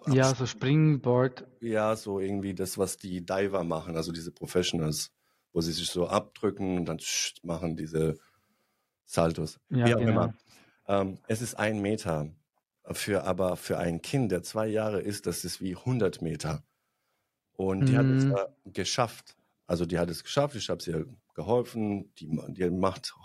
ja, 0.08 0.34
so 0.34 0.46
Springboard. 0.46 1.46
Ja, 1.62 1.96
so 1.96 2.20
irgendwie 2.20 2.54
das, 2.54 2.78
was 2.78 2.98
die 2.98 3.26
Diver 3.26 3.64
machen, 3.64 3.96
also 3.96 4.12
diese 4.12 4.32
Professionals, 4.32 5.12
wo 5.54 5.62
sie 5.62 5.72
sich 5.72 5.88
so 5.90 6.08
abdrücken 6.08 6.78
und 6.78 6.86
dann 6.86 7.00
machen 7.44 7.76
diese 7.76 8.18
Saltos. 9.06 9.60
Ja, 9.70 9.86
Wie 9.86 9.96
auch 9.96 10.00
genau. 10.00 10.12
immer. 10.12 10.34
Ähm, 10.88 11.20
es 11.28 11.42
ist 11.42 11.56
ein 11.56 11.82
Meter. 11.82 12.30
Für, 12.92 13.24
aber 13.24 13.56
für 13.56 13.80
ein 13.80 14.02
Kind, 14.02 14.32
der 14.32 14.44
zwei 14.44 14.68
Jahre 14.68 15.02
ist, 15.02 15.26
das 15.26 15.44
ist 15.44 15.60
wie 15.60 15.76
100 15.76 16.22
Meter. 16.22 16.64
Und 17.54 17.88
die 17.88 17.94
mhm. 17.94 17.98
hat 17.98 18.06
es 18.06 18.26
mhm. 18.26 18.74
geschafft. 18.74 19.36
Also 19.66 19.86
die 19.88 19.98
hat 19.98 20.10
es 20.10 20.24
geschafft. 20.24 20.56
Ich 20.56 20.70
habe 20.70 20.84
ihr 20.86 21.08
geholfen. 21.34 22.14
Die, 22.16 22.30
die 22.50 22.70
macht 22.70 23.16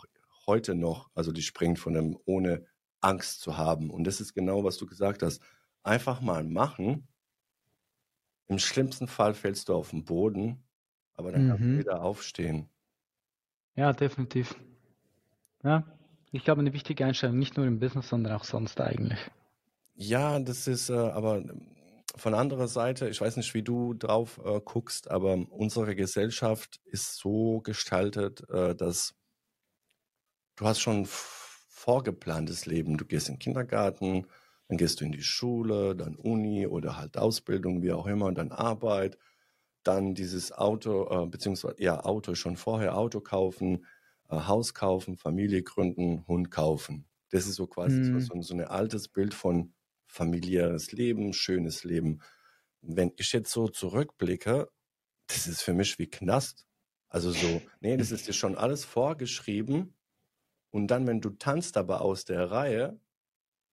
heute 0.46 0.74
noch, 0.74 1.10
also 1.14 1.30
die 1.32 1.42
springt 1.42 1.78
von 1.78 1.92
dem 1.92 2.18
ohne 2.24 2.64
Angst 3.00 3.40
zu 3.40 3.56
haben. 3.56 3.90
Und 3.90 4.04
das 4.04 4.20
ist 4.20 4.34
genau, 4.34 4.64
was 4.64 4.76
du 4.76 4.86
gesagt 4.86 5.22
hast. 5.22 5.42
Einfach 5.82 6.20
mal 6.20 6.44
machen. 6.44 7.08
Im 8.46 8.58
schlimmsten 8.58 9.08
Fall 9.08 9.34
fällst 9.34 9.68
du 9.68 9.74
auf 9.74 9.90
den 9.90 10.04
Boden, 10.04 10.62
aber 11.14 11.32
dann 11.32 11.44
mhm. 11.44 11.48
kannst 11.48 11.62
du 11.62 11.68
mhm. 11.68 11.78
wieder 11.78 12.02
aufstehen. 12.02 12.68
Ja, 13.76 13.92
definitiv. 13.92 14.56
Ja, 15.62 15.84
ich 16.32 16.44
glaube, 16.44 16.60
eine 16.60 16.72
wichtige 16.72 17.04
Einstellung, 17.04 17.38
nicht 17.38 17.56
nur 17.56 17.66
im 17.66 17.78
Business, 17.78 18.08
sondern 18.08 18.34
auch 18.34 18.44
sonst 18.44 18.80
eigentlich. 18.80 19.18
Ja, 19.94 20.38
das 20.38 20.66
ist 20.66 20.90
äh, 20.90 20.94
aber 20.94 21.44
von 22.16 22.34
anderer 22.34 22.68
Seite, 22.68 23.08
ich 23.08 23.20
weiß 23.20 23.36
nicht, 23.36 23.54
wie 23.54 23.62
du 23.62 23.94
drauf 23.94 24.40
äh, 24.44 24.60
guckst, 24.64 25.10
aber 25.10 25.34
unsere 25.50 25.94
Gesellschaft 25.94 26.80
ist 26.84 27.16
so 27.16 27.60
gestaltet, 27.60 28.48
äh, 28.50 28.74
dass 28.74 29.14
du 30.56 30.66
hast 30.66 30.80
schon 30.80 31.06
vorgeplantes 31.80 32.66
Leben. 32.66 32.98
Du 32.98 33.06
gehst 33.06 33.28
in 33.28 33.34
den 33.34 33.40
Kindergarten, 33.40 34.26
dann 34.68 34.76
gehst 34.76 35.00
du 35.00 35.04
in 35.06 35.12
die 35.12 35.22
Schule, 35.22 35.96
dann 35.96 36.14
Uni 36.14 36.66
oder 36.66 36.98
halt 36.98 37.16
Ausbildung, 37.16 37.82
wie 37.82 37.92
auch 37.92 38.06
immer, 38.06 38.30
dann 38.32 38.52
Arbeit, 38.52 39.16
dann 39.82 40.14
dieses 40.14 40.52
Auto, 40.52 41.08
äh, 41.10 41.26
beziehungsweise 41.26 41.76
ja, 41.78 42.04
Auto 42.04 42.34
schon 42.34 42.56
vorher 42.56 42.96
Auto 42.98 43.20
kaufen, 43.20 43.86
äh, 44.28 44.36
Haus 44.36 44.74
kaufen, 44.74 45.16
Familie 45.16 45.62
gründen, 45.62 46.26
Hund 46.28 46.50
kaufen. 46.50 47.06
Das 47.30 47.46
ist 47.46 47.54
so 47.54 47.66
quasi 47.66 47.96
mhm. 47.96 48.20
so, 48.20 48.42
so 48.42 48.54
ein 48.54 48.60
altes 48.60 49.08
Bild 49.08 49.32
von 49.32 49.72
familiäres 50.06 50.92
Leben, 50.92 51.32
schönes 51.32 51.84
Leben. 51.84 52.20
Wenn 52.82 53.12
ich 53.16 53.32
jetzt 53.32 53.52
so 53.52 53.68
zurückblicke, 53.68 54.68
das 55.28 55.46
ist 55.46 55.62
für 55.62 55.72
mich 55.72 55.98
wie 55.98 56.08
Knast. 56.08 56.66
Also 57.08 57.32
so, 57.32 57.62
nee, 57.80 57.96
das 57.96 58.10
ist 58.10 58.28
dir 58.28 58.34
schon 58.34 58.56
alles 58.56 58.84
vorgeschrieben 58.84 59.94
und 60.70 60.88
dann, 60.88 61.06
wenn 61.06 61.20
du 61.20 61.30
tanzt 61.30 61.76
aber 61.76 62.00
aus 62.00 62.24
der 62.24 62.50
Reihe, 62.50 62.98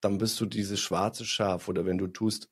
dann 0.02 0.18
bist 0.18 0.40
du 0.40 0.46
dieses 0.46 0.80
schwarze 0.80 1.26
Schaf. 1.26 1.68
Oder 1.68 1.86
wenn 1.86 1.98
du 1.98 2.08
tust, 2.08 2.50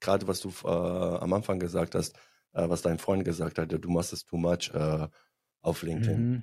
gerade 0.00 0.26
was 0.26 0.40
du 0.40 0.50
äh, 0.64 0.68
am 0.68 1.32
Anfang 1.32 1.58
gesagt 1.58 1.94
hast, 1.94 2.16
äh, 2.52 2.68
was 2.68 2.82
dein 2.82 2.98
Freund 2.98 3.24
gesagt 3.24 3.58
hat, 3.58 3.72
du 3.72 3.90
machst 3.90 4.12
es 4.12 4.24
too 4.24 4.36
much 4.36 4.70
äh, 4.74 5.08
auf 5.60 5.82
LinkedIn. 5.82 6.30
Mhm. 6.30 6.42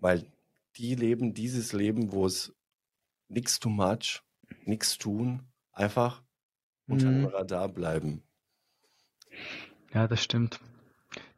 Weil 0.00 0.26
die 0.76 0.94
leben 0.94 1.34
dieses 1.34 1.72
Leben, 1.72 2.12
wo 2.12 2.26
es 2.26 2.52
nichts 3.28 3.58
too 3.58 3.70
much, 3.70 4.22
nichts 4.64 4.98
tun, 4.98 5.42
einfach 5.72 6.22
unter 6.86 7.06
dem 7.06 7.20
mhm. 7.20 7.26
Radar 7.26 7.68
bleiben. 7.68 8.22
Ja, 9.92 10.08
das 10.08 10.22
stimmt. 10.22 10.60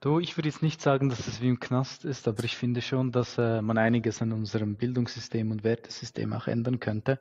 Du, 0.03 0.19
ich 0.19 0.37
würde 0.37 0.49
jetzt 0.49 0.63
nicht 0.63 0.83
sagen, 0.83 1.11
dass 1.11 1.29
es 1.29 1.41
wie 1.41 1.47
im 1.47 1.61
Knast 1.61 2.05
ist, 2.05 2.27
aber 2.27 2.43
ich 2.43 2.57
finde 2.57 2.83
schon, 2.83 3.13
dass 3.13 3.39
äh, 3.39 3.63
man 3.63 3.79
einiges 3.79 4.21
an 4.21 4.33
unserem 4.33 4.75
Bildungssystem 4.75 5.53
und 5.53 5.63
Wertesystem 5.63 6.33
auch 6.33 6.49
ändern 6.49 6.81
könnte. 6.81 7.21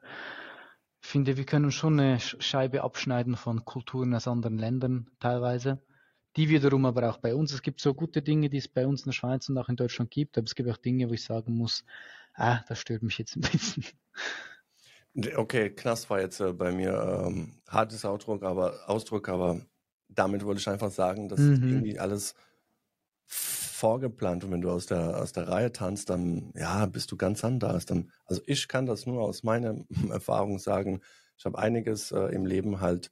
Ich 1.00 1.08
finde, 1.08 1.38
wir 1.38 1.46
können 1.46 1.72
schon 1.72 2.00
eine 2.00 2.20
Scheibe 2.20 2.82
abschneiden 2.82 3.36
von 3.36 3.66
Kulturen 3.66 4.16
aus 4.16 4.28
anderen 4.28 4.58
Ländern 4.58 5.12
teilweise. 5.20 5.80
Die 6.36 6.50
wiederum 6.50 6.86
aber 6.88 7.08
auch 7.08 7.18
bei 7.18 7.36
uns. 7.36 7.54
Es 7.54 7.62
gibt 7.62 7.82
so 7.82 7.94
gute 7.94 8.24
Dinge, 8.24 8.50
die 8.50 8.58
es 8.58 8.68
bei 8.68 8.88
uns 8.88 9.02
in 9.02 9.10
der 9.10 9.14
Schweiz 9.14 9.48
und 9.48 9.60
auch 9.60 9.70
in 9.70 9.76
Deutschland 9.76 10.10
gibt, 10.10 10.40
aber 10.40 10.46
es 10.46 10.56
gibt 10.56 10.68
auch 10.68 10.78
Dinge, 10.78 11.08
wo 11.08 11.14
ich 11.14 11.24
sagen 11.24 11.54
muss, 11.54 11.86
ah, 12.34 12.62
das 12.68 12.80
stört 12.80 13.04
mich 13.04 13.20
jetzt 13.20 13.36
ein 13.36 13.42
bisschen. 13.42 13.86
Okay, 15.36 15.70
Knast 15.70 16.10
war 16.10 16.20
jetzt 16.20 16.40
äh, 16.40 16.52
bei 16.52 16.72
mir 16.72 17.26
ähm, 17.28 17.62
hartes 17.70 18.04
Ausdruck, 18.06 18.42
aber 18.42 18.90
Ausdruck, 18.90 19.30
aber 19.30 19.62
damit 20.08 20.44
wollte 20.44 20.62
ich 20.62 20.68
einfach 20.68 20.90
sagen, 20.90 21.30
dass 21.30 21.40
mhm. 21.40 21.70
irgendwie 21.70 22.00
alles 22.00 22.34
vorgeplant 23.34 24.44
und 24.44 24.52
wenn 24.52 24.62
du 24.62 24.70
aus 24.70 24.86
der, 24.86 25.22
aus 25.22 25.32
der 25.32 25.48
Reihe 25.48 25.72
tanzt, 25.72 26.10
dann 26.10 26.52
ja, 26.56 26.86
bist 26.86 27.12
du 27.12 27.18
ganz 27.18 27.44
anders. 27.46 27.86
Dann, 27.86 28.12
also 28.26 28.42
ich 28.46 28.68
kann 28.68 28.86
das 28.86 29.06
nur 29.06 29.22
aus 29.22 29.44
meiner 29.44 29.76
Erfahrung 30.12 30.60
sagen. 30.60 31.02
Ich 31.38 31.46
habe 31.46 31.58
einiges 31.58 32.12
äh, 32.12 32.26
im 32.26 32.46
Leben 32.46 32.82
halt 32.82 33.12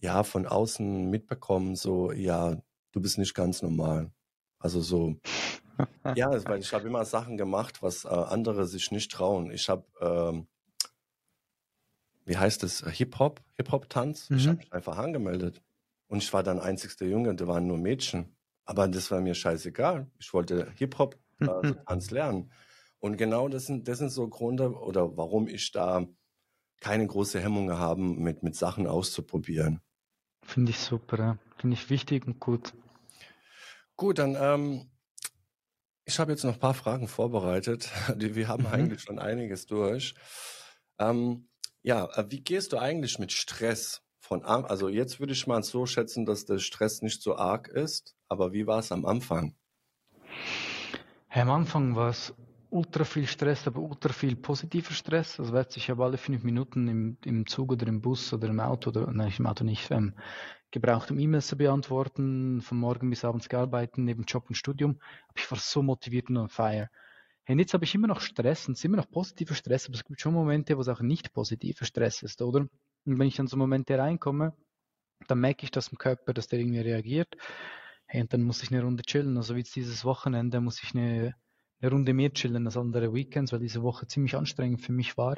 ja 0.00 0.22
von 0.22 0.46
außen 0.46 1.10
mitbekommen, 1.10 1.76
so 1.76 2.12
ja, 2.12 2.56
du 2.92 3.00
bist 3.00 3.18
nicht 3.18 3.34
ganz 3.34 3.62
normal. 3.62 4.10
Also 4.58 4.80
so 4.80 5.16
ja, 6.16 6.30
weil 6.46 6.60
ich 6.60 6.72
habe 6.72 6.88
immer 6.88 7.04
Sachen 7.04 7.36
gemacht, 7.36 7.82
was 7.82 8.04
äh, 8.04 8.08
andere 8.08 8.66
sich 8.66 8.90
nicht 8.90 9.12
trauen. 9.12 9.50
Ich 9.50 9.68
habe 9.68 9.84
ähm, 10.00 10.48
wie 12.24 12.36
heißt 12.36 12.62
es, 12.62 12.84
Hip-Hop, 12.84 13.42
Hip-Hop-Tanz. 13.56 14.30
Mhm. 14.30 14.36
Ich 14.36 14.48
habe 14.48 14.58
mich 14.58 14.72
einfach 14.72 14.98
angemeldet. 14.98 15.62
Und 16.08 16.22
ich 16.22 16.32
war 16.32 16.42
dann 16.42 16.60
einzigster 16.60 17.06
Junge, 17.06 17.34
da 17.34 17.46
waren 17.46 17.66
nur 17.66 17.78
Mädchen. 17.78 18.37
Aber 18.68 18.86
das 18.86 19.10
war 19.10 19.22
mir 19.22 19.34
scheißegal. 19.34 20.10
Ich 20.18 20.34
wollte 20.34 20.70
Hip-Hop 20.76 21.18
äh, 21.40 21.72
Tanz 21.86 22.10
lernen. 22.10 22.52
Und 22.98 23.16
genau 23.16 23.48
das 23.48 23.64
sind, 23.64 23.88
das 23.88 23.96
sind 23.96 24.10
so 24.10 24.28
Gründe 24.28 24.74
oder 24.74 25.16
warum 25.16 25.48
ich 25.48 25.72
da 25.72 26.06
keine 26.80 27.06
große 27.06 27.40
Hemmungen 27.40 27.78
habe, 27.78 28.02
mit, 28.02 28.42
mit 28.42 28.56
Sachen 28.56 28.86
auszuprobieren. 28.86 29.80
Finde 30.42 30.70
ich 30.72 30.78
super, 30.80 31.18
ja. 31.18 31.38
finde 31.56 31.76
ich 31.76 31.88
wichtig 31.88 32.26
und 32.26 32.40
gut. 32.40 32.74
Gut, 33.96 34.18
dann 34.18 34.36
ähm, 34.38 34.90
ich 36.04 36.18
habe 36.18 36.32
jetzt 36.32 36.44
noch 36.44 36.52
ein 36.52 36.60
paar 36.60 36.74
Fragen 36.74 37.08
vorbereitet. 37.08 37.90
Wir 38.18 38.48
haben 38.48 38.64
mhm. 38.64 38.72
eigentlich 38.72 39.00
schon 39.00 39.18
einiges 39.18 39.64
durch. 39.64 40.14
Ähm, 40.98 41.48
ja, 41.80 42.04
äh, 42.16 42.26
wie 42.28 42.42
gehst 42.42 42.74
du 42.74 42.78
eigentlich 42.78 43.18
mit 43.18 43.32
Stress 43.32 44.02
von 44.18 44.44
Also 44.44 44.90
jetzt 44.90 45.20
würde 45.20 45.32
ich 45.32 45.46
mal 45.46 45.62
so 45.62 45.86
schätzen, 45.86 46.26
dass 46.26 46.44
der 46.44 46.58
Stress 46.58 47.00
nicht 47.00 47.22
so 47.22 47.36
arg 47.36 47.68
ist. 47.68 48.17
Aber 48.28 48.52
wie 48.52 48.66
war 48.66 48.80
es 48.80 48.92
am 48.92 49.06
Anfang? 49.06 49.54
Hey, 51.28 51.42
am 51.42 51.50
Anfang 51.50 51.94
war 51.96 52.10
es 52.10 52.34
ultra 52.70 53.04
viel 53.04 53.26
Stress, 53.26 53.66
aber 53.66 53.80
ultra 53.80 54.12
viel 54.12 54.36
positiver 54.36 54.92
Stress. 54.92 55.40
Also 55.40 55.52
weiß 55.52 55.76
ich 55.76 55.88
habe 55.90 56.04
alle 56.04 56.18
fünf 56.18 56.42
Minuten 56.42 56.88
im, 56.88 57.16
im 57.24 57.46
Zug 57.46 57.72
oder 57.72 57.86
im 57.86 58.00
Bus 58.00 58.32
oder 58.32 58.48
im 58.48 58.60
Auto 58.60 58.90
oder 58.90 59.10
nein, 59.12 59.32
im 59.38 59.46
Auto 59.46 59.64
nicht 59.64 59.90
ähm, 59.90 60.14
gebraucht, 60.70 61.10
um 61.10 61.18
E-Mails 61.18 61.46
zu 61.46 61.56
beantworten, 61.56 62.60
von 62.60 62.78
morgen 62.78 63.08
bis 63.10 63.24
abends 63.24 63.48
gearbeitet, 63.48 63.98
neben 63.98 64.24
Job 64.24 64.44
und 64.48 64.54
Studium. 64.54 64.98
Aber 65.28 65.38
ich 65.38 65.50
war 65.50 65.58
so 65.58 65.82
motiviert 65.82 66.28
und 66.28 66.36
on 66.36 66.48
fire. 66.48 66.90
Und 67.48 67.58
jetzt 67.58 67.72
habe 67.72 67.84
ich 67.84 67.94
immer 67.94 68.08
noch 68.08 68.20
Stress 68.20 68.68
und 68.68 68.74
es 68.74 68.80
ist 68.80 68.84
immer 68.84 68.98
noch 68.98 69.10
positiver 69.10 69.54
Stress, 69.54 69.86
aber 69.86 69.94
es 69.94 70.04
gibt 70.04 70.20
schon 70.20 70.34
Momente, 70.34 70.76
wo 70.76 70.82
es 70.82 70.88
auch 70.88 71.00
nicht 71.00 71.32
positiver 71.32 71.86
Stress 71.86 72.22
ist, 72.22 72.42
oder? 72.42 72.60
Und 72.60 73.18
wenn 73.18 73.26
ich 73.26 73.36
dann 73.36 73.46
so 73.46 73.56
Momente 73.56 73.96
reinkomme, 73.98 74.52
dann 75.26 75.40
merke 75.40 75.64
ich 75.64 75.70
das 75.70 75.88
im 75.88 75.96
Körper, 75.96 76.34
dass 76.34 76.48
der 76.48 76.58
irgendwie 76.58 76.80
reagiert. 76.80 77.34
Hey, 78.08 78.22
und 78.22 78.32
dann 78.32 78.42
muss 78.42 78.62
ich 78.62 78.72
eine 78.72 78.82
Runde 78.82 79.04
chillen. 79.04 79.36
Also 79.36 79.54
wie 79.54 79.60
jetzt 79.60 79.76
dieses 79.76 80.04
Wochenende 80.04 80.60
muss 80.60 80.82
ich 80.82 80.94
eine 80.94 81.34
eine 81.80 81.90
Runde 81.90 82.12
mehr 82.12 82.32
chillen 82.32 82.66
als 82.66 82.76
andere 82.76 83.12
Weekends, 83.14 83.52
weil 83.52 83.60
diese 83.60 83.82
Woche 83.82 84.06
ziemlich 84.06 84.34
anstrengend 84.34 84.82
für 84.82 84.92
mich 84.92 85.16
war. 85.16 85.36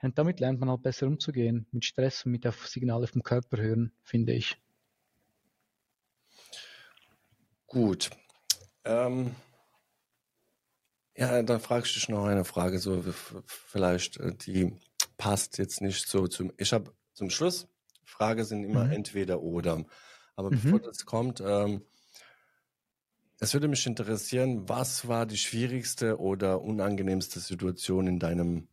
Und 0.00 0.18
damit 0.18 0.40
lernt 0.40 0.60
man 0.60 0.68
halt 0.68 0.82
besser 0.82 1.06
umzugehen, 1.06 1.66
mit 1.70 1.84
Stress 1.84 2.24
und 2.24 2.32
mit 2.32 2.44
der 2.44 2.52
Signale 2.52 3.06
vom 3.06 3.22
Körper 3.22 3.58
hören, 3.58 3.92
finde 4.02 4.32
ich. 4.32 4.60
Gut. 7.66 8.10
Ähm, 8.84 9.34
ja, 11.16 11.42
dann 11.42 11.60
frage 11.60 11.86
ich 11.86 11.94
dich 11.94 12.08
noch 12.08 12.24
eine 12.26 12.44
Frage, 12.44 12.78
so 12.78 13.02
vielleicht, 13.46 14.18
äh, 14.18 14.34
die 14.34 14.76
passt 15.16 15.58
jetzt 15.58 15.80
nicht 15.80 16.08
so 16.08 16.26
zum. 16.26 16.52
Ich 16.58 16.72
habe 16.72 16.92
zum 17.12 17.30
Schluss, 17.30 17.68
Frage 18.04 18.44
sind 18.44 18.64
immer 18.64 18.84
mhm. 18.86 18.92
entweder 18.92 19.40
oder. 19.40 19.84
Aber 20.34 20.50
mhm. 20.50 20.60
bevor 20.60 20.80
das 20.80 21.06
kommt, 21.06 21.40
ähm, 21.40 21.82
es 23.42 23.54
würde 23.54 23.66
mich 23.66 23.84
interessieren, 23.88 24.68
was 24.68 25.08
war 25.08 25.26
die 25.26 25.36
schwierigste 25.36 26.20
oder 26.20 26.62
unangenehmste 26.62 27.40
Situation 27.40 28.06
in 28.06 28.20
deinem 28.20 28.68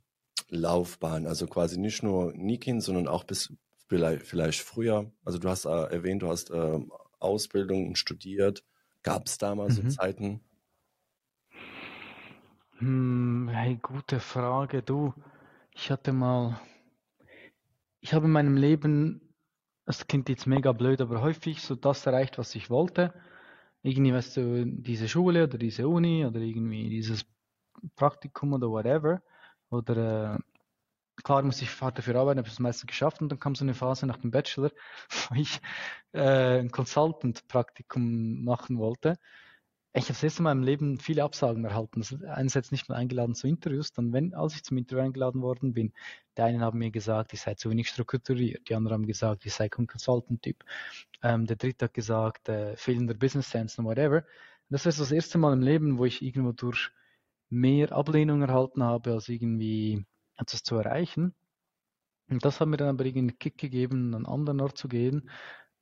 Laufbahn? 0.49 1.25
Also 1.25 1.47
quasi 1.47 1.79
nicht 1.79 2.03
nur 2.03 2.33
Nikin, 2.33 2.79
sondern 2.79 3.07
auch 3.07 3.23
bis 3.23 3.51
vielleicht, 3.87 4.61
früher. 4.61 5.11
Also 5.25 5.39
du 5.39 5.49
hast 5.49 5.65
äh, 5.65 5.69
erwähnt, 5.69 6.21
du 6.21 6.27
hast 6.27 6.51
äh, 6.51 6.79
Ausbildung 7.17 7.95
studiert. 7.95 8.63
Gab 9.01 9.25
es 9.25 9.39
damals 9.39 9.81
mhm. 9.81 9.89
so 9.89 9.95
Zeiten? 9.95 10.41
Hm, 12.77 13.49
hey, 13.51 13.79
gute 13.81 14.19
Frage. 14.19 14.83
Du, 14.83 15.15
ich 15.73 15.89
hatte 15.89 16.13
mal, 16.13 16.61
ich 18.01 18.13
habe 18.13 18.27
in 18.27 18.31
meinem 18.31 18.55
Leben, 18.55 19.33
das 19.87 20.05
klingt 20.05 20.29
jetzt 20.29 20.45
mega 20.45 20.73
blöd, 20.73 21.01
aber 21.01 21.23
häufig 21.23 21.63
so 21.63 21.73
das 21.73 22.05
erreicht, 22.05 22.37
was 22.37 22.53
ich 22.53 22.69
wollte. 22.69 23.15
Irgendwie, 23.81 24.13
weißt 24.13 24.37
du, 24.37 24.65
diese 24.65 25.07
Schule 25.07 25.45
oder 25.45 25.57
diese 25.57 25.87
Uni 25.87 26.25
oder 26.25 26.39
irgendwie 26.39 26.89
dieses 26.89 27.25
Praktikum 27.95 28.53
oder 28.53 28.69
whatever. 28.69 29.21
Oder 29.69 30.35
äh, 30.35 30.39
klar 31.23 31.43
muss 31.43 31.61
ich 31.61 31.81
hart 31.81 31.97
dafür 31.97 32.15
arbeiten, 32.17 32.39
habe 32.39 32.49
es 32.49 32.59
meistens 32.59 32.87
geschafft 32.87 33.21
und 33.21 33.29
dann 33.29 33.39
kam 33.39 33.55
so 33.55 33.65
eine 33.65 33.73
Phase 33.73 34.07
nach 34.07 34.17
dem 34.17 34.31
Bachelor, 34.31 34.71
wo 35.29 35.35
ich 35.35 35.61
äh, 36.13 36.59
ein 36.59 36.71
Consultant-Praktikum 36.71 38.43
machen 38.43 38.79
wollte. 38.79 39.17
Ich 39.93 40.03
habe 40.03 40.13
das 40.13 40.23
erste 40.23 40.43
Mal 40.43 40.51
im 40.51 40.61
Leben 40.61 40.99
viele 40.99 41.23
Absagen 41.23 41.65
erhalten. 41.65 42.01
Also 42.01 42.17
einerseits 42.27 42.71
nicht 42.71 42.89
mal 42.89 42.95
eingeladen 42.95 43.33
zu 43.33 43.47
Interviews, 43.47 43.91
dann 43.91 44.13
wenn, 44.13 44.35
als 44.35 44.53
ich 44.55 44.63
zum 44.63 44.77
Interview 44.77 45.03
eingeladen 45.03 45.41
worden 45.41 45.73
bin, 45.73 45.93
die 46.37 46.41
einen 46.43 46.61
haben 46.61 46.77
mir 46.77 46.91
gesagt, 46.91 47.33
ich 47.33 47.41
sei 47.41 47.55
zu 47.55 47.71
wenig 47.71 47.89
strukturiert, 47.89 48.69
die 48.69 48.75
anderen 48.75 49.01
haben 49.01 49.07
gesagt, 49.07 49.45
ich 49.47 49.53
sei 49.53 49.67
kein 49.67 49.87
Consultant-Typ. 49.87 50.63
Ähm, 51.23 51.47
der 51.47 51.55
dritte 51.55 51.85
hat 51.85 51.93
gesagt, 51.95 52.49
äh, 52.49 52.75
fehlender 52.75 53.15
Business 53.15 53.49
Sense 53.49 53.81
und 53.81 53.87
whatever. 53.87 54.23
Das 54.69 54.85
ist 54.85 54.99
das 54.99 55.11
erste 55.11 55.39
Mal 55.39 55.53
im 55.53 55.61
Leben, 55.61 55.97
wo 55.97 56.05
ich 56.05 56.21
irgendwo 56.21 56.51
durch 56.51 56.91
mehr 57.49 57.91
Ablehnung 57.91 58.43
erhalten 58.43 58.83
habe, 58.83 59.13
als 59.13 59.27
irgendwie 59.27 60.05
etwas 60.37 60.63
zu 60.63 60.75
erreichen. 60.75 61.33
Und 62.29 62.45
das 62.45 62.59
hat 62.59 62.67
mir 62.67 62.77
dann 62.77 62.89
aber 62.89 63.05
irgendwie 63.05 63.31
einen 63.31 63.39
Kick 63.39 63.57
gegeben, 63.57 64.13
einen 64.13 64.27
anderen 64.27 64.61
Ort 64.61 64.77
zu 64.77 64.87
gehen. 64.87 65.29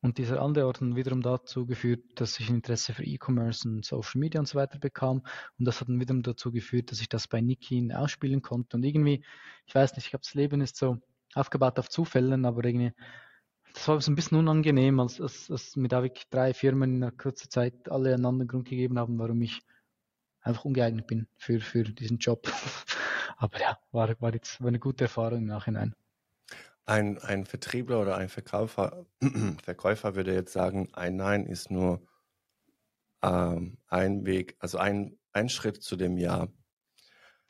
Und 0.02 0.20
dieser 0.20 0.42
andere 0.42 0.68
Ort 0.68 0.80
hat 0.80 0.96
wiederum 0.96 1.22
dazu 1.22 1.66
geführt, 1.66 2.02
dass 2.16 2.40
ich 2.40 2.50
ein 2.50 2.58
Interesse 2.58 2.94
für 2.94 3.04
E-Commerce 3.04 3.68
und 3.68 3.84
Social 3.84 4.20
Media 4.20 4.40
und 4.40 4.48
so 4.48 4.58
weiter 4.58 4.78
bekam. 4.78 5.24
Und 5.58 5.66
das 5.66 5.82
hat 5.82 5.90
dann 5.90 6.00
wiederum 6.00 6.22
dazu 6.22 6.52
geführt, 6.52 6.92
dass 6.92 7.02
ich 7.02 7.10
das 7.10 7.28
bei 7.28 7.42
Nikin 7.42 7.92
ausspielen 7.92 8.42
konnte. 8.44 8.78
Und 8.78 8.84
irgendwie, 8.84 9.24
ich 9.66 9.74
weiß 9.74 9.96
nicht, 9.96 10.06
ich 10.06 10.12
glaube, 10.12 10.24
das 10.24 10.36
Leben 10.36 10.62
ist 10.62 10.78
so 10.78 11.00
aufgebaut 11.34 11.80
auf 11.80 11.90
Zufällen, 11.90 12.46
aber 12.46 12.64
irgendwie, 12.64 12.94
das 13.74 13.88
war 13.88 14.00
so 14.00 14.12
ein 14.12 14.16
bisschen 14.16 14.38
unangenehm, 14.38 15.00
als, 15.00 15.20
als, 15.20 15.50
als 15.50 15.76
mir 15.76 15.88
da 15.88 16.04
wirklich 16.04 16.30
drei 16.30 16.54
Firmen 16.54 16.96
in 16.96 17.04
einer 17.04 17.12
kurzen 17.12 17.50
Zeit 17.50 17.90
alle 17.90 18.14
einen 18.14 18.26
anderen 18.26 18.48
Grund 18.48 18.70
gegeben 18.70 19.00
haben, 19.00 19.18
warum 19.18 19.42
ich 19.42 19.62
einfach 20.42 20.66
ungeeignet 20.66 21.08
bin 21.08 21.28
für, 21.38 21.60
für 21.60 21.84
diesen 21.84 22.20
Job. 22.20 22.48
Aber 23.38 23.60
ja, 23.60 23.78
war, 23.92 24.20
war 24.22 24.34
jetzt 24.34 24.62
war 24.62 24.68
eine 24.68 24.80
gute 24.80 25.06
Erfahrung 25.06 25.40
im 25.40 25.46
Nachhinein. 25.46 25.96
Ein, 26.88 27.20
ein 27.20 27.46
Vertriebler 27.46 28.02
oder 28.02 28.16
ein 28.18 28.30
Verkäufer, 28.30 29.06
Verkäufer 29.64 30.16
würde 30.16 30.34
jetzt 30.34 30.54
sagen, 30.54 30.90
ein 30.94 31.18
Nein 31.18 31.46
ist 31.46 31.70
nur 31.70 32.02
ähm, 33.22 33.78
ein 33.88 34.26
Weg, 34.26 34.56
also 34.60 34.78
ein, 34.78 35.18
ein 35.34 35.50
Schritt 35.50 35.84
zu 35.84 35.96
dem 35.96 36.18
Ja. 36.18 36.48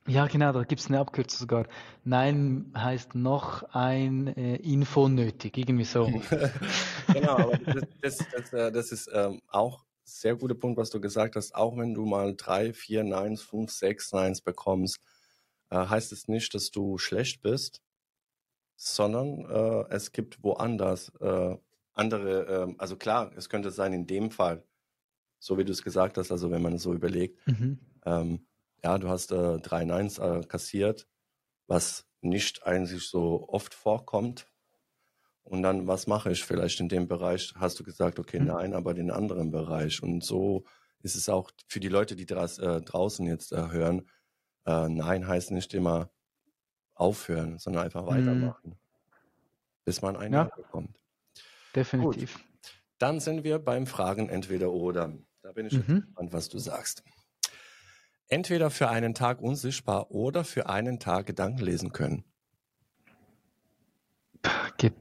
Ja, 0.07 0.25
genau, 0.25 0.53
da 0.53 0.63
gibt 0.63 0.79
es 0.79 0.87
eine 0.87 0.99
Abkürzung 0.99 1.39
sogar. 1.39 1.67
Nein 2.05 2.71
heißt 2.75 3.13
noch 3.13 3.63
ein 3.73 4.27
äh, 4.37 4.55
Info 4.55 5.09
nötig, 5.09 5.57
irgendwie 5.57 5.83
so. 5.83 6.05
genau, 7.13 7.37
aber 7.37 7.57
das, 7.57 7.83
das, 8.01 8.17
das, 8.31 8.53
äh, 8.53 8.71
das 8.71 8.91
ist 8.93 9.09
ähm, 9.13 9.41
auch 9.49 9.83
sehr 10.05 10.35
guter 10.35 10.55
Punkt, 10.55 10.77
was 10.77 10.89
du 10.89 11.01
gesagt 11.01 11.35
hast. 11.35 11.53
Auch 11.53 11.77
wenn 11.77 11.93
du 11.93 12.05
mal 12.05 12.33
drei, 12.35 12.73
vier 12.73 13.03
Neins, 13.03 13.41
fünf, 13.41 13.69
sechs 13.69 14.13
Neins 14.13 14.41
bekommst, 14.41 14.99
äh, 15.69 15.75
heißt 15.75 16.13
es 16.13 16.29
nicht, 16.29 16.53
dass 16.53 16.71
du 16.71 16.97
schlecht 16.97 17.41
bist, 17.41 17.81
sondern 18.77 19.43
äh, 19.49 19.85
es 19.89 20.11
gibt 20.11 20.43
woanders 20.43 21.11
äh, 21.19 21.57
andere, 21.93 22.43
ähm, 22.43 22.75
also 22.77 22.95
klar, 22.95 23.31
es 23.35 23.49
könnte 23.49 23.71
sein 23.71 23.91
in 23.91 24.05
dem 24.05 24.31
Fall, 24.31 24.63
so 25.39 25.57
wie 25.57 25.65
du 25.65 25.71
es 25.71 25.83
gesagt 25.83 26.17
hast, 26.17 26.31
also 26.31 26.51
wenn 26.51 26.61
man 26.61 26.77
so 26.77 26.93
überlegt, 26.93 27.45
mhm. 27.47 27.79
ähm, 28.05 28.47
ja, 28.83 28.97
du 28.99 29.09
hast 29.09 29.31
äh, 29.31 29.57
drei 29.59 29.83
Neins 29.83 30.19
äh, 30.19 30.41
kassiert, 30.47 31.07
was 31.65 32.05
nicht 32.21 32.65
eigentlich 32.65 33.09
so 33.09 33.49
oft 33.49 33.73
vorkommt. 33.73 34.47
Und 35.43 35.63
dann, 35.63 35.87
was 35.87 36.07
mache 36.07 36.31
ich 36.31 36.43
vielleicht 36.43 36.79
in 36.79 36.89
dem 36.89 37.07
Bereich? 37.07 37.53
Hast 37.55 37.79
du 37.79 37.83
gesagt, 37.83 38.19
okay, 38.19 38.39
mhm. 38.39 38.47
nein, 38.47 38.73
aber 38.73 38.93
den 38.93 39.09
anderen 39.11 39.49
Bereich. 39.49 40.03
Und 40.03 40.23
so 40.23 40.65
ist 41.01 41.15
es 41.15 41.29
auch 41.29 41.51
für 41.67 41.79
die 41.79 41.87
Leute, 41.87 42.15
die 42.15 42.25
das, 42.25 42.59
äh, 42.59 42.81
draußen 42.81 43.25
jetzt 43.25 43.53
äh, 43.53 43.69
hören, 43.71 44.07
äh, 44.65 44.87
Nein 44.89 45.27
heißt 45.27 45.51
nicht 45.51 45.73
immer 45.73 46.11
aufhören, 46.99 47.57
sondern 47.57 47.85
einfach 47.85 48.03
mhm. 48.03 48.07
weitermachen, 48.07 48.69
mhm. 48.71 48.75
bis 49.85 50.01
man 50.01 50.15
einen 50.15 50.33
ja. 50.33 50.43
bekommt. 50.45 50.97
Definitiv. 51.75 52.35
Gut. 52.35 52.43
Dann 52.97 53.19
sind 53.19 53.43
wir 53.43 53.59
beim 53.59 53.85
Fragen 53.85 54.29
entweder 54.29 54.71
oder. 54.71 55.13
Da 55.43 55.51
bin 55.51 55.67
ich 55.67 55.73
mhm. 55.73 56.01
gespannt, 56.01 56.33
was 56.33 56.49
du 56.49 56.57
sagst. 56.57 57.03
Entweder 58.27 58.69
für 58.69 58.89
einen 58.89 59.13
Tag 59.13 59.41
unsichtbar 59.41 60.11
oder 60.11 60.43
für 60.43 60.67
einen 60.67 60.99
Tag 60.99 61.27
Gedanken 61.27 61.59
lesen 61.59 61.93
können. 61.93 62.25
Ge 64.77 64.91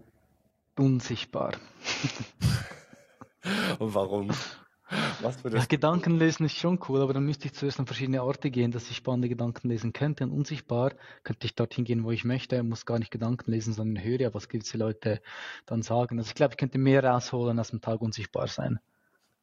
unsichtbar. 0.78 1.53
Und 3.78 3.94
warum? 3.94 4.30
Was 5.20 5.41
für 5.41 5.51
das? 5.51 5.62
Ja, 5.62 5.66
Gedanken 5.66 6.16
lesen 6.16 6.47
ist 6.47 6.57
schon 6.57 6.78
cool, 6.89 7.03
aber 7.03 7.12
dann 7.12 7.24
müsste 7.24 7.47
ich 7.47 7.55
zuerst 7.55 7.80
an 7.80 7.87
verschiedene 7.87 8.22
Orte 8.22 8.51
gehen, 8.51 8.70
dass 8.70 8.89
ich 8.89 8.97
spannende 8.97 9.28
Gedanken 9.28 9.68
lesen 9.68 9.93
könnte. 9.93 10.24
Und 10.24 10.30
unsichtbar 10.30 10.93
könnte 11.24 11.47
ich 11.47 11.55
dorthin 11.55 11.84
gehen, 11.84 12.05
wo 12.05 12.12
ich 12.12 12.24
möchte, 12.24 12.62
muss 12.62 12.87
gar 12.87 12.99
nicht 12.99 13.11
Gedanken 13.11 13.51
lesen, 13.51 13.72
sondern 13.72 14.03
höre 14.03 14.20
ja, 14.20 14.34
was 14.34 14.49
gewisse 14.49 14.78
Leute 14.78 15.20
dann 15.66 15.82
sagen. 15.82 16.18
Also 16.18 16.28
ich 16.28 16.34
glaube, 16.34 16.53
ich 16.53 16.59
könnte 16.59 16.78
mehr 16.78 17.03
rausholen, 17.03 17.59
als 17.59 17.72
am 17.72 17.80
Tag 17.80 18.01
unsichtbar 18.01 18.47
sein. 18.47 18.78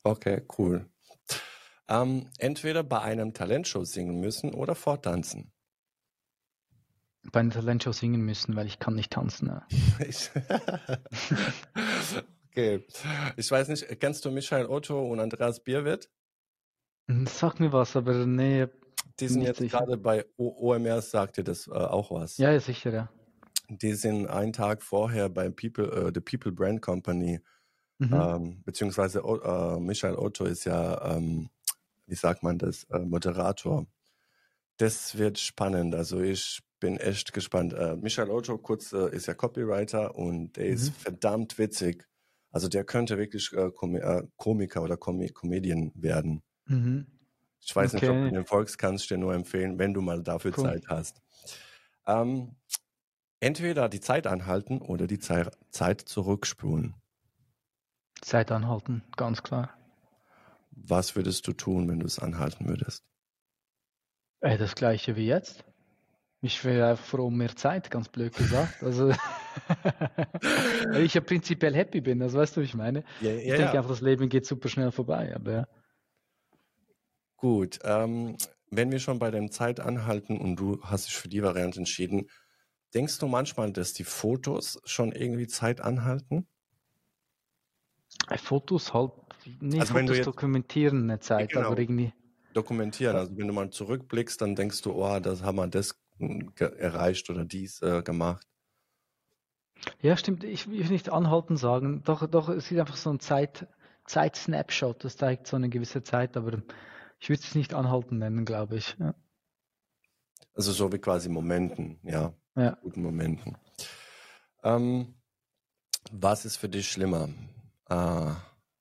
Okay, 0.04 0.44
cool. 0.58 0.86
Ähm, 1.90 2.30
entweder 2.38 2.84
bei 2.84 3.02
einem 3.02 3.34
Talentshow 3.34 3.84
singen 3.84 4.20
müssen 4.20 4.54
oder 4.54 4.76
forttanzen. 4.76 5.52
Bei 7.32 7.42
einer 7.42 7.52
Talentshow 7.52 7.92
singen 7.92 8.22
müssen, 8.22 8.56
weil 8.56 8.68
ich 8.68 8.80
kann 8.80 8.96
nicht 8.96 9.12
tanzen. 9.12 9.48
Ja. 9.48 9.68
Okay. 12.56 12.86
Ich 13.36 13.50
weiß 13.50 13.70
nicht, 13.70 14.00
kennst 14.00 14.24
du 14.26 14.30
Michael 14.30 14.68
Otto 14.68 15.12
und 15.12 15.20
Andreas 15.20 15.60
Bierwitt? 15.60 16.12
Hm, 17.08 17.26
sag 17.26 17.60
mir 17.60 17.74
was, 17.74 17.96
aber 17.96 18.28
nee. 18.28 18.68
Die 19.20 19.28
sind 19.28 19.42
jetzt 19.42 19.58
sicher. 19.58 19.80
gerade 19.80 19.98
bei 19.98 20.24
OMR, 20.38 21.02
sagt 21.02 21.38
dir 21.38 21.44
das 21.44 21.68
äh, 21.68 21.72
auch 21.72 22.12
was? 22.12 22.38
Ja, 22.38 22.58
sicher, 22.60 22.94
ja. 22.94 23.10
Die 23.70 23.94
sind 23.94 24.28
einen 24.28 24.54
Tag 24.54 24.84
vorher 24.84 25.30
bei 25.30 25.50
People, 25.50 25.86
äh, 25.86 26.12
The 26.14 26.20
People 26.20 26.52
Brand 26.52 26.84
Company, 26.84 27.42
mhm. 27.98 28.14
ähm, 28.14 28.62
beziehungsweise 28.64 29.22
äh, 29.22 29.80
Michael 29.80 30.16
Otto 30.16 30.46
ist 30.46 30.66
ja, 30.66 31.16
ähm, 31.16 31.50
wie 32.06 32.16
sagt 32.16 32.44
man 32.44 32.60
das, 32.60 32.84
äh, 32.92 33.00
Moderator. 33.00 33.88
Das 34.78 35.18
wird 35.18 35.40
spannend. 35.40 35.96
Also 35.96 36.22
ich 36.22 36.62
bin 36.80 36.98
echt 36.98 37.34
gespannt. 37.34 37.74
Äh, 37.74 37.96
Michael 37.96 38.30
Otto, 38.30 38.60
kurz, 38.60 38.94
äh, 38.94 39.10
ist 39.10 39.26
ja 39.26 39.34
Copywriter 39.34 40.16
und 40.16 40.56
der 40.56 40.68
mhm. 40.68 40.74
ist 40.74 40.94
verdammt 40.96 41.58
witzig. 41.58 42.08
Also 42.54 42.70
der 42.70 42.86
könnte 42.86 43.18
wirklich 43.18 43.52
äh, 43.54 43.72
Com 43.72 43.96
äh, 43.96 44.24
Komiker 44.38 44.84
oder 44.84 44.96
Com 44.96 45.26
Comedian 45.34 45.92
werden. 45.96 46.44
Mhm. 46.66 47.08
Ich 47.60 47.76
weiß 47.76 47.96
okay. 47.96 48.06
nicht, 48.06 48.16
ob 48.16 48.46
du 48.46 48.56
den 48.62 48.78
kannst 48.78 49.10
dir 49.10 49.18
nur 49.18 49.34
empfehlen, 49.34 49.80
wenn 49.80 49.94
du 49.94 50.02
mal 50.02 50.22
dafür 50.22 50.54
cool. 50.58 50.66
Zeit 50.66 50.86
hast. 50.88 51.22
Ähm, 52.06 52.56
entweder 53.40 53.90
die 53.90 54.02
Zeit 54.02 54.28
anhalten 54.28 54.82
oder 54.82 55.08
die 55.08 55.18
Ze 55.18 55.50
Zeit 55.72 56.02
zurückspulen. 56.02 56.94
Zeit 58.22 58.52
anhalten, 58.52 59.04
ganz 59.18 59.42
klar. 59.42 59.76
Was 60.72 61.16
würdest 61.16 61.48
du 61.48 61.54
tun, 61.54 61.90
wenn 61.90 62.00
du 62.00 62.06
es 62.06 62.20
anhalten 62.20 62.68
würdest? 62.68 63.04
Äh, 64.42 64.60
das 64.60 64.76
gleiche 64.76 65.16
wie 65.16 65.26
jetzt. 65.26 65.64
Ich 66.42 66.64
wäre 66.66 66.92
einfach 66.92 67.06
froh 67.06 67.28
um 67.28 67.38
mehr 67.38 67.56
Zeit, 67.56 67.90
ganz 67.90 68.10
blöd 68.10 68.36
gesagt. 68.36 68.84
Also 68.84 69.12
ich 70.98 71.14
ja 71.14 71.22
prinzipiell 71.22 71.76
happy 71.76 72.02
bin, 72.02 72.20
das 72.20 72.34
weißt 72.34 72.58
du, 72.58 72.62
wie 72.62 72.66
ich 72.66 72.76
meine. 72.76 73.04
Ja, 73.22 73.32
ja, 73.32 73.38
ich 73.38 73.44
denke 73.46 73.62
ja. 73.62 73.72
einfach, 73.72 73.90
das 73.90 74.02
Leben 74.02 74.30
geht 74.30 74.46
super 74.46 74.70
schnell 74.70 74.92
vorbei, 74.92 75.34
aber. 75.36 75.68
Gut. 77.38 77.80
Ähm, 77.84 78.38
wenn 78.72 78.92
wir 78.92 79.00
schon 79.00 79.20
bei 79.20 79.32
dem 79.32 79.52
Zeit 79.52 79.80
anhalten 79.80 80.38
und 80.38 80.56
du 80.56 80.82
hast 80.84 81.08
dich 81.08 81.16
für 81.16 81.30
die 81.30 81.44
Variante 81.44 81.80
entschieden, 81.80 82.30
denkst 82.94 83.20
du 83.20 83.28
manchmal, 83.28 83.72
dass 83.72 83.94
die 83.94 84.04
Fotos 84.04 84.82
schon 84.86 85.12
irgendwie 85.12 85.48
Zeit 85.48 85.82
anhalten? 85.82 86.48
Äh, 88.30 88.38
Fotos 88.38 88.94
halt, 88.94 89.12
nee, 89.60 89.80
also 89.80 89.94
Fotos 89.94 90.22
dokumentieren 90.22 91.04
eine 91.04 91.20
Zeit, 91.20 91.52
genau, 91.52 91.68
aber 91.68 91.80
irgendwie. 91.80 92.14
Dokumentieren, 92.54 93.16
also 93.16 93.36
wenn 93.36 93.48
du 93.48 93.54
mal 93.54 93.70
zurückblickst, 93.70 94.42
dann 94.42 94.56
denkst 94.56 94.82
du, 94.82 94.94
oh, 94.94 95.20
das 95.20 95.42
haben 95.42 95.58
wir 95.58 95.68
das 95.68 96.00
erreicht 96.60 97.30
oder 97.30 97.46
dies 97.46 97.82
äh, 97.82 98.04
gemacht. 98.04 98.48
Ja, 100.02 100.18
stimmt. 100.18 100.44
Ich 100.44 100.70
will 100.70 100.86
nicht 100.88 101.10
anhalten 101.10 101.58
sagen. 101.58 102.04
Doch, 102.04 102.28
doch, 102.28 102.50
es 102.50 102.72
ist 102.72 102.80
einfach 102.80 102.96
so 102.96 103.10
ein 103.10 103.20
Zeit, 103.20 103.68
Zeit-Snapshot. 104.06 105.04
Das 105.04 105.18
zeigt 105.18 105.48
so 105.48 105.56
eine 105.56 105.70
gewisse 105.70 106.04
Zeit, 106.04 106.38
aber 106.38 106.62
ich 107.20 107.30
würde 107.30 107.42
es 107.42 107.56
nicht 107.56 107.74
anhalten 107.74 108.18
nennen, 108.18 108.46
glaube 108.46 108.76
ich. 108.76 108.96
Ja. 109.00 109.16
Also 110.54 110.72
so 110.72 110.92
wie 110.92 111.00
quasi 111.00 111.30
Momenten, 111.30 112.00
ja. 112.04 112.34
Ja. 112.56 112.78
Guten 112.82 113.02
Momenten. 113.02 113.58
Ähm, 114.64 115.16
was 116.12 116.46
ist 116.46 116.58
für 116.58 116.70
dich 116.70 116.90
schlimmer? 116.90 117.30
Äh, 117.90 118.32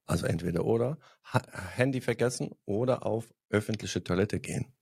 also 0.07 0.27
entweder 0.27 0.65
oder. 0.65 0.99
Ha 1.33 1.41
Handy 1.75 2.01
vergessen 2.01 2.51
oder 2.67 3.07
auf 3.07 3.33
öffentliche 3.49 4.05
Toilette 4.05 4.41
gehen. 4.41 4.75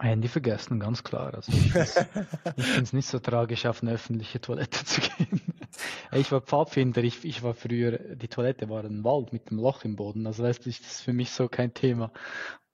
Handy 0.00 0.28
vergessen, 0.28 0.80
ganz 0.80 1.04
klar. 1.04 1.34
Also 1.34 1.52
ich 1.52 1.72
finde 1.72 2.82
es 2.82 2.92
nicht 2.92 3.06
so 3.06 3.18
tragisch, 3.18 3.66
auf 3.66 3.82
eine 3.82 3.92
öffentliche 3.92 4.40
Toilette 4.40 4.84
zu 4.84 5.00
gehen. 5.00 5.40
ich 6.12 6.32
war 6.32 6.40
Pfadfinder, 6.40 7.02
ich, 7.02 7.24
ich 7.24 7.42
war 7.42 7.54
früher, 7.54 7.98
die 8.16 8.28
Toilette 8.28 8.68
war 8.68 8.84
ein 8.84 9.04
Wald 9.04 9.32
mit 9.32 9.50
einem 9.50 9.60
Loch 9.60 9.84
im 9.84 9.96
Boden. 9.96 10.26
Also 10.26 10.42
weißt 10.42 10.64
du, 10.64 10.70
das 10.70 10.80
ist 10.80 11.02
für 11.02 11.12
mich 11.12 11.30
so 11.30 11.48
kein 11.48 11.74
Thema. 11.74 12.12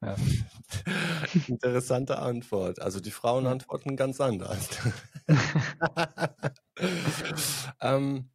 Ja. 0.02 0.14
Interessante 1.48 2.18
Antwort. 2.18 2.80
Also 2.80 3.00
die 3.00 3.10
Frauen 3.10 3.46
antworten 3.46 3.96
ganz 3.96 4.20
anders. 4.20 4.68
ähm, 7.80 8.30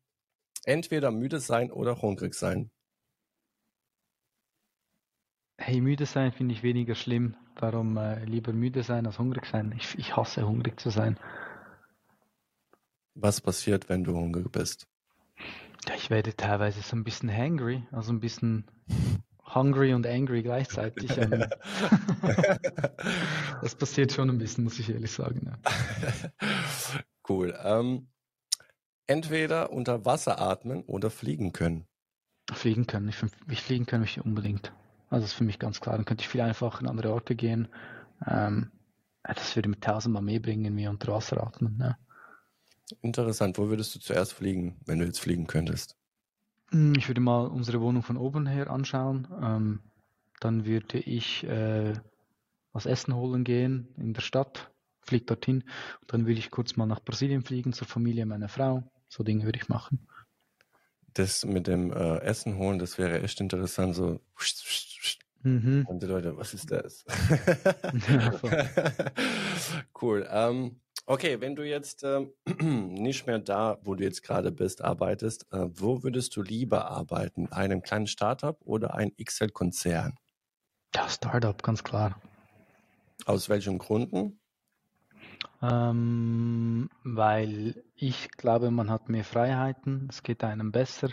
entweder 0.66 1.12
müde 1.12 1.40
sein 1.40 1.72
oder 1.72 2.02
hungrig 2.02 2.34
sein. 2.34 2.72
Hey, 5.58 5.80
müde 5.80 6.08
sein 6.08 6.32
finde 6.32 6.56
ich 6.56 6.64
weniger 6.64 6.96
schlimm. 6.96 7.38
Darum 7.56 7.98
äh, 7.98 8.24
lieber 8.26 8.54
müde 8.54 8.84
sein 8.84 9.06
als 9.06 9.20
hungrig 9.20 9.46
sein. 9.46 9.74
Ich, 9.78 9.98
ich 9.98 10.16
hasse 10.16 10.48
hungrig 10.48 10.80
zu 10.80 10.90
sein. 10.90 11.18
Was 13.14 13.42
passiert, 13.42 13.90
wenn 13.90 14.04
du 14.04 14.14
hungrig 14.14 14.52
bist? 14.52 14.88
Ja, 15.88 15.96
ich 15.96 16.10
werde 16.10 16.36
teilweise 16.36 16.82
so 16.82 16.96
ein 16.96 17.04
bisschen 17.04 17.36
hangry, 17.36 17.84
also 17.92 18.14
ein 18.14 18.20
bisschen 18.20 18.66
hungry 19.54 19.94
und 19.94 20.08
angry 20.08 20.44
gleichzeitig. 20.44 21.18
Ähm, 21.18 21.46
das 23.62 23.76
passiert 23.76 24.12
schon 24.12 24.30
ein 24.30 24.38
bisschen, 24.38 24.64
muss 24.64 24.80
ich 24.80 24.90
ehrlich 24.90 25.12
sagen. 25.12 25.42
Ja. 25.46 26.32
Cool. 27.30 27.58
Ähm, 27.64 28.10
entweder 29.08 29.72
unter 29.72 30.06
Wasser 30.06 30.42
atmen 30.42 30.84
oder 30.84 31.10
fliegen 31.10 31.54
können. 31.54 31.88
Fliegen 32.52 32.88
können. 32.88 33.08
Ich, 33.08 33.24
ich 33.48 33.62
fliegen 33.62 33.86
können 33.86 34.04
ich 34.04 34.20
unbedingt. 34.20 34.74
Also 35.12 35.24
das 35.24 35.32
ist 35.32 35.38
für 35.38 35.44
mich 35.44 35.60
ganz 35.60 35.82
klar. 35.82 35.98
Dann 35.98 36.06
könnte 36.06 36.22
ich 36.22 36.30
viel 36.30 36.40
einfacher 36.40 36.80
in 36.80 36.88
andere 36.88 37.14
Orte 37.14 37.36
gehen. 37.36 37.68
Ähm, 38.26 38.72
das 39.24 39.56
würde 39.56 39.70
mir 39.70 39.80
tausendmal 39.80 40.24
mehr 40.24 40.40
bringen, 40.40 40.76
wie 40.78 40.88
unter 40.88 41.12
Wasser 41.12 41.44
atmen. 41.46 41.78
Ja. 41.82 41.98
Interessant. 43.02 43.58
Wo 43.58 43.68
würdest 43.68 43.94
du 43.94 44.00
zuerst 44.00 44.34
fliegen, 44.34 44.80
wenn 44.86 45.00
du 45.00 45.06
jetzt 45.06 45.20
fliegen 45.20 45.48
könntest? 45.48 45.98
Hm, 46.72 46.94
ich 46.98 47.10
würde 47.10 47.20
mal 47.20 47.46
unsere 47.48 47.82
Wohnung 47.82 48.04
von 48.04 48.16
oben 48.16 48.48
her 48.48 48.70
anschauen. 48.70 49.28
Ähm, 49.42 49.80
dann 50.40 50.66
würde 50.66 50.98
ich 51.00 51.44
äh, 51.44 51.94
was 52.72 52.86
Essen 52.86 53.14
holen 53.14 53.44
gehen 53.44 53.90
in 53.98 54.14
der 54.14 54.22
Stadt, 54.22 54.72
fliege 55.02 55.26
dorthin. 55.26 55.64
Und 56.00 56.14
dann 56.14 56.26
würde 56.26 56.40
ich 56.40 56.52
kurz 56.52 56.78
mal 56.78 56.86
nach 56.86 57.04
Brasilien 57.04 57.44
fliegen 57.44 57.74
zur 57.74 57.86
Familie 57.86 58.26
meiner 58.26 58.48
Frau. 58.48 58.90
So 59.10 59.24
Dinge 59.24 59.44
würde 59.44 59.60
ich 59.62 59.68
machen 59.68 60.08
das 61.14 61.46
mit 61.46 61.68
dem 61.68 61.92
äh, 61.92 62.18
Essen 62.20 62.58
holen, 62.58 62.80
das 62.80 62.98
wäre 62.98 63.22
echt 63.22 63.40
interessant. 63.40 63.96
So 63.96 64.20
mhm. 65.44 65.86
und 65.88 66.02
die 66.02 66.08
Leute, 66.08 66.38
was 66.38 66.54
ist 66.54 66.72
das? 66.72 67.06
cool. 70.02 70.28
Ähm, 70.30 70.82
okay, 71.06 71.42
wenn 71.42 71.56
du 71.56 71.64
jetzt 71.64 72.04
ähm, 72.04 72.34
nicht 72.60 73.28
mehr 73.28 73.40
da, 73.40 73.80
wo 73.84 73.96
du 73.96 74.04
jetzt 74.04 74.24
gerade 74.24 74.52
bist, 74.52 74.84
arbeitest, 74.84 75.48
äh, 75.52 75.68
wo 75.72 76.04
würdest 76.04 76.36
du 76.36 76.42
lieber 76.42 76.92
arbeiten? 76.92 77.52
Einem 77.52 77.82
kleinen 77.82 78.08
Startup 78.08 78.58
oder 78.66 78.96
ein 78.96 79.12
XL-Konzern? 79.16 80.18
Ja, 80.94 81.08
Startup, 81.08 81.62
ganz 81.64 81.84
klar. 81.84 82.20
Aus 83.26 83.50
welchen 83.50 83.78
Gründen? 83.78 84.41
Ähm, 85.62 86.90
weil 87.04 87.84
ich 87.96 88.32
glaube, 88.32 88.72
man 88.72 88.90
hat 88.90 89.10
mehr 89.10 89.24
Freiheiten, 89.24 90.08
es 90.10 90.24
geht 90.24 90.44
einem 90.44 90.72
besser. 90.72 91.10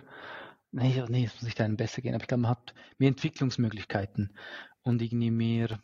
Nee, 0.70 1.02
nee, 1.08 1.24
es 1.24 1.34
muss 1.34 1.44
nicht 1.44 1.60
einem 1.60 1.76
besser 1.76 2.02
gehen, 2.02 2.14
aber 2.14 2.24
ich 2.24 2.28
glaube, 2.28 2.42
man 2.42 2.50
hat 2.50 2.74
mehr 2.98 3.08
Entwicklungsmöglichkeiten 3.08 4.34
und 4.82 5.02
irgendwie 5.02 5.30
mehr, 5.30 5.78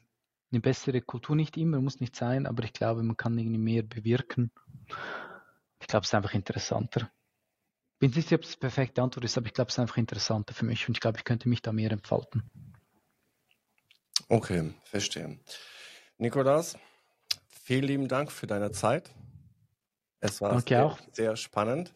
eine 0.51 0.61
bessere 0.61 1.01
Kultur 1.01 1.37
nicht 1.37 1.57
immer, 1.57 1.81
muss 1.81 2.01
nicht 2.01 2.17
sein, 2.17 2.47
aber 2.47 2.65
ich 2.65 2.73
glaube, 2.73 3.03
man 3.03 3.17
kann 3.17 3.37
irgendwie 3.39 3.59
mehr 3.59 3.83
bewirken. 3.83 4.51
Ich 5.81 5.87
glaube, 5.87 6.05
es 6.05 6.11
ist 6.11 6.15
einfach 6.15 6.35
interessanter. 6.35 7.11
Ich 7.95 7.99
bin 7.99 8.11
nicht 8.11 8.29
sicher, 8.29 8.37
ob 8.37 8.45
es 8.45 8.53
die 8.53 8.59
perfekte 8.59 9.03
Antwort 9.03 9.25
ist, 9.25 9.37
aber 9.37 9.47
ich 9.47 9.55
glaube, 9.55 9.69
es 9.69 9.75
ist 9.75 9.81
einfach 9.81 9.97
interessanter 9.97 10.55
für 10.55 10.65
mich 10.65 10.87
und 10.89 10.97
ich 10.97 11.01
glaube, 11.01 11.19
ich 11.19 11.25
könnte 11.25 11.49
mich 11.49 11.63
da 11.63 11.73
mehr 11.73 11.91
entfalten. 11.91 12.43
Okay, 14.29 14.73
verstehe. 14.85 15.39
Nikolas, 16.19 16.79
vielen 17.65 17.85
lieben 17.85 18.09
Dank 18.09 18.31
für 18.31 18.47
deine 18.47 18.71
Zeit. 18.71 19.11
Es 20.21 20.41
war 20.41 20.61
sehr, 20.61 20.87
auch. 20.87 20.99
sehr 21.13 21.37
spannend 21.37 21.95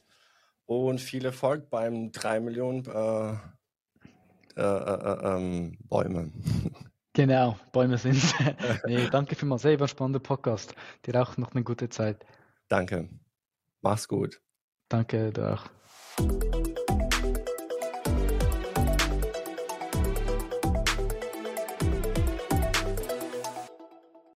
und 0.67 1.01
viel 1.01 1.25
Erfolg 1.25 1.71
beim 1.71 2.11
3 2.11 2.41
Millionen 2.41 2.85
äh, 2.87 3.33
äh, 4.57 4.63
äh, 4.63 5.37
ähm, 5.37 5.79
Bäume. 5.89 6.33
Genau, 7.15 7.59
Bäume 7.73 7.99
sind 7.99 8.15
es. 8.15 8.33
nee, 8.87 9.09
danke 9.11 9.35
vielmals. 9.35 9.65
Hey, 9.65 9.81
war 9.81 9.89
spannender 9.89 10.21
Podcast. 10.21 10.77
Dir 11.05 11.21
auch 11.21 11.37
noch 11.37 11.53
eine 11.53 11.65
gute 11.65 11.89
Zeit. 11.89 12.25
Danke. 12.69 13.09
Mach's 13.81 14.07
gut. 14.07 14.41
Danke, 14.89 15.33
du 15.33 15.55
auch. 15.55 15.65